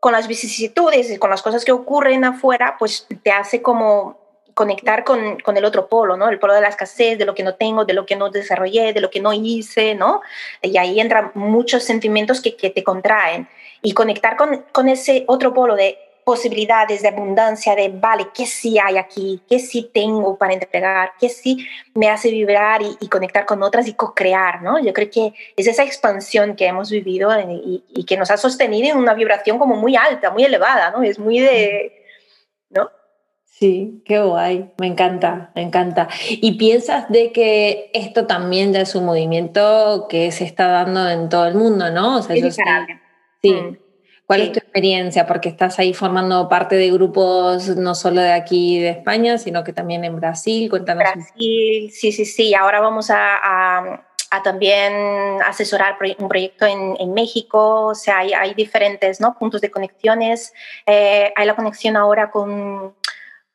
con 0.05 0.11
las 0.11 0.27
vicisitudes 0.27 1.09
y 1.09 1.17
con 1.17 1.31
las 1.31 1.41
cosas 1.41 1.65
que 1.65 1.71
ocurren 1.71 2.23
afuera, 2.25 2.75
pues 2.77 3.07
te 3.23 3.31
hace 3.31 3.63
como 3.63 4.19
conectar 4.53 5.03
con, 5.03 5.39
con, 5.39 5.57
el 5.57 5.65
otro 5.65 5.89
polo, 5.89 6.15
¿no? 6.15 6.29
El 6.29 6.37
polo 6.37 6.53
de 6.53 6.61
la 6.61 6.67
escasez, 6.67 7.17
de 7.17 7.25
lo 7.25 7.33
que 7.33 7.41
no 7.41 7.55
tengo, 7.55 7.85
de 7.85 7.95
lo 7.95 8.05
que 8.05 8.15
no 8.15 8.29
desarrollé, 8.29 8.93
de 8.93 9.01
lo 9.01 9.09
que 9.09 9.19
no 9.19 9.33
hice, 9.33 9.95
¿no? 9.95 10.21
Y 10.61 10.77
ahí 10.77 10.99
entran 10.99 11.31
muchos 11.33 11.81
sentimientos 11.81 12.39
que, 12.39 12.55
que 12.55 12.69
te 12.69 12.83
contraen. 12.83 13.49
Y 13.81 13.93
conectar 13.93 14.37
con, 14.37 14.63
con 14.71 14.89
ese 14.89 15.23
otro 15.27 15.55
polo 15.55 15.75
de 15.75 15.97
posibilidades 16.25 17.03
de 17.03 17.09
abundancia, 17.09 17.75
de, 17.75 17.89
vale, 17.89 18.27
¿qué 18.33 18.47
sí 18.47 18.79
hay 18.79 18.97
aquí? 18.97 19.41
¿Qué 19.47 19.59
sí 19.59 19.91
tengo 19.93 20.38
para 20.38 20.53
entregar? 20.53 21.11
¿Qué 21.19 21.29
sí 21.29 21.65
me 21.93 22.09
hace 22.09 22.31
vibrar 22.31 22.81
y, 22.81 22.97
y 22.99 23.07
conectar 23.07 23.45
con 23.45 23.61
otras 23.61 23.88
y 23.88 23.93
co-crear? 23.93 24.63
¿no? 24.63 24.83
Yo 24.83 24.91
creo 24.91 25.09
que 25.09 25.33
es 25.55 25.67
esa 25.67 25.83
expansión 25.83 26.55
que 26.55 26.65
hemos 26.65 26.89
vivido 26.89 27.29
y, 27.39 27.83
y, 27.93 28.05
que 28.05 28.17
nos 28.17 28.31
ha 28.31 28.38
sostenido 28.38 28.89
en 28.89 28.97
una 28.97 29.13
vibración 29.13 29.59
como 29.59 29.75
muy 29.75 29.95
alta, 29.95 30.31
muy 30.31 30.43
elevada, 30.43 30.89
¿no? 30.89 31.03
Es 31.03 31.19
muy 31.19 31.39
de... 31.39 32.03
¿no? 32.71 32.89
Sí, 33.43 34.01
qué 34.03 34.19
guay, 34.19 34.71
me 34.79 34.88
encanta, 34.88 35.51
me 35.53 35.61
encanta. 35.61 36.09
¿Y 36.27 36.53
piensas 36.57 37.07
de 37.09 37.31
que 37.31 37.91
esto 37.93 38.25
también 38.25 38.73
ya 38.73 38.81
es 38.81 38.95
un 38.95 39.05
movimiento 39.05 40.07
que 40.09 40.31
se 40.31 40.43
está 40.43 40.67
dando 40.69 41.07
en 41.07 41.29
todo 41.29 41.45
el 41.45 41.53
mundo, 41.53 41.91
no? 41.91 42.17
O 42.17 42.21
sea, 42.23 42.35
es 42.35 42.41
yo 42.41 42.63
sí. 43.41 43.53
Mm. 43.53 43.85
¿Cuál 44.25 44.41
sí. 44.41 44.45
es 44.47 44.53
tu 44.53 44.59
experiencia? 44.59 45.27
Porque 45.27 45.49
estás 45.49 45.77
ahí 45.77 45.93
formando 45.93 46.49
parte 46.49 46.75
de 46.75 46.91
grupos 46.91 47.67
no 47.75 47.93
solo 47.93 48.21
de 48.21 48.33
aquí 48.33 48.79
de 48.79 48.89
España, 48.89 49.38
sino 49.38 49.63
que 49.63 49.73
también 49.73 50.03
en 50.03 50.15
Brasil. 50.15 50.69
Cuéntanos. 50.69 51.03
Brasil, 51.03 51.91
sí, 51.91 52.11
sí, 52.11 52.25
sí. 52.25 52.55
Ahora 52.55 52.79
vamos 52.79 53.11
a, 53.11 53.35
a, 53.35 54.05
a 54.31 54.43
también 54.43 54.93
asesorar 55.45 55.97
un 56.17 56.27
proyecto 56.27 56.65
en, 56.65 56.95
en 56.99 57.13
México, 57.13 57.88
o 57.88 57.95
sea, 57.95 58.19
hay, 58.19 58.33
hay 58.33 58.53
diferentes 58.53 59.21
¿no? 59.21 59.38
puntos 59.38 59.61
de 59.61 59.71
conexiones. 59.71 60.53
Eh, 60.85 61.31
hay 61.35 61.45
la 61.45 61.55
conexión 61.55 61.95
ahora 61.95 62.31
con, 62.31 62.95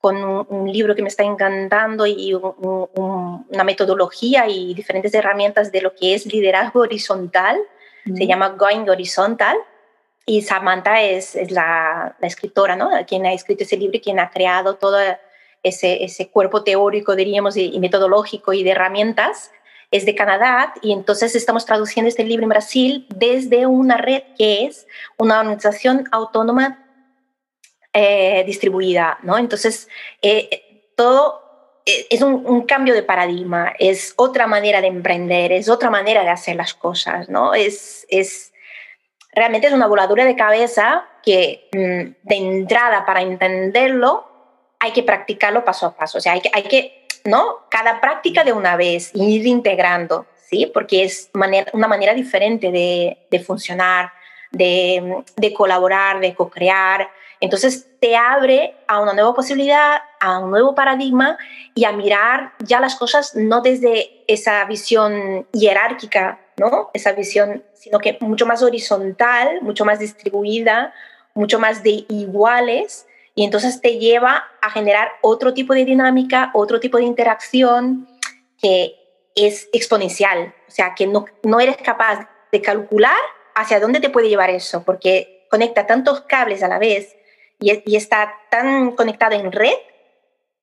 con 0.01 0.17
un, 0.17 0.73
libro 0.73 0.95
que 0.95 1.03
me 1.03 1.09
está 1.09 1.25
encantando 1.25 2.07
y 2.07 2.33
una 2.35 3.65
metodología 3.65 4.49
y 4.49 4.73
diferentes 4.75 5.13
herramientas 5.15 5.73
de 5.73 5.83
lo 5.83 5.95
que 5.95 6.15
es 6.15 6.27
liderazgo 6.27 6.81
horizontal. 6.81 7.59
Se 8.17 8.27
llama 8.27 8.51
Going 8.51 8.89
Horizontal. 8.89 9.57
Y 10.27 10.43
Samantha 10.43 11.03
es, 11.03 11.35
es 11.35 11.51
la, 11.51 12.17
la, 12.21 12.27
escritora, 12.27 12.77
¿no? 12.77 12.91
Quien 13.07 13.27
ha 13.27 13.33
escrito 13.33 13.65
ese 13.65 13.77
libro 13.77 13.97
y 13.97 14.01
quien 14.01 14.21
ha 14.21 14.31
creado 14.31 14.77
todo 14.77 14.99
ese, 15.63 16.05
ese 16.05 16.29
cuerpo 16.29 16.63
teórico, 16.63 17.17
diríamos, 17.17 17.57
y, 17.57 17.75
y 17.75 17.81
metodológico 17.81 18.53
y 18.53 18.63
de 18.63 18.71
herramientas 18.71 19.51
es 19.91 20.07
de 20.07 20.15
Canadá 20.15 20.75
y 20.83 20.93
entonces 20.93 21.35
estamos 21.35 21.67
traduciendo 21.67 22.09
este 22.09 22.25
libro 22.25 22.45
en 22.45 22.51
Brasil 22.51 23.07
desde 23.09 23.67
una 23.67 23.97
red 23.97 24.23
que 24.39 24.67
es 24.67 24.87
una 25.19 25.41
organización 25.41 26.09
autónoma 26.13 26.87
eh, 27.93 28.45
distribuida, 28.47 29.19
¿no? 29.23 29.37
Entonces, 29.37 29.89
eh, 30.23 30.93
todo 30.97 31.43
eh, 31.87 32.07
es 32.11 32.23
un, 32.23 32.63
cambio 32.63 32.95
de 32.95 33.03
paradigma, 33.03 33.73
es 33.81 34.15
otra 34.17 34.47
manera 34.47 34.81
de 34.81 34.87
emprender, 34.87 35.51
es 35.51 35.69
otra 35.69 35.91
manera 35.91 36.23
de 36.23 36.29
hacer 36.29 36.55
las 36.55 36.73
cosas, 36.73 37.29
¿no? 37.29 37.53
Es, 37.53 38.07
es 38.09 38.50
realmente 39.33 39.67
es 39.67 39.73
una 39.73 39.87
voladura 39.87 40.25
de 40.25 40.37
cabeza 40.37 41.07
que 41.23 41.69
mm, 41.73 42.27
de 42.29 42.37
entrada 42.37 43.05
para 43.05 43.23
entenderlo 43.23 44.27
hay 44.79 44.93
que 44.93 45.03
practicarlo 45.03 45.65
paso 45.65 45.87
a 45.87 45.95
paso, 45.95 46.19
o 46.19 46.21
sea, 46.21 46.33
hay 46.33 46.41
que, 46.41 46.51
hay 46.53 46.63
que 46.63 47.01
¿no? 47.25 47.67
Cada 47.69 48.01
práctica 48.01 48.45
de 48.45 48.53
una 48.53 48.77
vez 48.77 49.11
ir 49.15 49.47
integrando, 49.47 50.27
¿sí? 50.49 50.71
Porque 50.73 51.05
es 51.05 51.31
una 51.33 51.89
manera 51.89 52.15
diferente 52.15 52.71
de, 52.71 53.41
funcionar, 53.41 54.13
de, 54.51 55.25
colaborar, 55.57 56.21
de 56.21 56.35
co-crear. 56.35 57.11
Entonces 57.41 57.89
te 58.01 58.17
abre 58.17 58.75
a 58.87 59.01
una 59.01 59.13
nueva 59.13 59.35
posibilidad, 59.35 60.03
a 60.21 60.39
un 60.39 60.51
nuevo 60.51 60.75
paradigma 60.75 61.39
y 61.75 61.85
a 61.85 61.93
mirar 61.93 62.53
ya 62.59 62.81
las 62.81 62.97
cosas 62.97 63.35
no 63.35 63.61
desde 63.63 64.25
esa 64.29 64.65
visión 64.65 65.47
jerárquica, 65.53 66.39
¿no? 66.61 66.91
Esa 66.93 67.13
visión, 67.13 67.65
sino 67.73 67.99
que 67.99 68.19
mucho 68.21 68.45
más 68.45 68.63
horizontal, 68.63 69.63
mucho 69.63 69.87
más 69.87 69.99
distribuida, 69.99 70.93
mucho 71.35 71.59
más 71.59 71.83
de 71.83 72.05
iguales 72.09 73.07
y 73.35 73.45
entonces 73.45 73.81
te 73.81 73.99
lleva 73.99 74.45
a 74.61 74.71
generar 74.71 75.09
otro 75.23 75.55
tipo 75.55 75.73
de 75.73 75.87
dinámica, 75.87 76.51
otro 76.53 76.79
tipo 76.79 76.99
de 76.99 77.05
interacción 77.05 78.07
que 78.61 78.95
es 79.35 79.71
exponencial, 79.73 80.55
o 80.69 80.71
sea, 80.71 80.95
que 80.95 81.07
no, 81.07 81.25
no 81.45 81.61
eres 81.61 81.79
capaz 81.79 82.29
de 82.53 82.61
calcular 82.61 83.17
hacia 83.55 83.81
dónde 83.81 84.01
te 84.01 84.11
puede 84.11 84.29
llevar 84.29 84.51
eso, 84.51 84.83
porque 84.85 85.47
conecta 85.51 85.87
tantos 85.87 86.23
cables 86.23 86.63
a 86.63 86.69
la 86.69 86.79
vez 86.79 87.17
y, 87.59 87.97
está 87.97 88.35
tan 88.51 88.93
conectado 88.93 89.35
en 89.35 89.51
red 89.51 89.79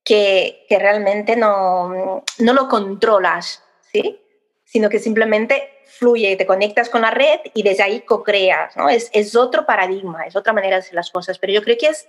que, 0.03 0.65
que, 0.69 0.77
realmente 0.77 1.35
no, 1.35 2.23
no 2.37 2.53
lo 2.53 2.67
controlas, 2.67 3.63
¿sí? 3.91 4.21
sino 4.63 4.89
que 4.89 4.99
simplemente 4.99 5.76
fluye, 5.87 6.35
te 6.35 6.45
conectas 6.45 6.89
con 6.89 7.01
la 7.01 7.11
red 7.11 7.39
y 7.53 7.63
desde 7.63 7.83
ahí 7.83 8.01
co-creas. 8.01 8.75
¿no? 8.77 8.89
Es, 8.89 9.09
es 9.13 9.35
otro 9.35 9.65
paradigma, 9.65 10.25
es 10.25 10.35
otra 10.35 10.53
manera 10.53 10.77
de 10.77 10.81
hacer 10.81 10.95
las 10.95 11.11
cosas, 11.11 11.39
pero 11.39 11.53
yo 11.53 11.61
creo 11.61 11.77
que 11.77 11.87
es 11.87 12.07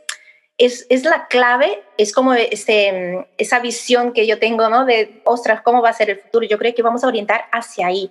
es, 0.58 0.86
es, 0.90 1.04
la 1.04 1.28
clave, 1.28 1.84
es 1.96 2.12
como 2.12 2.34
ese, 2.34 3.28
esa 3.38 3.60
visión 3.60 4.12
que 4.12 4.26
yo 4.26 4.40
tengo, 4.40 4.68
¿no? 4.68 4.84
De, 4.84 5.22
ostras, 5.24 5.62
¿cómo 5.62 5.80
va 5.80 5.90
a 5.90 5.94
ser 5.94 6.10
el 6.10 6.18
futuro? 6.18 6.44
Yo 6.46 6.58
creo 6.58 6.74
que 6.74 6.82
vamos 6.82 7.04
a 7.04 7.06
orientar 7.06 7.44
hacia 7.52 7.86
ahí, 7.86 8.10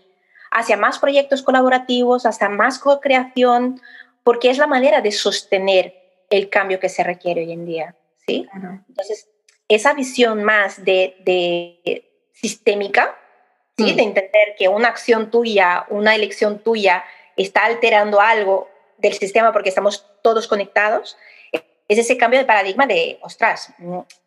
hacia 0.50 0.78
más 0.78 0.98
proyectos 0.98 1.44
colaborativos, 1.44 2.26
hasta 2.26 2.48
más 2.48 2.80
co-creación, 2.80 3.82
porque 4.24 4.50
es 4.50 4.58
la 4.58 4.68
manera 4.68 5.02
de 5.02 5.12
sostener 5.12 5.94
el 6.30 6.50
cambio 6.50 6.80
que 6.80 6.90
se 6.90 7.04
requiere 7.04 7.42
hoy 7.42 7.52
en 7.52 7.66
día, 7.66 7.96
¿sí? 8.26 8.48
Entonces, 8.88 9.30
esa 9.68 9.94
visión 9.94 10.44
más 10.44 10.84
de, 10.86 11.18
de 11.26 12.10
sistémica, 12.32 13.18
¿sí? 13.78 13.94
Mm. 13.94 13.96
De 13.96 14.04
entender 14.04 14.56
que 14.58 14.68
una 14.68 14.90
acción 14.90 15.32
tuya, 15.32 15.86
una 15.90 16.16
elección 16.16 16.60
tuya 16.60 17.04
está 17.36 17.66
alterando 17.66 18.20
algo 18.20 18.70
del 18.98 19.14
sistema 19.14 19.52
porque 19.54 19.70
estamos 19.70 20.06
todos 20.22 20.48
conectados, 20.48 21.18
es 21.88 21.98
ese 21.98 22.18
cambio 22.18 22.40
de 22.40 22.46
paradigma 22.46 22.86
de, 22.86 23.18
ostras, 23.22 23.74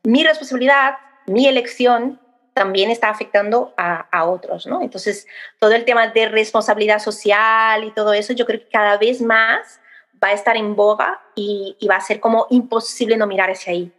mi 0.03 0.25
responsabilidad, 0.25 0.97
mi 1.27 1.47
elección 1.47 2.21
también 2.55 2.91
está 2.91 3.11
afectando 3.11 3.75
a, 3.77 4.25
otros, 4.25 4.67
¿no? 4.67 4.83
Entonces, 4.83 5.27
todo 5.59 5.73
el 5.73 5.85
tema 5.85 6.09
de 6.09 6.29
responsabilidad 6.29 6.99
social 6.99 7.85
y 7.85 7.93
todo 7.93 8.13
eso, 8.13 8.33
yo 8.33 8.45
creo 8.45 8.61
que 8.61 8.69
cada 8.69 8.97
vez 8.99 9.21
más 9.21 9.81
va 10.23 10.29
a 10.29 10.33
estar 10.33 10.57
en 10.57 10.75
boga 10.77 11.21
y, 11.35 11.77
va 11.89 11.97
a 11.97 12.01
ser 12.01 12.21
como 12.21 12.47
imposible 12.51 13.17
no 13.17 13.27
mirar 13.27 13.51
hacia 13.51 13.73
ahí, 13.73 13.93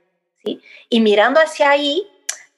¿sí? 0.44 0.62
Y 0.90 1.00
mirando 1.02 1.40
hacia 1.40 1.70
ahí, 1.70 2.08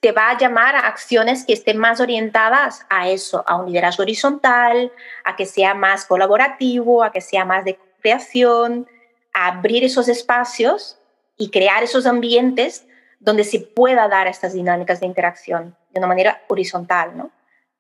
te 0.03 0.11
va 0.11 0.31
a 0.31 0.37
llamar 0.37 0.75
a 0.75 0.85
acciones 0.85 1.45
que 1.45 1.53
estén 1.53 1.77
más 1.77 2.01
orientadas 2.01 2.85
a 2.89 3.07
eso, 3.07 3.45
a 3.47 3.55
un 3.55 3.67
liderazgo 3.67 4.03
horizontal, 4.03 4.91
a 5.23 5.37
que 5.37 5.45
sea 5.45 5.75
más 5.75 6.03
colaborativo, 6.03 7.05
a 7.05 7.13
que 7.13 7.21
sea 7.21 7.45
más 7.45 7.63
de 7.63 7.79
creación, 8.01 8.85
abrir 9.33 9.85
esos 9.85 10.09
espacios 10.09 10.99
y 11.37 11.51
crear 11.51 11.83
esos 11.83 12.05
ambientes 12.05 12.85
donde 13.21 13.45
se 13.45 13.61
pueda 13.61 14.09
dar 14.09 14.27
estas 14.27 14.51
dinámicas 14.51 14.99
de 14.99 15.05
interacción 15.05 15.73
de 15.91 15.99
una 15.99 16.07
manera 16.07 16.43
horizontal, 16.49 17.15
¿no? 17.15 17.31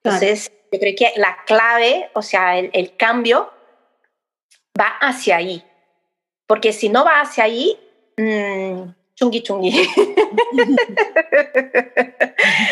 Entonces, 0.01 0.49
yo 0.71 0.79
creo 0.79 0.95
que 0.97 1.11
la 1.17 1.39
clave, 1.45 2.09
o 2.13 2.21
sea, 2.21 2.57
el, 2.57 2.95
cambio 2.95 3.51
va 4.79 4.93
hacia 5.01 5.35
ahí, 5.35 5.61
porque 6.47 6.71
si 6.71 6.87
no 6.87 7.03
va 7.03 7.19
hacia 7.19 7.43
ahí, 7.43 7.77
mmm, 8.15 8.83
chungui 9.15 9.41
chungui. 9.41 9.71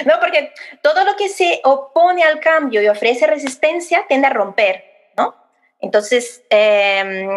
no, 0.05 0.13
porque 0.19 0.53
todo 0.81 1.03
lo 1.05 1.15
que 1.15 1.29
se 1.29 1.61
opone 1.63 2.23
al 2.23 2.39
cambio 2.39 2.81
y 2.81 2.87
ofrece 2.87 3.27
resistencia 3.27 4.05
tiende 4.07 4.27
a 4.27 4.31
romper. 4.31 4.91
Entonces, 5.81 6.43
em, 6.51 7.27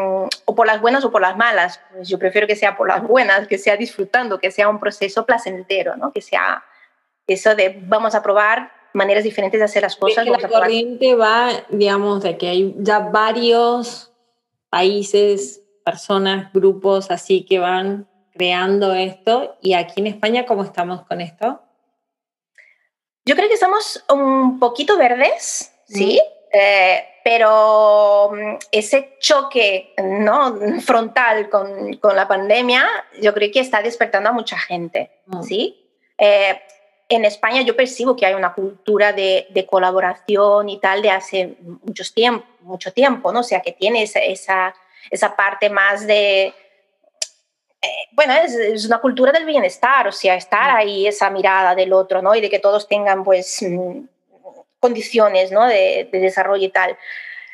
o 0.44 0.54
por 0.54 0.66
las 0.66 0.80
buenas 0.80 1.02
o 1.04 1.10
por 1.10 1.22
las 1.22 1.34
malas, 1.36 1.80
pues 1.90 2.08
yo 2.08 2.18
prefiero 2.18 2.46
que 2.46 2.56
sea 2.56 2.76
por 2.76 2.86
las 2.86 3.02
buenas, 3.02 3.48
que 3.48 3.56
sea 3.56 3.76
disfrutando, 3.76 4.38
que 4.38 4.50
sea 4.50 4.68
un 4.68 4.78
proceso 4.78 5.24
placentero, 5.24 5.96
¿no? 5.96 6.12
que 6.12 6.20
sea 6.20 6.62
eso 7.26 7.54
de 7.54 7.80
vamos 7.86 8.14
a 8.14 8.22
probar 8.22 8.70
maneras 8.92 9.24
diferentes 9.24 9.58
de 9.58 9.64
hacer 9.64 9.82
las 9.82 9.96
cosas. 9.96 10.24
Que 10.24 10.30
la 10.30 10.48
corriente 10.48 11.14
va, 11.14 11.52
digamos, 11.70 12.22
de 12.22 12.36
que 12.36 12.48
hay 12.48 12.74
ya 12.78 12.98
varios 12.98 14.12
países, 14.68 15.62
personas, 15.82 16.52
grupos 16.52 17.10
así 17.10 17.46
que 17.46 17.58
van 17.58 18.06
creando 18.34 18.92
esto. 18.92 19.56
¿Y 19.62 19.74
aquí 19.74 20.00
en 20.00 20.08
España 20.08 20.44
cómo 20.44 20.64
estamos 20.64 21.06
con 21.06 21.20
esto? 21.20 21.62
Yo 23.24 23.34
creo 23.36 23.48
que 23.48 23.54
estamos 23.54 24.04
un 24.10 24.58
poquito 24.58 24.98
verdes, 24.98 25.72
¿sí? 25.86 26.20
Eh, 26.52 27.04
pero 27.24 28.32
mm, 28.32 28.56
ese 28.70 29.16
choque 29.18 29.94
¿no? 29.96 30.56
frontal 30.80 31.48
con, 31.48 31.94
con, 31.94 32.14
la 32.14 32.28
pandemia, 32.28 32.86
yo 33.20 33.32
creo 33.32 33.50
que 33.50 33.60
está 33.60 33.82
despertando 33.82 34.28
a 34.28 34.32
mucha 34.32 34.58
gente, 34.58 35.10
mm. 35.26 35.42
¿sí? 35.42 35.80
Eh, 36.18 36.60
en 37.08 37.24
España 37.24 37.62
yo 37.62 37.76
percibo 37.76 38.14
que 38.14 38.26
hay 38.26 38.34
una 38.34 38.54
cultura 38.54 39.12
de, 39.12 39.46
de, 39.50 39.66
colaboración 39.66 40.68
y 40.68 40.78
tal 40.78 41.02
de 41.02 41.10
hace 41.10 41.56
muchos 41.60 42.12
tiempo, 42.12 42.46
mucho 42.60 42.92
tiempo, 42.92 43.32
¿no? 43.32 43.40
O 43.40 43.44
sea, 43.44 43.60
que 43.60 43.72
tiene 43.72 44.02
esa, 44.02 44.20
esa, 44.20 44.74
esa 45.10 45.36
parte 45.36 45.70
más 45.70 46.06
de... 46.06 46.54
Bueno, 48.12 48.34
es, 48.34 48.54
es, 48.54 48.86
una 48.86 48.98
cultura 48.98 49.32
del 49.32 49.44
bienestar, 49.44 50.06
o 50.06 50.12
sea, 50.12 50.34
estar 50.34 50.72
mm. 50.72 50.76
ahí, 50.76 51.06
esa 51.06 51.30
mirada 51.30 51.74
del 51.74 51.92
otro, 51.92 52.22
¿no? 52.22 52.34
Y 52.34 52.40
de 52.40 52.50
que 52.50 52.58
todos 52.58 52.88
tengan, 52.88 53.24
pues, 53.24 53.62
condiciones 54.84 55.50
¿no? 55.50 55.66
de, 55.66 56.10
desarrollo 56.12 56.66
y 56.66 56.68
tal. 56.68 56.98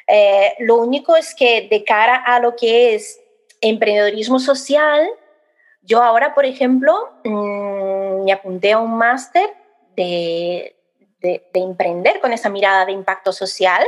Eh, 0.09 0.55
lo 0.59 0.75
único 0.79 1.15
es 1.15 1.33
que 1.33 1.69
de 1.71 1.85
cara 1.85 2.17
a 2.17 2.41
lo 2.41 2.57
que 2.57 2.97
es 2.97 3.21
emprendedorismo 3.61 4.41
social, 4.41 5.09
yo 5.83 6.03
ahora, 6.03 6.35
por 6.35 6.45
ejemplo, 6.45 6.93
mm, 7.23 8.25
me 8.25 8.33
apunté 8.33 8.73
a 8.73 8.81
un 8.81 8.99
máster 8.99 9.49
de, 9.95 10.75
de, 11.21 11.49
emprender 11.55 12.19
con 12.19 12.33
esa 12.33 12.49
mirada 12.49 12.85
de 12.85 12.93
impacto 12.93 13.33
social 13.33 13.87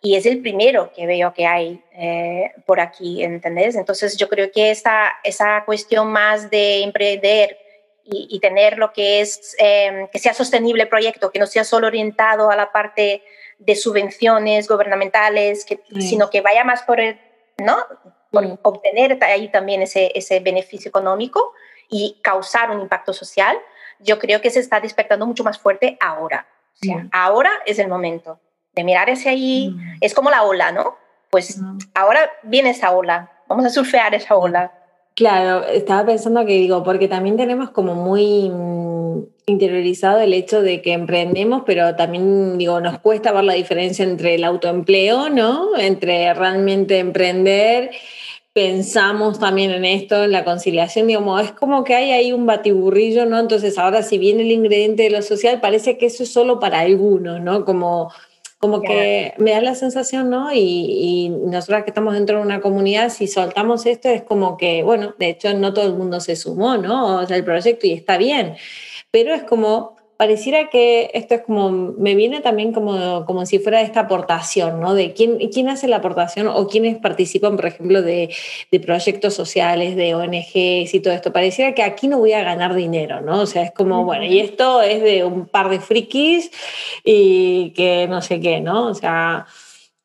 y 0.00 0.16
es 0.16 0.26
el 0.26 0.40
primero 0.40 0.92
que 0.94 1.06
veo 1.06 1.32
que 1.32 1.46
hay 1.46 1.82
eh, 1.92 2.52
por 2.66 2.80
aquí, 2.80 3.24
¿entendés? 3.24 3.76
Entonces 3.76 4.16
yo 4.16 4.28
creo 4.28 4.50
que 4.52 4.70
esa, 4.70 5.12
esa 5.24 5.64
cuestión 5.64 6.12
más 6.12 6.50
de 6.50 6.82
emprender 6.82 7.58
y, 8.08 8.38
tener 8.38 8.78
lo 8.78 8.92
que 8.92 9.20
es 9.20 9.56
em, 9.58 10.06
que 10.08 10.20
sea 10.20 10.32
sostenible 10.32 10.84
el 10.84 10.88
proyecto, 10.88 11.32
que 11.32 11.40
no 11.40 11.46
sea 11.48 11.64
solo 11.64 11.88
orientado 11.88 12.50
a 12.50 12.56
la 12.56 12.70
parte 12.70 13.24
de 13.58 13.74
subvenciones 13.74 14.68
gubernamentales, 14.68 15.64
que, 15.64 15.80
sino 15.98 16.30
que 16.30 16.40
vaya 16.40 16.62
más 16.62 16.82
por, 16.82 17.00
el, 17.00 17.18
¿no? 17.58 17.76
por 18.30 18.58
obtener 18.62 19.18
ahí 19.24 19.48
también 19.48 19.82
ese, 19.82 20.12
ese 20.14 20.38
beneficio 20.38 20.88
económico 20.88 21.52
y 21.88 22.20
causar 22.22 22.70
un 22.70 22.80
impacto 22.80 23.12
social, 23.12 23.58
yo 23.98 24.20
creo 24.20 24.40
que 24.40 24.50
se 24.50 24.60
está 24.60 24.78
despertando 24.78 25.26
mucho 25.26 25.42
más 25.42 25.58
fuerte 25.58 25.96
ahora. 26.00 26.46
O 26.74 26.86
sea, 26.86 27.08
ahora 27.10 27.50
es 27.64 27.78
el 27.78 27.88
momento. 27.88 28.38
De 28.76 28.84
mirar 28.84 29.10
hacia 29.10 29.32
ahí, 29.32 29.70
mm. 29.70 29.98
es 30.02 30.14
como 30.14 30.30
la 30.30 30.44
ola, 30.44 30.70
¿no? 30.70 30.96
Pues 31.30 31.58
mm. 31.58 31.78
ahora 31.94 32.30
viene 32.42 32.70
esa 32.70 32.92
ola, 32.92 33.32
vamos 33.48 33.64
a 33.64 33.70
surfear 33.70 34.14
esa 34.14 34.36
ola. 34.36 34.72
Claro, 35.14 35.66
estaba 35.66 36.04
pensando 36.04 36.44
que 36.44 36.52
digo, 36.52 36.84
porque 36.84 37.08
también 37.08 37.38
tenemos 37.38 37.70
como 37.70 37.94
muy 37.94 38.50
mm, 38.50 39.24
interiorizado 39.46 40.20
el 40.20 40.34
hecho 40.34 40.60
de 40.60 40.82
que 40.82 40.92
emprendemos, 40.92 41.62
pero 41.64 41.96
también 41.96 42.58
digo, 42.58 42.80
nos 42.80 42.98
cuesta 42.98 43.32
ver 43.32 43.44
la 43.44 43.54
diferencia 43.54 44.04
entre 44.04 44.34
el 44.34 44.44
autoempleo, 44.44 45.30
¿no? 45.30 45.76
Entre 45.78 46.34
realmente 46.34 46.98
emprender 46.98 47.92
pensamos 48.56 49.38
también 49.38 49.70
en 49.70 49.84
esto, 49.84 50.24
en 50.24 50.32
la 50.32 50.42
conciliación, 50.42 51.06
digamos, 51.06 51.42
es 51.42 51.52
como 51.52 51.84
que 51.84 51.94
hay 51.94 52.12
ahí 52.12 52.32
un 52.32 52.46
batiburrillo, 52.46 53.26
¿no? 53.26 53.38
Entonces 53.38 53.76
ahora 53.76 54.02
si 54.02 54.16
viene 54.16 54.44
el 54.44 54.50
ingrediente 54.50 55.02
de 55.02 55.10
lo 55.10 55.20
social, 55.20 55.60
parece 55.60 55.98
que 55.98 56.06
eso 56.06 56.22
es 56.22 56.32
solo 56.32 56.58
para 56.58 56.80
algunos, 56.80 57.38
¿no? 57.42 57.66
Como, 57.66 58.10
como 58.58 58.80
que 58.80 59.34
me 59.38 59.50
da 59.50 59.60
la 59.60 59.74
sensación, 59.74 60.30
¿no? 60.30 60.52
Y, 60.52 60.58
y 60.58 61.28
nosotras 61.28 61.84
que 61.84 61.90
estamos 61.90 62.14
dentro 62.14 62.38
de 62.38 62.42
una 62.42 62.60
comunidad, 62.60 63.10
si 63.10 63.26
soltamos 63.26 63.84
esto, 63.86 64.08
es 64.08 64.22
como 64.22 64.56
que, 64.56 64.82
bueno, 64.82 65.14
de 65.18 65.28
hecho 65.28 65.52
no 65.54 65.74
todo 65.74 65.86
el 65.86 65.94
mundo 65.94 66.20
se 66.20 66.36
sumó, 66.36 66.76
¿no? 66.76 67.18
O 67.20 67.26
sea, 67.26 67.36
el 67.36 67.44
proyecto 67.44 67.86
y 67.86 67.92
está 67.92 68.16
bien, 68.16 68.56
pero 69.10 69.34
es 69.34 69.42
como 69.42 69.95
pareciera 70.16 70.70
que 70.70 71.10
esto 71.14 71.34
es 71.34 71.42
como, 71.42 71.70
me 71.70 72.14
viene 72.14 72.40
también 72.40 72.72
como, 72.72 73.24
como 73.26 73.44
si 73.46 73.58
fuera 73.58 73.80
esta 73.80 74.00
aportación, 74.00 74.80
¿no? 74.80 74.94
De 74.94 75.12
quién, 75.12 75.38
quién 75.50 75.68
hace 75.68 75.88
la 75.88 75.96
aportación 75.96 76.48
o 76.48 76.66
quiénes 76.68 76.96
participan, 76.96 77.56
por 77.56 77.66
ejemplo, 77.66 78.02
de, 78.02 78.34
de, 78.70 78.80
proyectos 78.80 79.34
sociales, 79.34 79.96
de 79.96 80.14
ONGs 80.14 80.94
y 80.94 81.00
todo 81.00 81.12
esto. 81.14 81.32
Pareciera 81.32 81.74
que 81.74 81.82
aquí 81.82 82.08
no 82.08 82.18
voy 82.18 82.32
a 82.32 82.42
ganar 82.42 82.74
dinero, 82.74 83.20
¿no? 83.20 83.40
O 83.40 83.46
sea, 83.46 83.62
es 83.62 83.72
como, 83.72 84.04
bueno, 84.04 84.24
y 84.24 84.40
esto 84.40 84.82
es 84.82 85.02
de 85.02 85.24
un 85.24 85.46
par 85.46 85.68
de 85.68 85.80
frikis 85.80 86.50
y 87.04 87.70
que 87.70 88.06
no 88.08 88.22
sé 88.22 88.40
qué, 88.40 88.60
¿no? 88.60 88.86
O 88.88 88.94
sea, 88.94 89.46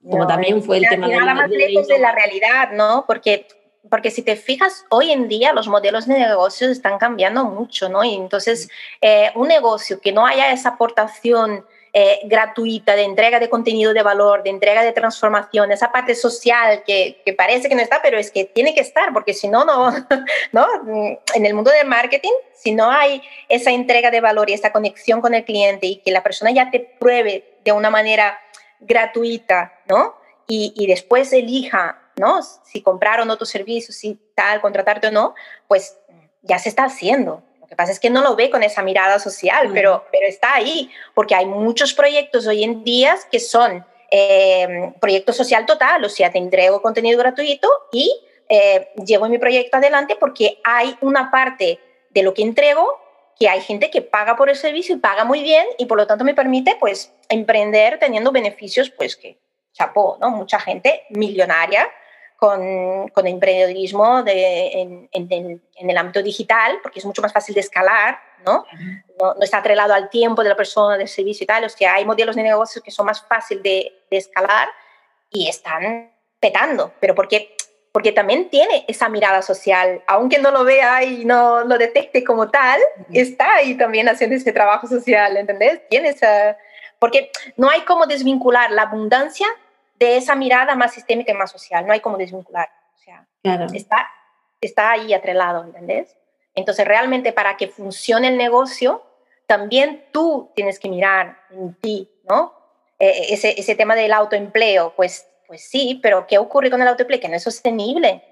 como 0.03 0.27
también 0.27 0.63
fue 0.63 0.77
el 0.77 0.87
tema 0.89 1.07
de... 1.07 1.15
Nada 1.15 1.33
más 1.33 1.49
lejos 1.49 1.87
de 1.87 1.99
la 1.99 2.11
realidad, 2.11 2.71
¿no? 2.73 3.05
Porque 3.07 3.45
porque 3.91 4.09
si 4.09 4.21
te 4.21 4.37
fijas, 4.37 4.85
hoy 4.89 5.11
en 5.11 5.27
día 5.27 5.51
los 5.51 5.67
modelos 5.67 6.07
de 6.07 6.17
negocios 6.17 6.71
están 6.71 6.97
cambiando 6.97 7.43
mucho, 7.43 7.89
¿no? 7.89 8.05
Y 8.05 8.15
entonces, 8.15 8.69
eh, 9.01 9.31
un 9.35 9.49
negocio 9.49 9.99
que 9.99 10.13
no 10.13 10.25
haya 10.25 10.53
esa 10.53 10.69
aportación 10.69 11.65
eh, 11.91 12.21
gratuita 12.23 12.95
de 12.95 13.03
entrega 13.03 13.37
de 13.37 13.49
contenido 13.49 13.93
de 13.93 14.01
valor, 14.01 14.43
de 14.43 14.49
entrega 14.49 14.81
de 14.81 14.93
transformación, 14.93 15.73
esa 15.73 15.91
parte 15.91 16.15
social 16.15 16.83
que, 16.87 17.21
que, 17.25 17.33
parece 17.33 17.67
que 17.67 17.75
no 17.75 17.81
está, 17.81 18.01
pero 18.01 18.17
es 18.17 18.31
que 18.31 18.45
tiene 18.45 18.73
que 18.73 18.79
estar, 18.79 19.11
porque 19.11 19.33
si 19.33 19.49
no, 19.49 19.65
no, 19.65 19.91
¿no? 20.53 20.67
En 21.35 21.45
el 21.45 21.53
mundo 21.53 21.69
del 21.69 21.85
marketing, 21.85 22.31
si 22.53 22.71
no 22.71 22.89
hay 22.89 23.21
esa 23.49 23.71
entrega 23.71 24.09
de 24.09 24.21
valor 24.21 24.49
y 24.49 24.53
esa 24.53 24.71
conexión 24.71 25.19
con 25.19 25.33
el 25.33 25.43
cliente 25.43 25.87
y 25.87 25.97
que 25.97 26.11
la 26.11 26.23
persona 26.23 26.51
ya 26.51 26.71
te 26.71 26.79
pruebe 26.79 27.57
de 27.65 27.73
una 27.73 27.89
manera 27.89 28.39
gratuita, 28.79 29.73
¿no? 29.89 30.15
Y, 30.47 30.73
y 30.77 30.87
después 30.87 31.33
elija 31.33 31.97
¿no? 32.17 32.41
Si 32.41 32.81
compraron 32.81 33.29
otros 33.29 33.49
servicios, 33.49 33.95
si 33.95 34.19
tal, 34.35 34.61
contratarte 34.61 35.07
o 35.07 35.11
no, 35.11 35.35
pues 35.67 35.97
ya 36.41 36.59
se 36.59 36.69
está 36.69 36.85
haciendo. 36.85 37.43
Lo 37.59 37.67
que 37.67 37.75
pasa 37.75 37.91
es 37.91 37.99
que 37.99 38.09
no 38.09 38.21
lo 38.21 38.35
ve 38.35 38.49
con 38.49 38.63
esa 38.63 38.81
mirada 38.81 39.19
social, 39.19 39.69
pero, 39.73 40.05
pero 40.11 40.27
está 40.27 40.55
ahí, 40.55 40.91
porque 41.13 41.35
hay 41.35 41.45
muchos 41.45 41.93
proyectos 41.93 42.47
hoy 42.47 42.63
en 42.63 42.83
día 42.83 43.15
que 43.31 43.39
son 43.39 43.85
eh, 44.09 44.93
proyectos 44.99 45.37
social 45.37 45.65
total, 45.65 46.03
o 46.03 46.09
sea, 46.09 46.31
te 46.31 46.37
entrego 46.37 46.81
contenido 46.81 47.17
gratuito 47.17 47.69
y 47.93 48.13
eh, 48.49 48.89
llevo 49.05 49.29
mi 49.29 49.37
proyecto 49.37 49.77
adelante 49.77 50.17
porque 50.19 50.59
hay 50.65 50.97
una 50.99 51.31
parte 51.31 51.79
de 52.09 52.23
lo 52.23 52.33
que 52.33 52.41
entrego 52.41 52.99
que 53.39 53.47
hay 53.47 53.61
gente 53.61 53.89
que 53.89 54.01
paga 54.01 54.35
por 54.35 54.49
el 54.49 54.57
servicio 54.57 54.95
y 54.95 54.99
paga 54.99 55.23
muy 55.23 55.41
bien 55.41 55.65
y 55.77 55.85
por 55.85 55.97
lo 55.97 56.05
tanto 56.05 56.25
me 56.25 56.33
permite 56.33 56.75
pues 56.79 57.13
emprender 57.29 57.97
teniendo 57.97 58.31
beneficios 58.31 58.89
pues 58.89 59.15
que 59.15 59.39
chapó, 59.71 60.17
¿no? 60.19 60.29
Mucha 60.29 60.59
gente 60.59 61.05
millonaria 61.09 61.89
con, 62.41 63.07
con 63.09 63.27
emprendedorismo 63.27 64.23
de, 64.23 64.71
en, 64.81 65.09
en, 65.11 65.61
el 65.77 65.97
ámbito 65.97 66.23
digital, 66.23 66.79
porque 66.81 66.97
es 66.97 67.05
mucho 67.05 67.21
más 67.21 67.31
fácil 67.31 67.53
de 67.53 67.61
escalar, 67.61 68.17
¿no? 68.43 68.65
¿no? 69.19 69.35
está 69.43 69.59
atrelado 69.59 69.93
al 69.93 70.09
tiempo 70.09 70.41
de 70.41 70.49
la 70.49 70.55
persona, 70.55 70.97
del 70.97 71.07
servicio 71.07 71.43
y 71.43 71.47
tal. 71.47 71.65
O 71.65 71.69
sea, 71.69 71.93
hay 71.93 72.03
modelos 72.03 72.35
de 72.35 72.41
negocios 72.41 72.83
que 72.83 72.89
son 72.89 73.05
más 73.05 73.21
fáciles 73.21 73.61
de, 73.61 73.93
de 74.09 74.17
escalar 74.17 74.69
y 75.29 75.47
están 75.49 76.13
petando, 76.39 76.91
pero 76.99 77.13
porque 77.13 77.55
porque 77.91 78.11
también 78.11 78.49
tiene 78.49 78.85
esa 78.87 79.07
mirada 79.07 79.43
social, 79.43 80.01
aunque 80.07 80.39
no 80.39 80.49
lo 80.49 80.63
vea 80.63 81.03
y 81.03 81.25
no 81.25 81.63
lo 81.63 81.77
detecte 81.77 82.23
como 82.23 82.49
tal, 82.49 82.79
está 83.13 83.57
ahí 83.57 83.77
también 83.77 84.09
haciendo 84.09 84.35
ese 84.35 84.51
trabajo 84.51 84.87
social, 84.87 85.37
¿entendés? 85.37 85.81
Tiene 85.89 86.09
esa... 86.09 86.57
Porque 86.97 87.29
no 87.57 87.69
hay 87.69 87.81
como 87.81 88.07
desvincular 88.07 88.71
la 88.71 88.83
abundancia 88.83 89.45
de 90.01 90.17
esa 90.17 90.33
mirada 90.33 90.73
más 90.75 90.93
sistémica 90.93 91.31
y 91.31 91.35
más 91.35 91.51
social. 91.51 91.85
No 91.85 91.93
hay 91.93 91.99
como 91.99 92.17
desvincular. 92.17 92.67
O 92.95 92.97
sea, 92.97 93.27
está, 93.71 94.09
está 94.59 94.91
ahí 94.91 95.13
atrelado, 95.13 95.63
¿entendés? 95.63 96.17
Entonces, 96.55 96.87
realmente 96.87 97.31
para 97.33 97.55
que 97.55 97.67
funcione 97.67 98.29
el 98.29 98.35
negocio, 98.35 99.03
también 99.45 100.03
tú 100.11 100.49
tienes 100.55 100.79
que 100.79 100.89
mirar 100.89 101.37
en 101.51 101.75
ti, 101.75 102.09
¿no? 102.27 102.51
E, 102.97 103.09
e, 103.09 103.33
ese, 103.33 103.53
ese 103.59 103.75
tema 103.75 103.95
del 103.95 104.11
autoempleo, 104.11 104.93
pues, 104.95 105.27
pues 105.45 105.69
sí, 105.69 105.99
pero 106.01 106.25
¿qué 106.25 106.39
ocurre 106.39 106.71
con 106.71 106.81
el 106.81 106.87
autoempleo? 106.87 107.19
Que 107.19 107.29
no 107.29 107.35
es 107.35 107.43
sostenible, 107.43 108.23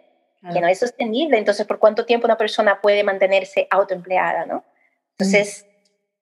que 0.52 0.62
no 0.62 0.68
es 0.68 0.80
sostenible. 0.80 1.38
Entonces, 1.38 1.68
¿por 1.68 1.78
cuánto 1.78 2.04
tiempo 2.08 2.26
una 2.26 2.38
persona 2.38 2.82
puede 2.82 3.04
mantenerse 3.04 3.68
autoempleada, 3.70 4.48
¿no? 4.48 4.64
Entonces, 5.12 5.68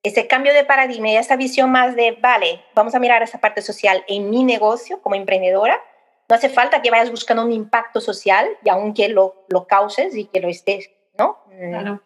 ese 0.04 0.28
cambio 0.28 0.54
de 0.54 0.64
paradigma 0.64 1.10
y 1.10 1.18
esa 1.18 1.36
visión 1.36 1.72
más 1.72 1.96
de, 1.96 2.18
vale, 2.22 2.64
vamos 2.76 2.96
a 2.96 3.00
mirar 3.00 3.24
esa 3.24 3.40
parte 3.40 3.62
social 3.62 4.04
en 4.08 4.30
mi 4.30 4.44
negocio 4.44 5.02
como 5.02 5.16
emprendedora. 5.16 5.82
No 6.30 6.36
hace 6.36 6.50
falta 6.50 6.82
que 6.82 6.92
vayas 6.92 7.12
buscando 7.12 7.44
un 7.44 7.52
impacto 7.52 8.02
social 8.02 8.48
y 8.64 8.70
aunque 8.70 9.10
lo, 9.10 9.46
lo 9.50 9.66
causes 9.66 10.16
y 10.16 10.26
que 10.26 10.40
lo 10.40 10.50
estés 10.50 10.90
¿no? 11.18 11.38
Mm, 11.48 12.00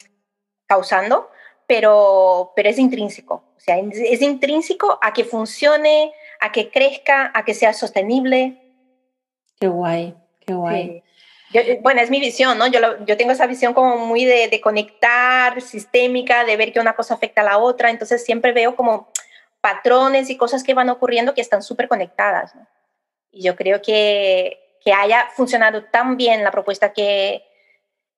causando, 0.65 1.29
pero, 1.67 2.53
pero 2.55 2.69
es 2.69 2.79
intrínseco. 2.79 3.43
O 3.55 3.59
sea, 3.59 3.77
es 3.77 4.21
intrínseco 4.21 4.97
a 5.01 5.13
que 5.13 5.23
funcione, 5.23 6.13
a 6.39 6.51
que 6.51 6.71
crezca, 6.71 7.31
a 7.33 7.45
que 7.45 7.53
sea 7.53 7.73
sostenible. 7.73 8.57
Qué 9.59 9.67
guay, 9.67 10.15
qué 10.39 10.53
guay. 10.53 11.03
Eh, 11.54 11.80
bueno, 11.82 12.02
es 12.02 12.10
mi 12.10 12.20
visión, 12.20 12.58
¿no? 12.58 12.68
Yo, 12.68 12.80
yo 13.06 13.18
tengo 13.18 13.32
esa 13.32 13.47
visión 13.47 13.74
como 13.74 13.97
muy 13.97 14.26
de, 14.26 14.47
de, 14.47 14.62
conectar, 14.62 15.62
sistémica, 15.62 16.45
de 16.45 16.58
ver 16.58 16.72
que 16.72 16.80
una 16.80 16.95
cosa 16.95 17.16
afecta 17.16 17.41
a 17.41 17.45
la 17.45 17.58
otra, 17.58 17.89
entonces 17.89 18.24
siempre 18.24 18.54
veo 18.54 18.76
como 18.76 19.10
patrones 19.60 20.30
y 20.30 20.38
cosas 20.38 20.64
que 20.64 20.74
van 20.74 20.89
ocurriendo 20.89 21.34
que 21.34 21.41
están 21.41 21.62
súper 21.62 21.88
conectadas, 21.88 22.56
¿no? 22.56 22.68
Y 23.32 23.43
yo 23.43 23.56
creo 23.56 23.82
que, 23.82 24.78
que 24.84 24.93
haya 24.93 25.30
funcionado 25.36 25.86
tan 25.86 26.18
bien 26.18 26.43
la 26.43 26.52
propuesta 26.52 26.91
que, 26.93 27.43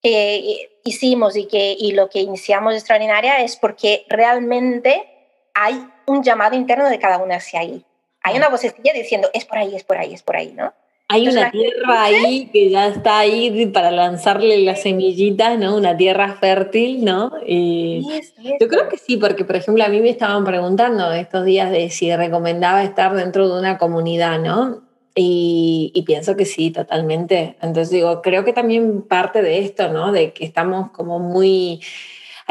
que 0.01 0.79
hicimos 0.83 1.35
y, 1.35 1.47
que, 1.47 1.75
y 1.77 1.91
lo 1.91 2.09
que 2.09 2.19
iniciamos 2.19 2.73
extraordinaria 2.73 3.41
es 3.41 3.55
porque 3.57 4.05
realmente 4.09 5.07
hay 5.53 5.87
un 6.05 6.23
llamado 6.23 6.55
interno 6.55 6.89
de 6.89 6.99
cada 6.99 7.17
uno 7.17 7.33
hacia 7.33 7.59
ahí. 7.59 7.85
Hay 8.21 8.37
una 8.37 8.49
vocecilla 8.49 8.93
diciendo, 8.93 9.29
es 9.33 9.45
por 9.45 9.57
ahí, 9.57 9.75
es 9.75 9.83
por 9.83 9.97
ahí, 9.97 10.13
es 10.13 10.23
por 10.23 10.35
ahí, 10.35 10.51
¿no? 10.53 10.73
Hay 11.09 11.27
una 11.27 11.51
tierra 11.51 12.05
ahí 12.05 12.49
que 12.51 12.69
ya 12.69 12.87
está 12.87 13.19
ahí 13.19 13.67
para 13.67 13.91
lanzarle 13.91 14.59
las 14.61 14.81
semillitas, 14.81 15.59
¿no? 15.59 15.75
Una 15.75 15.95
tierra 15.95 16.33
fértil, 16.35 17.03
¿no? 17.05 17.31
Y 17.45 18.03
yo 18.59 18.67
creo 18.67 18.89
que 18.89 18.97
sí, 18.97 19.17
porque 19.17 19.45
por 19.45 19.55
ejemplo 19.55 19.83
a 19.83 19.89
mí 19.89 20.01
me 20.01 20.09
estaban 20.09 20.43
preguntando 20.43 21.11
estos 21.11 21.45
días 21.45 21.69
de 21.69 21.89
si 21.89 22.15
recomendaba 22.15 22.83
estar 22.83 23.13
dentro 23.13 23.47
de 23.47 23.59
una 23.59 23.77
comunidad, 23.77 24.39
¿no? 24.39 24.81
Y, 25.15 25.91
y, 25.93 26.01
pienso 26.01 26.35
que 26.35 26.45
sí, 26.45 26.71
totalmente. 26.71 27.57
Entonces 27.61 27.91
digo, 27.91 28.23
creo 28.23 28.43
que 28.43 28.51
también 28.51 29.03
parte 29.03 29.43
de 29.43 29.59
esto, 29.59 29.89
¿no? 29.89 30.11
De 30.11 30.33
que 30.33 30.43
estamos 30.43 30.89
como 30.89 31.19
muy 31.19 31.81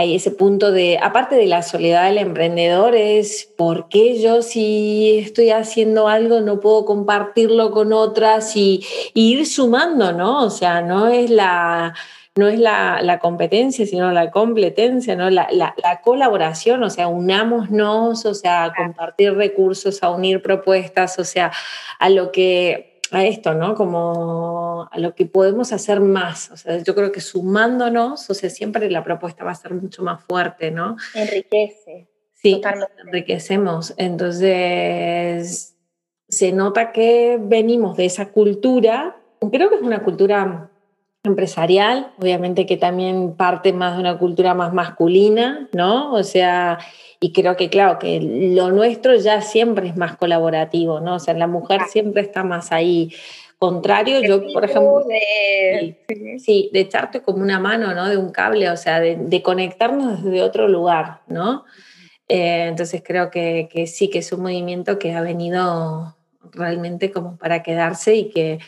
hay 0.03 0.17
ese 0.17 0.31
punto 0.31 0.73
de, 0.73 0.99
aparte 1.01 1.37
de 1.37 1.47
la 1.47 1.63
soledad 1.63 2.07
del 2.07 2.19
emprendedor, 2.19 2.95
es 2.95 3.51
por 3.57 3.89
qué 3.89 4.21
yo 4.21 4.43
si 4.43 5.19
estoy 5.19 5.51
haciendo 5.51 6.09
algo 6.09 6.41
no 6.41 6.61
puedo 6.61 6.85
compartirlo 6.85 7.71
con 7.71 7.93
otras 7.93 8.57
y, 8.57 8.85
ir 9.15 9.47
sumando, 9.47 10.13
¿no? 10.13 10.45
O 10.45 10.51
sea, 10.51 10.83
no 10.83 11.09
es 11.09 11.31
la 11.31 11.95
no 12.35 12.49
es 12.49 12.59
la, 12.59 13.03
la, 13.03 13.19
competencia, 13.19 13.85
sino 13.85 14.11
la 14.11 14.31
competencia, 14.31 15.15
¿no? 15.15 15.29
La, 15.29 15.49
la, 15.53 15.75
la, 15.83 16.01
colaboración, 16.01 16.83
o 16.83 16.89
sea, 16.89 17.07
unámonos, 17.07 18.25
o 18.25 18.33
sea, 18.33 18.65
a 18.65 18.75
compartir 18.75 19.35
recursos, 19.35 20.03
a 20.03 20.09
unir 20.11 20.41
propuestas, 20.41 21.19
o 21.19 21.25
sea, 21.25 21.53
a 21.99 22.09
lo 22.09 22.33
que 22.33 22.92
a 23.13 23.25
esto, 23.25 23.55
¿no? 23.55 23.75
Como 23.75 24.89
a 24.91 24.99
lo 24.99 25.15
que 25.15 25.27
podemos 25.27 25.73
hacer 25.73 26.01
más. 26.01 26.51
O 26.51 26.57
sea, 26.57 26.79
yo 26.79 26.95
creo 26.95 27.13
que 27.13 27.21
sumándonos, 27.21 28.29
o 28.29 28.35
sea, 28.35 28.51
siempre 28.51 28.91
la 28.91 29.05
propuesta 29.05 29.45
va 29.45 29.53
a 29.53 29.55
ser 29.55 29.75
mucho 29.75 30.03
más 30.03 30.25
fuerte, 30.25 30.71
¿no? 30.71 30.97
Enriquece. 31.15 32.09
Sí, 32.33 32.61
enriquecemos. 33.07 33.95
Entonces, 33.99 35.77
se 36.29 36.53
nota 36.53 36.91
que 36.91 37.39
venimos 37.41 37.97
de 37.97 38.07
esa 38.07 38.31
cultura, 38.31 39.21
creo 39.51 39.69
que 39.69 39.77
es 39.77 39.83
una 39.83 40.03
cultura 40.03 40.72
empresarial, 41.25 42.13
obviamente 42.19 42.67
que 42.67 42.77
también 42.77 43.37
parte 43.37 43.73
más 43.73 43.95
de 43.95 44.01
una 44.01 44.19
cultura 44.19 44.55
más 44.55 44.73
masculina, 44.73 45.69
¿no? 45.73 46.13
O 46.13 46.25
sea, 46.25 46.79
y 47.21 47.33
creo 47.33 47.57
que, 47.57 47.71
claro, 47.71 47.99
que 48.01 48.21
lo 48.21 48.73
nuestro 48.73 49.15
ya 49.15 49.41
siempre 49.41 49.89
es 49.89 49.97
más 49.97 50.17
colaborativo, 50.17 50.99
¿no? 50.99 51.17
O 51.17 51.19
sea, 51.21 51.35
la 51.35 51.47
mujer 51.47 51.83
siempre 51.89 52.23
está 52.23 52.43
más 52.43 52.73
ahí. 52.73 53.13
Contrario, 53.59 54.21
yo, 54.21 54.53
por 54.53 54.65
ejemplo, 54.65 55.07
sí, 56.39 56.69
de 56.73 56.81
echarte 56.81 57.23
como 57.23 57.39
una 57.39 57.61
mano, 57.61 57.95
¿no? 57.95 58.09
De 58.09 58.17
un 58.17 58.33
cable, 58.33 58.69
o 58.69 58.77
sea, 58.77 58.99
de, 58.99 59.43
conectarnos 59.43 60.25
desde 60.25 60.43
otro 60.43 60.67
lugar, 60.67 61.21
¿no? 61.29 61.65
Eh, 62.29 62.67
entonces 62.67 63.03
creo 63.07 63.31
que, 63.31 63.69
que 63.71 63.87
sí, 63.87 64.11
que 64.11 64.19
es 64.19 64.33
un 64.33 64.43
movimiento 64.43 64.99
que 64.99 65.13
ha 65.13 65.21
venido 65.21 66.17
realmente 66.51 67.13
como 67.13 67.37
para 67.37 67.63
quedarse 67.63 68.17
y 68.17 68.31
que, 68.31 68.59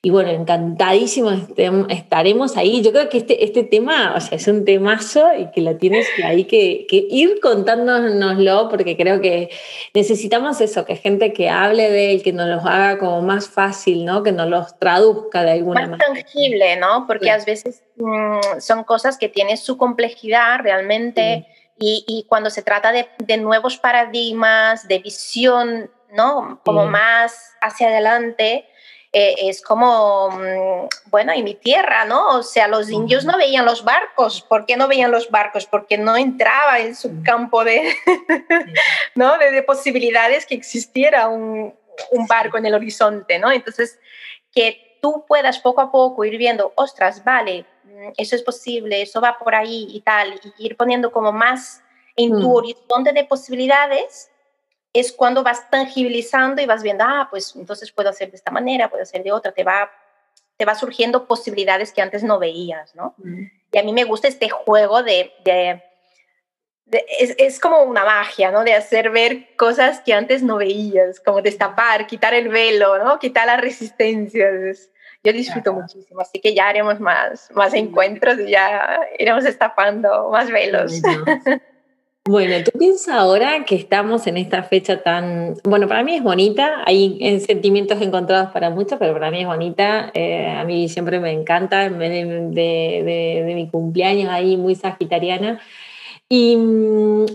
y 0.00 0.10
bueno, 0.10 0.30
encantadísimos 0.30 1.40
estaremos 1.88 2.56
ahí. 2.56 2.82
Yo 2.82 2.92
creo 2.92 3.08
que 3.08 3.18
este, 3.18 3.44
este 3.44 3.64
tema, 3.64 4.14
o 4.16 4.20
sea, 4.20 4.36
es 4.36 4.46
un 4.46 4.64
temazo 4.64 5.26
y 5.36 5.50
que 5.50 5.60
lo 5.60 5.76
tienes 5.76 6.06
ahí 6.24 6.44
que, 6.44 6.86
que 6.88 7.04
ir 7.10 7.40
contándonoslo 7.40 8.68
porque 8.68 8.96
creo 8.96 9.20
que 9.20 9.50
necesitamos 9.94 10.60
eso, 10.60 10.84
que 10.84 10.94
gente 10.94 11.32
que 11.32 11.50
hable 11.50 11.90
de 11.90 12.12
él, 12.12 12.22
que 12.22 12.32
nos 12.32 12.46
lo 12.46 12.60
haga 12.60 12.98
como 12.98 13.22
más 13.22 13.48
fácil, 13.48 14.04
¿no? 14.04 14.22
Que 14.22 14.30
nos 14.30 14.48
los 14.48 14.78
traduzca 14.78 15.42
de 15.42 15.52
alguna 15.52 15.88
manera. 15.88 16.10
Más 16.10 16.22
tangible, 16.22 16.76
¿no? 16.76 17.04
Porque 17.08 17.32
a 17.32 17.38
veces 17.38 17.82
mm, 17.96 18.60
son 18.60 18.84
cosas 18.84 19.18
que 19.18 19.28
tienen 19.28 19.56
su 19.56 19.76
complejidad 19.76 20.60
realmente. 20.62 21.46
Y, 21.80 22.04
y, 22.08 22.24
cuando 22.28 22.50
se 22.50 22.62
trata 22.62 22.90
de, 22.90 23.08
de, 23.18 23.36
nuevos 23.36 23.78
paradigmas, 23.78 24.88
de 24.88 24.98
visión, 24.98 25.90
¿no? 26.12 26.60
Como 26.64 26.86
más 26.86 27.52
hacia 27.60 27.86
adelante, 27.86 28.64
eh, 29.20 29.48
es 29.48 29.62
como, 29.62 30.30
mm, 30.30 31.10
bueno, 31.10 31.34
y 31.34 31.42
mi 31.42 31.54
tierra, 31.54 32.04
¿no? 32.04 32.36
O 32.36 32.44
sea, 32.44 32.68
los 32.68 32.88
indios 32.88 33.24
no 33.24 33.36
veían 33.36 33.64
los 33.64 33.82
barcos. 33.82 34.42
¿Por 34.42 34.64
qué 34.64 34.76
no 34.76 34.86
veían 34.86 35.10
los 35.10 35.28
barcos? 35.28 35.66
Porque 35.66 35.98
no 35.98 36.16
entraba 36.16 36.78
en 36.78 36.94
su 36.94 37.20
campo 37.24 37.64
de, 37.64 37.92
¿no? 39.16 39.36
de, 39.36 39.60
posibilidades 39.64 40.46
que 40.46 40.54
existiera 40.54 41.26
un, 41.26 41.74
un, 42.12 42.26
barco 42.28 42.58
en 42.58 42.66
el 42.66 42.74
horizonte, 42.74 43.40
¿no? 43.40 43.50
Entonces, 43.50 43.98
que 44.52 44.98
tú 45.02 45.24
puedas 45.26 45.58
poco 45.58 45.80
a 45.80 45.90
poco 45.90 46.24
ir 46.24 46.38
viendo, 46.38 46.72
ostras, 46.76 47.24
vale, 47.24 47.66
mm, 47.82 48.10
eso 48.18 48.36
es 48.36 48.42
posible, 48.42 49.02
eso 49.02 49.20
va 49.20 49.36
por 49.36 49.56
ahí 49.56 49.88
y 49.90 50.00
tal, 50.02 50.40
y 50.58 50.66
ir 50.66 50.76
poniendo 50.76 51.10
como 51.10 51.32
más 51.32 51.82
en 52.14 52.30
tu 52.30 52.50
mm. 52.50 52.54
horizonte 52.54 53.12
de 53.12 53.24
posibilidades, 53.24 54.30
es 54.92 55.12
cuando 55.12 55.42
vas 55.42 55.68
tangibilizando 55.70 56.62
y 56.62 56.66
vas 56.66 56.82
viendo, 56.82 57.04
ah, 57.06 57.28
pues 57.30 57.54
entonces 57.56 57.92
puedo 57.92 58.10
hacer 58.10 58.30
de 58.30 58.36
esta 58.36 58.50
manera, 58.50 58.88
puedo 58.88 59.02
hacer 59.02 59.22
de 59.22 59.32
otra, 59.32 59.52
te 59.52 59.64
va, 59.64 59.90
te 60.56 60.64
va 60.64 60.74
surgiendo 60.74 61.26
posibilidades 61.26 61.92
que 61.92 62.02
antes 62.02 62.22
no 62.22 62.38
veías, 62.38 62.94
¿no? 62.94 63.14
Y 63.70 63.78
a 63.78 63.82
mí 63.82 63.92
me 63.92 64.04
gusta 64.04 64.28
este 64.28 64.48
juego 64.48 65.02
de, 65.02 65.32
de, 65.44 65.82
es, 67.18 67.34
es, 67.38 67.60
como 67.60 67.82
una 67.82 68.04
magia, 68.04 68.50
¿no? 68.50 68.64
De 68.64 68.74
hacer 68.74 69.10
ver 69.10 69.54
cosas 69.56 70.00
que 70.00 70.14
antes 70.14 70.42
no 70.42 70.56
veías, 70.56 71.20
como 71.20 71.42
destapar, 71.42 72.06
quitar 72.06 72.34
el 72.34 72.48
velo, 72.48 72.98
¿no? 72.98 73.18
Quitar 73.18 73.46
las 73.46 73.60
resistencias. 73.60 74.90
Yo 75.22 75.32
disfruto 75.32 75.72
muchísimo, 75.72 76.20
así 76.20 76.40
que 76.40 76.54
ya 76.54 76.68
haremos 76.68 77.00
más, 77.00 77.50
más 77.52 77.74
encuentros 77.74 78.38
y 78.38 78.50
ya 78.50 79.00
iremos 79.18 79.44
destapando 79.44 80.30
más 80.30 80.50
velos. 80.50 80.92
Bueno, 82.28 82.62
tú 82.62 82.78
piensas 82.78 83.14
ahora 83.14 83.64
que 83.64 83.74
estamos 83.74 84.26
en 84.26 84.36
esta 84.36 84.62
fecha 84.62 85.02
tan, 85.02 85.54
bueno, 85.64 85.88
para 85.88 86.02
mí 86.02 86.14
es 86.14 86.22
bonita, 86.22 86.82
hay 86.84 87.40
sentimientos 87.40 88.02
encontrados 88.02 88.50
para 88.52 88.68
muchos, 88.68 88.98
pero 88.98 89.14
para 89.14 89.30
mí 89.30 89.40
es 89.40 89.46
bonita, 89.46 90.10
eh, 90.12 90.46
a 90.46 90.62
mí 90.64 90.90
siempre 90.90 91.20
me 91.20 91.32
encanta, 91.32 91.86
en 91.86 91.98
vez 91.98 92.10
de, 92.10 93.42
de, 93.46 93.54
mi 93.54 93.70
cumpleaños 93.70 94.28
ahí 94.28 94.58
muy 94.58 94.74
sagitariana, 94.74 95.58
y, 96.28 96.58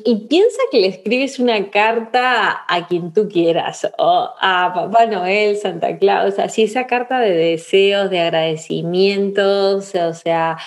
y, 0.06 0.28
piensa 0.30 0.60
que 0.72 0.82
le 0.82 0.88
escribes 0.90 1.40
una 1.40 1.72
carta 1.72 2.64
a 2.68 2.88
quien 2.88 3.14
tú 3.14 3.28
quieras, 3.28 3.90
o 3.98 4.30
a 4.40 4.74
Papá 4.76 5.08
Noel, 5.08 5.58
Santa 5.58 5.98
Claus, 5.98 6.38
así 6.38 6.62
esa 6.66 6.86
carta 6.86 7.20
de 7.20 7.32
deseos, 7.32 8.12
de 8.12 8.20
agradecimientos, 8.20 9.96
o 9.96 10.14
sea, 10.14 10.60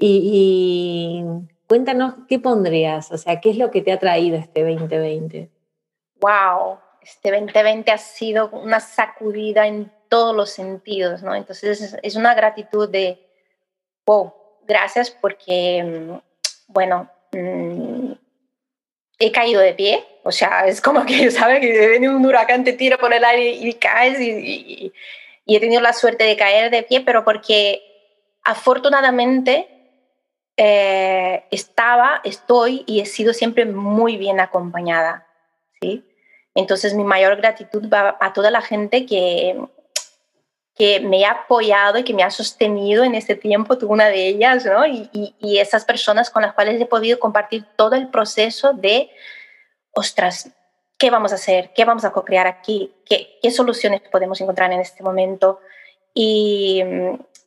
y 0.00 1.22
Cuéntanos 1.68 2.14
qué 2.28 2.38
pondrías, 2.38 3.12
o 3.12 3.18
sea, 3.18 3.40
qué 3.40 3.50
es 3.50 3.58
lo 3.58 3.70
que 3.70 3.82
te 3.82 3.92
ha 3.92 3.98
traído 3.98 4.38
este 4.38 4.64
2020. 4.64 5.50
Wow, 6.18 6.78
este 7.02 7.30
2020 7.30 7.92
ha 7.92 7.98
sido 7.98 8.48
una 8.50 8.80
sacudida 8.80 9.66
en 9.66 9.92
todos 10.08 10.34
los 10.34 10.48
sentidos, 10.48 11.22
¿no? 11.22 11.34
Entonces 11.34 11.98
es 12.02 12.16
una 12.16 12.34
gratitud 12.34 12.88
de, 12.88 13.18
wow, 14.06 14.32
gracias 14.66 15.10
porque, 15.10 15.84
mm, 15.84 16.72
bueno, 16.72 17.10
mm, 17.32 18.12
he 19.18 19.30
caído 19.30 19.60
de 19.60 19.74
pie, 19.74 20.06
o 20.24 20.32
sea, 20.32 20.66
es 20.66 20.80
como 20.80 21.04
que, 21.04 21.30
¿sabes? 21.30 21.60
Que 21.60 21.88
viene 21.88 22.08
un 22.08 22.24
huracán, 22.24 22.64
te 22.64 22.72
tira 22.72 22.96
por 22.96 23.12
el 23.12 23.22
aire 23.22 23.50
y 23.50 23.74
caes 23.74 24.18
y, 24.20 24.90
y 25.44 25.56
he 25.56 25.60
tenido 25.60 25.82
la 25.82 25.92
suerte 25.92 26.24
de 26.24 26.36
caer 26.36 26.70
de 26.70 26.82
pie, 26.82 27.02
pero 27.02 27.24
porque 27.24 27.82
afortunadamente 28.42 29.77
eh, 30.60 31.44
estaba, 31.52 32.20
estoy 32.24 32.82
y 32.84 32.98
he 32.98 33.06
sido 33.06 33.32
siempre 33.32 33.64
muy 33.64 34.16
bien 34.16 34.40
acompañada, 34.40 35.24
¿sí? 35.80 36.04
Entonces 36.56 36.94
mi 36.94 37.04
mayor 37.04 37.36
gratitud 37.36 37.88
va 37.88 38.16
a 38.20 38.32
toda 38.32 38.50
la 38.50 38.60
gente 38.60 39.06
que, 39.06 39.56
que 40.74 40.98
me 40.98 41.24
ha 41.24 41.30
apoyado 41.30 41.98
y 41.98 42.02
que 42.02 42.12
me 42.12 42.24
ha 42.24 42.32
sostenido 42.32 43.04
en 43.04 43.14
este 43.14 43.36
tiempo, 43.36 43.78
tú 43.78 43.86
una 43.86 44.08
de 44.08 44.26
ellas, 44.26 44.66
¿no? 44.66 44.84
Y, 44.84 45.08
y, 45.12 45.58
esas 45.58 45.84
personas 45.84 46.28
con 46.28 46.42
las 46.42 46.54
cuales 46.54 46.80
he 46.80 46.86
podido 46.86 47.20
compartir 47.20 47.64
todo 47.76 47.94
el 47.94 48.08
proceso 48.08 48.72
de, 48.72 49.10
ostras, 49.92 50.50
¿qué 50.98 51.10
vamos 51.10 51.30
a 51.30 51.36
hacer? 51.36 51.72
¿Qué 51.72 51.84
vamos 51.84 52.04
a 52.04 52.10
co-crear 52.10 52.48
aquí? 52.48 52.92
¿Qué, 53.06 53.38
¿Qué, 53.40 53.52
soluciones 53.52 54.00
podemos 54.10 54.40
encontrar 54.40 54.72
en 54.72 54.80
este 54.80 55.04
momento? 55.04 55.60
Y, 56.14 56.82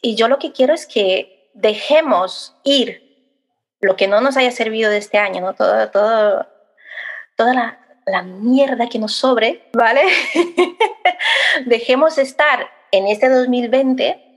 y 0.01 0.15
yo 0.15 0.29
lo 0.29 0.39
que 0.39 0.53
quiero 0.53 0.73
es 0.73 0.85
que 0.85 1.40
dejemos 1.53 2.55
ir 2.63 3.11
lo 3.79 3.95
que 3.95 4.07
no 4.07 4.21
nos 4.21 4.37
haya 4.37 4.51
servido 4.51 4.91
de 4.91 4.97
este 4.97 5.17
año, 5.17 5.41
¿no? 5.41 5.53
Todo, 5.53 5.89
todo, 5.89 6.47
toda 7.35 7.53
la, 7.53 7.79
la 8.05 8.21
mierda 8.23 8.87
que 8.87 8.99
nos 8.99 9.13
sobre, 9.13 9.69
¿vale? 9.73 10.03
Dejemos 11.65 12.17
estar 12.17 12.69
en 12.91 13.07
este 13.07 13.29
2020 13.29 14.31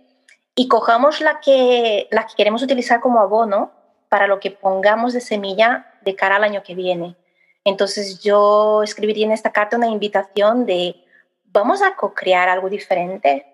y 0.54 0.68
cojamos 0.68 1.20
la 1.20 1.40
que, 1.40 2.08
la 2.10 2.26
que 2.26 2.34
queremos 2.36 2.62
utilizar 2.62 3.00
como 3.00 3.20
abono 3.20 3.72
para 4.08 4.26
lo 4.26 4.40
que 4.40 4.50
pongamos 4.50 5.12
de 5.12 5.20
semilla 5.20 5.92
de 6.02 6.14
cara 6.14 6.36
al 6.36 6.44
año 6.44 6.62
que 6.62 6.74
viene. 6.74 7.16
Entonces 7.64 8.20
yo 8.20 8.82
escribiría 8.82 9.26
en 9.26 9.32
esta 9.32 9.52
carta 9.52 9.76
una 9.76 9.88
invitación 9.88 10.66
de 10.66 10.96
vamos 11.46 11.82
a 11.82 11.96
co-crear 11.96 12.48
algo 12.48 12.68
diferente, 12.68 13.53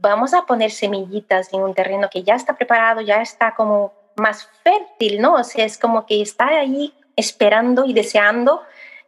vamos 0.00 0.34
a 0.34 0.46
poner 0.46 0.70
semillitas 0.70 1.52
en 1.52 1.62
un 1.62 1.74
terreno 1.74 2.08
que 2.10 2.22
ya 2.22 2.34
está 2.34 2.56
preparado, 2.56 3.00
ya 3.00 3.20
está 3.20 3.54
como 3.54 3.92
más 4.16 4.48
fértil, 4.62 5.20
¿no? 5.20 5.34
O 5.34 5.44
sea, 5.44 5.64
es 5.64 5.78
como 5.78 6.06
que 6.06 6.20
está 6.20 6.48
ahí 6.48 6.94
esperando 7.16 7.84
y 7.84 7.92
deseando 7.92 8.62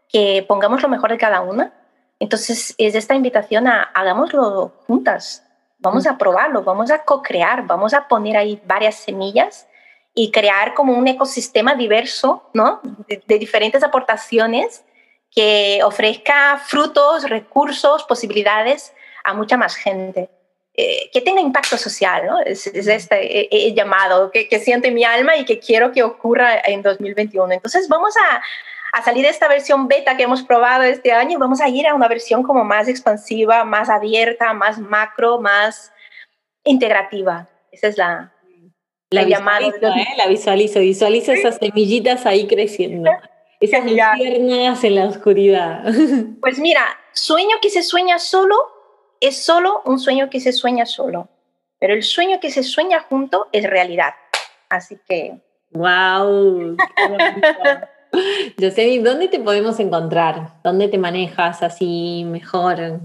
que 0.09 0.45
pongamos 0.47 0.82
lo 0.82 0.88
mejor 0.88 1.11
de 1.11 1.18
cada 1.18 1.40
una. 1.40 1.72
Entonces, 2.18 2.74
es 2.78 2.95
esta 2.95 3.14
invitación 3.14 3.66
a 3.66 3.82
hagámoslo 3.82 4.72
juntas, 4.86 5.45
vamos 5.78 6.07
a 6.07 6.18
probarlo, 6.18 6.62
vamos 6.62 6.90
a 6.90 7.03
co-crear, 7.03 7.66
vamos 7.66 7.95
a 7.95 8.07
poner 8.07 8.36
ahí 8.36 8.61
varias 8.64 8.97
semillas 8.97 9.66
y 10.14 10.30
crear 10.30 10.74
como 10.74 10.93
un 10.93 11.09
ecosistema 11.09 11.74
diverso, 11.74 12.49
¿no? 12.53 12.80
De, 13.09 13.22
de 13.26 13.38
diferentes 13.38 13.82
aportaciones 13.82 14.84
que 15.30 15.80
ofrezca 15.82 16.59
frutos, 16.59 17.28
recursos, 17.28 18.05
posibilidades 18.05 18.93
a 19.24 19.32
mucha 19.32 19.57
más 19.57 19.74
gente. 19.74 20.30
Eh, 20.75 21.11
que 21.12 21.20
tenga 21.20 21.43
impacto 21.43 21.77
social, 21.77 22.27
¿no? 22.27 22.41
Es, 22.41 22.66
este 22.66 23.41
eh, 23.41 23.49
eh, 23.51 23.75
llamado 23.75 24.31
que, 24.31 24.49
que 24.49 24.59
siente 24.59 24.91
mi 24.91 25.05
alma 25.05 25.37
y 25.37 25.45
que 25.45 25.59
quiero 25.59 25.93
que 25.93 26.03
ocurra 26.03 26.62
en 26.64 26.81
2021. 26.81 27.53
Entonces 27.53 27.89
vamos 27.89 28.14
a, 28.16 28.43
a, 28.99 29.03
salir 29.03 29.25
de 29.25 29.29
esta 29.29 29.49
versión 29.49 29.87
beta 29.87 30.16
que 30.16 30.23
hemos 30.23 30.43
probado 30.43 30.85
este 30.85 31.12
año 31.12 31.33
y 31.33 31.37
vamos 31.37 31.61
a 31.61 31.68
ir 31.68 31.87
a 31.87 31.95
una 31.95 32.09
versión 32.09 32.43
como 32.43 32.64
más 32.64 32.89
expansiva, 32.89 33.64
más 33.64 33.91
abierta, 33.91 34.55
más 34.55 34.79
macro, 34.79 35.39
más 35.39 35.93
integrativa. 36.64 37.51
Esa 37.70 37.89
es 37.89 37.99
la, 37.99 38.33
la 39.11 39.25
llamada. 39.25 39.70
La 40.16 40.27
visualizo, 40.27 40.81
visualizo 40.81 41.33
esas 41.33 41.59
semillitas 41.59 42.25
ahí 42.25 42.47
creciendo. 42.47 43.11
Esas 43.61 43.85
piernas 44.16 44.83
en 44.83 44.95
la 44.97 45.05
oscuridad. 45.05 45.85
Pues 46.41 46.59
mira, 46.59 46.83
sueño 47.12 47.59
que 47.62 47.70
se 47.70 47.85
sueña 47.85 48.18
solo 48.18 48.57
es 49.23 49.43
solo 49.43 49.83
un 49.85 50.01
sueño 50.01 50.29
que 50.29 50.41
se 50.41 50.53
sueña 50.53 50.85
solo, 50.85 51.29
pero 51.79 51.95
el 51.95 52.03
sueño 52.03 52.41
que 52.41 52.51
se 52.51 52.64
sueña 52.64 53.07
junto 53.09 53.49
es 53.53 53.68
realidad. 53.70 54.14
Así 54.68 54.99
que... 55.09 55.39
¡Wow! 55.70 56.77
Yosemi, 58.59 58.99
¿dónde 58.99 59.29
te 59.29 59.39
podemos 59.39 59.79
encontrar? 59.79 60.55
¿Dónde 60.64 60.89
te 60.89 60.99
manejas 60.99 61.62
así 61.62 62.25
mejor? 62.27 63.01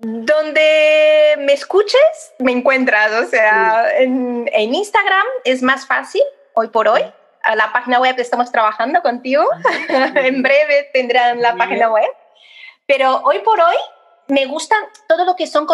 Donde 0.00 1.34
me 1.38 1.52
escuches, 1.52 2.32
me 2.38 2.52
encuentras. 2.52 3.12
O 3.12 3.28
sea, 3.28 3.98
en, 3.98 4.48
en, 4.52 4.74
Instagram 4.74 5.26
es 5.44 5.62
más 5.62 5.86
fácil 5.86 6.22
hoy 6.54 6.68
por 6.68 6.88
hoy. 6.88 7.02
A 7.42 7.54
la 7.54 7.72
página 7.72 8.00
web 8.00 8.16
estamos 8.18 8.50
trabajando 8.50 9.02
contigo. 9.02 9.44
en 9.88 10.42
breve 10.42 10.90
tendrán 10.92 11.40
la 11.42 11.54
página 11.54 11.90
web. 11.90 12.10
Pero 12.86 13.20
hoy 13.24 13.38
por 13.40 13.60
hoy 13.60 13.76
me 14.28 14.46
gustan 14.46 14.78
todo 15.08 15.24
lo 15.24 15.36
que 15.36 15.46
son 15.46 15.66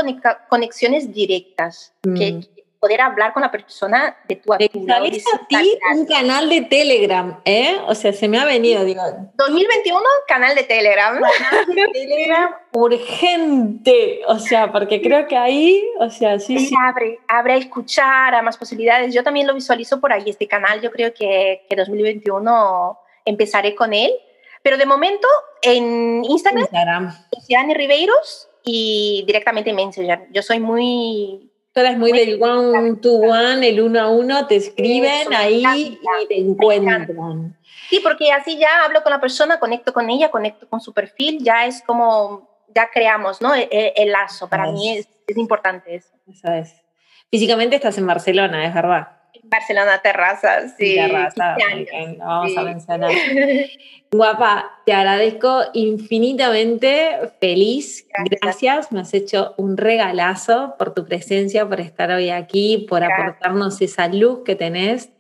conexiones 0.49 1.13
directas, 1.13 1.93
que 2.03 2.33
mm. 2.33 2.41
poder 2.79 3.01
hablar 3.01 3.33
con 3.33 3.43
la 3.43 3.51
persona 3.51 4.17
de 4.29 4.37
tu 4.37 4.53
actividad. 4.53 5.03
a 5.03 5.47
ti 5.49 5.79
un 5.95 6.07
canal 6.07 6.49
de 6.49 6.63
Telegram, 6.63 7.41
¿eh? 7.45 7.79
O 7.87 7.95
sea, 7.95 8.13
se 8.13 8.29
me 8.29 8.39
ha 8.39 8.45
venido, 8.45 8.85
digo. 8.85 9.03
2021, 9.35 10.01
canal 10.27 10.55
de 10.55 10.65
Telegram. 10.65 11.21
Canal 11.21 11.67
de 11.67 11.89
Telegram 11.93 12.55
urgente, 12.73 14.23
o 14.27 14.39
sea, 14.39 14.73
porque 14.73 15.01
creo 15.01 15.27
que 15.27 15.37
ahí, 15.37 15.85
o 16.01 16.11
sea, 16.11 16.39
sí. 16.39 16.59
sí. 16.59 16.75
Abre, 16.83 17.21
abre 17.29 17.55
a 17.55 17.57
escuchar, 17.57 18.35
a 18.35 18.43
más 18.43 18.57
posibilidades. 18.57 19.15
Yo 19.15 19.23
también 19.23 19.47
lo 19.47 19.55
visualizo 19.55 20.01
por 20.01 20.13
ahí, 20.13 20.25
este 20.27 20.49
canal, 20.49 20.81
yo 20.81 20.91
creo 20.91 21.13
que, 21.15 21.65
que 21.69 21.77
2021 21.77 22.99
empezaré 23.25 23.75
con 23.75 23.93
él 23.93 24.13
pero 24.63 24.77
de 24.77 24.87
momento 24.87 25.27
en 25.61 26.25
Instagram, 26.25 26.67
Instagram. 27.33 27.73
Ribeiros 27.75 28.49
y 28.65 29.25
directamente 29.27 29.71
en 29.71 29.77
Messenger. 29.77 30.29
Yo 30.31 30.43
soy 30.43 30.61
muy... 30.61 31.49
Tú 31.75 31.81
eres 31.81 31.97
muy, 31.97 32.13
del 32.13 32.43
one 32.43 32.97
to 32.97 33.15
one, 33.15 33.67
el 33.67 33.81
uno 33.81 34.01
a 34.01 34.09
uno, 34.11 34.47
te 34.47 34.57
escriben 34.57 35.33
ahí 35.33 35.65
y 36.23 36.27
te 36.27 36.39
encuentran. 36.39 37.57
Sí, 37.89 37.99
porque 38.01 38.31
así 38.31 38.59
ya 38.59 38.85
hablo 38.85 39.03
con 39.03 39.11
la 39.11 39.21
persona, 39.21 39.59
conecto 39.59 39.95
con 39.95 40.11
ella, 40.11 40.31
conecto 40.31 40.69
con 40.69 40.83
su 40.83 40.93
perfil, 40.93 41.43
ya 41.43 41.65
es 41.65 41.83
como, 41.83 42.47
ya 42.75 42.91
creamos, 42.93 43.41
¿no? 43.41 43.55
El, 43.55 43.69
e, 43.71 43.95
el 43.97 44.13
lazo. 44.13 44.51
Para 44.51 44.71
mí 44.71 44.99
es, 44.99 45.09
es 45.27 45.37
importante 45.39 45.95
eso. 45.95 46.11
Eso 46.31 46.53
es. 46.53 46.75
Físicamente 47.31 47.77
estás 47.77 47.97
en 47.97 48.07
Barcelona, 48.07 48.67
es 48.67 48.75
verdad. 48.75 49.22
Barcelona 49.53 49.99
Terraza, 49.99 50.69
sí. 50.77 50.95
Terraza, 50.97 51.57
vamos 52.19 52.57
a 52.57 52.63
mencionar. 52.63 53.13
Guapa, 54.11 54.71
te 54.85 54.93
agradezco 54.93 55.63
infinitamente, 55.75 57.33
feliz, 57.41 58.07
gracias. 58.41 58.93
me 58.93 59.01
has 59.01 59.15
hecho 59.15 59.55
un 59.57 59.77
regalazo 59.77 60.75
por 60.79 60.93
tu 60.93 61.07
presencia, 61.07 61.67
por 61.67 61.81
estar 61.81 62.11
hoy 62.11 62.31
aquí, 62.31 62.87
por 62.89 63.05
aportarnos 63.05 63.81
esa 63.81 64.09
luz 64.09 64.41
que 64.45 64.55
tenés 64.55 65.11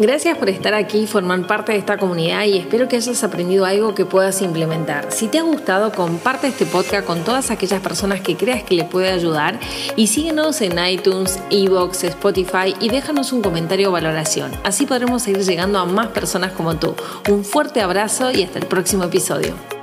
Gracias 0.00 0.38
por 0.38 0.48
estar 0.48 0.72
aquí 0.72 1.00
y 1.00 1.06
formar 1.06 1.46
parte 1.46 1.72
de 1.72 1.78
esta 1.78 1.98
comunidad 1.98 2.44
y 2.44 2.56
espero 2.56 2.88
que 2.88 2.96
hayas 2.96 3.22
aprendido 3.22 3.66
algo 3.66 3.94
que 3.94 4.06
puedas 4.06 4.40
implementar. 4.40 5.12
Si 5.12 5.28
te 5.28 5.38
ha 5.38 5.42
gustado, 5.42 5.92
comparte 5.92 6.46
este 6.46 6.64
podcast 6.64 7.06
con 7.06 7.22
todas 7.22 7.50
aquellas 7.50 7.82
personas 7.82 8.22
que 8.22 8.34
creas 8.34 8.62
que 8.62 8.76
le 8.76 8.84
puede 8.84 9.10
ayudar 9.10 9.60
y 9.96 10.06
síguenos 10.06 10.62
en 10.62 10.82
iTunes, 10.82 11.38
Evox, 11.50 12.04
Spotify 12.04 12.74
y 12.80 12.88
déjanos 12.88 13.30
un 13.34 13.42
comentario 13.42 13.90
o 13.90 13.92
valoración. 13.92 14.50
Así 14.64 14.86
podremos 14.86 15.22
seguir 15.22 15.42
llegando 15.42 15.78
a 15.78 15.84
más 15.84 16.06
personas 16.08 16.52
como 16.52 16.76
tú. 16.76 16.94
Un 17.28 17.44
fuerte 17.44 17.82
abrazo 17.82 18.32
y 18.32 18.42
hasta 18.42 18.58
el 18.58 18.64
próximo 18.64 19.04
episodio. 19.04 19.79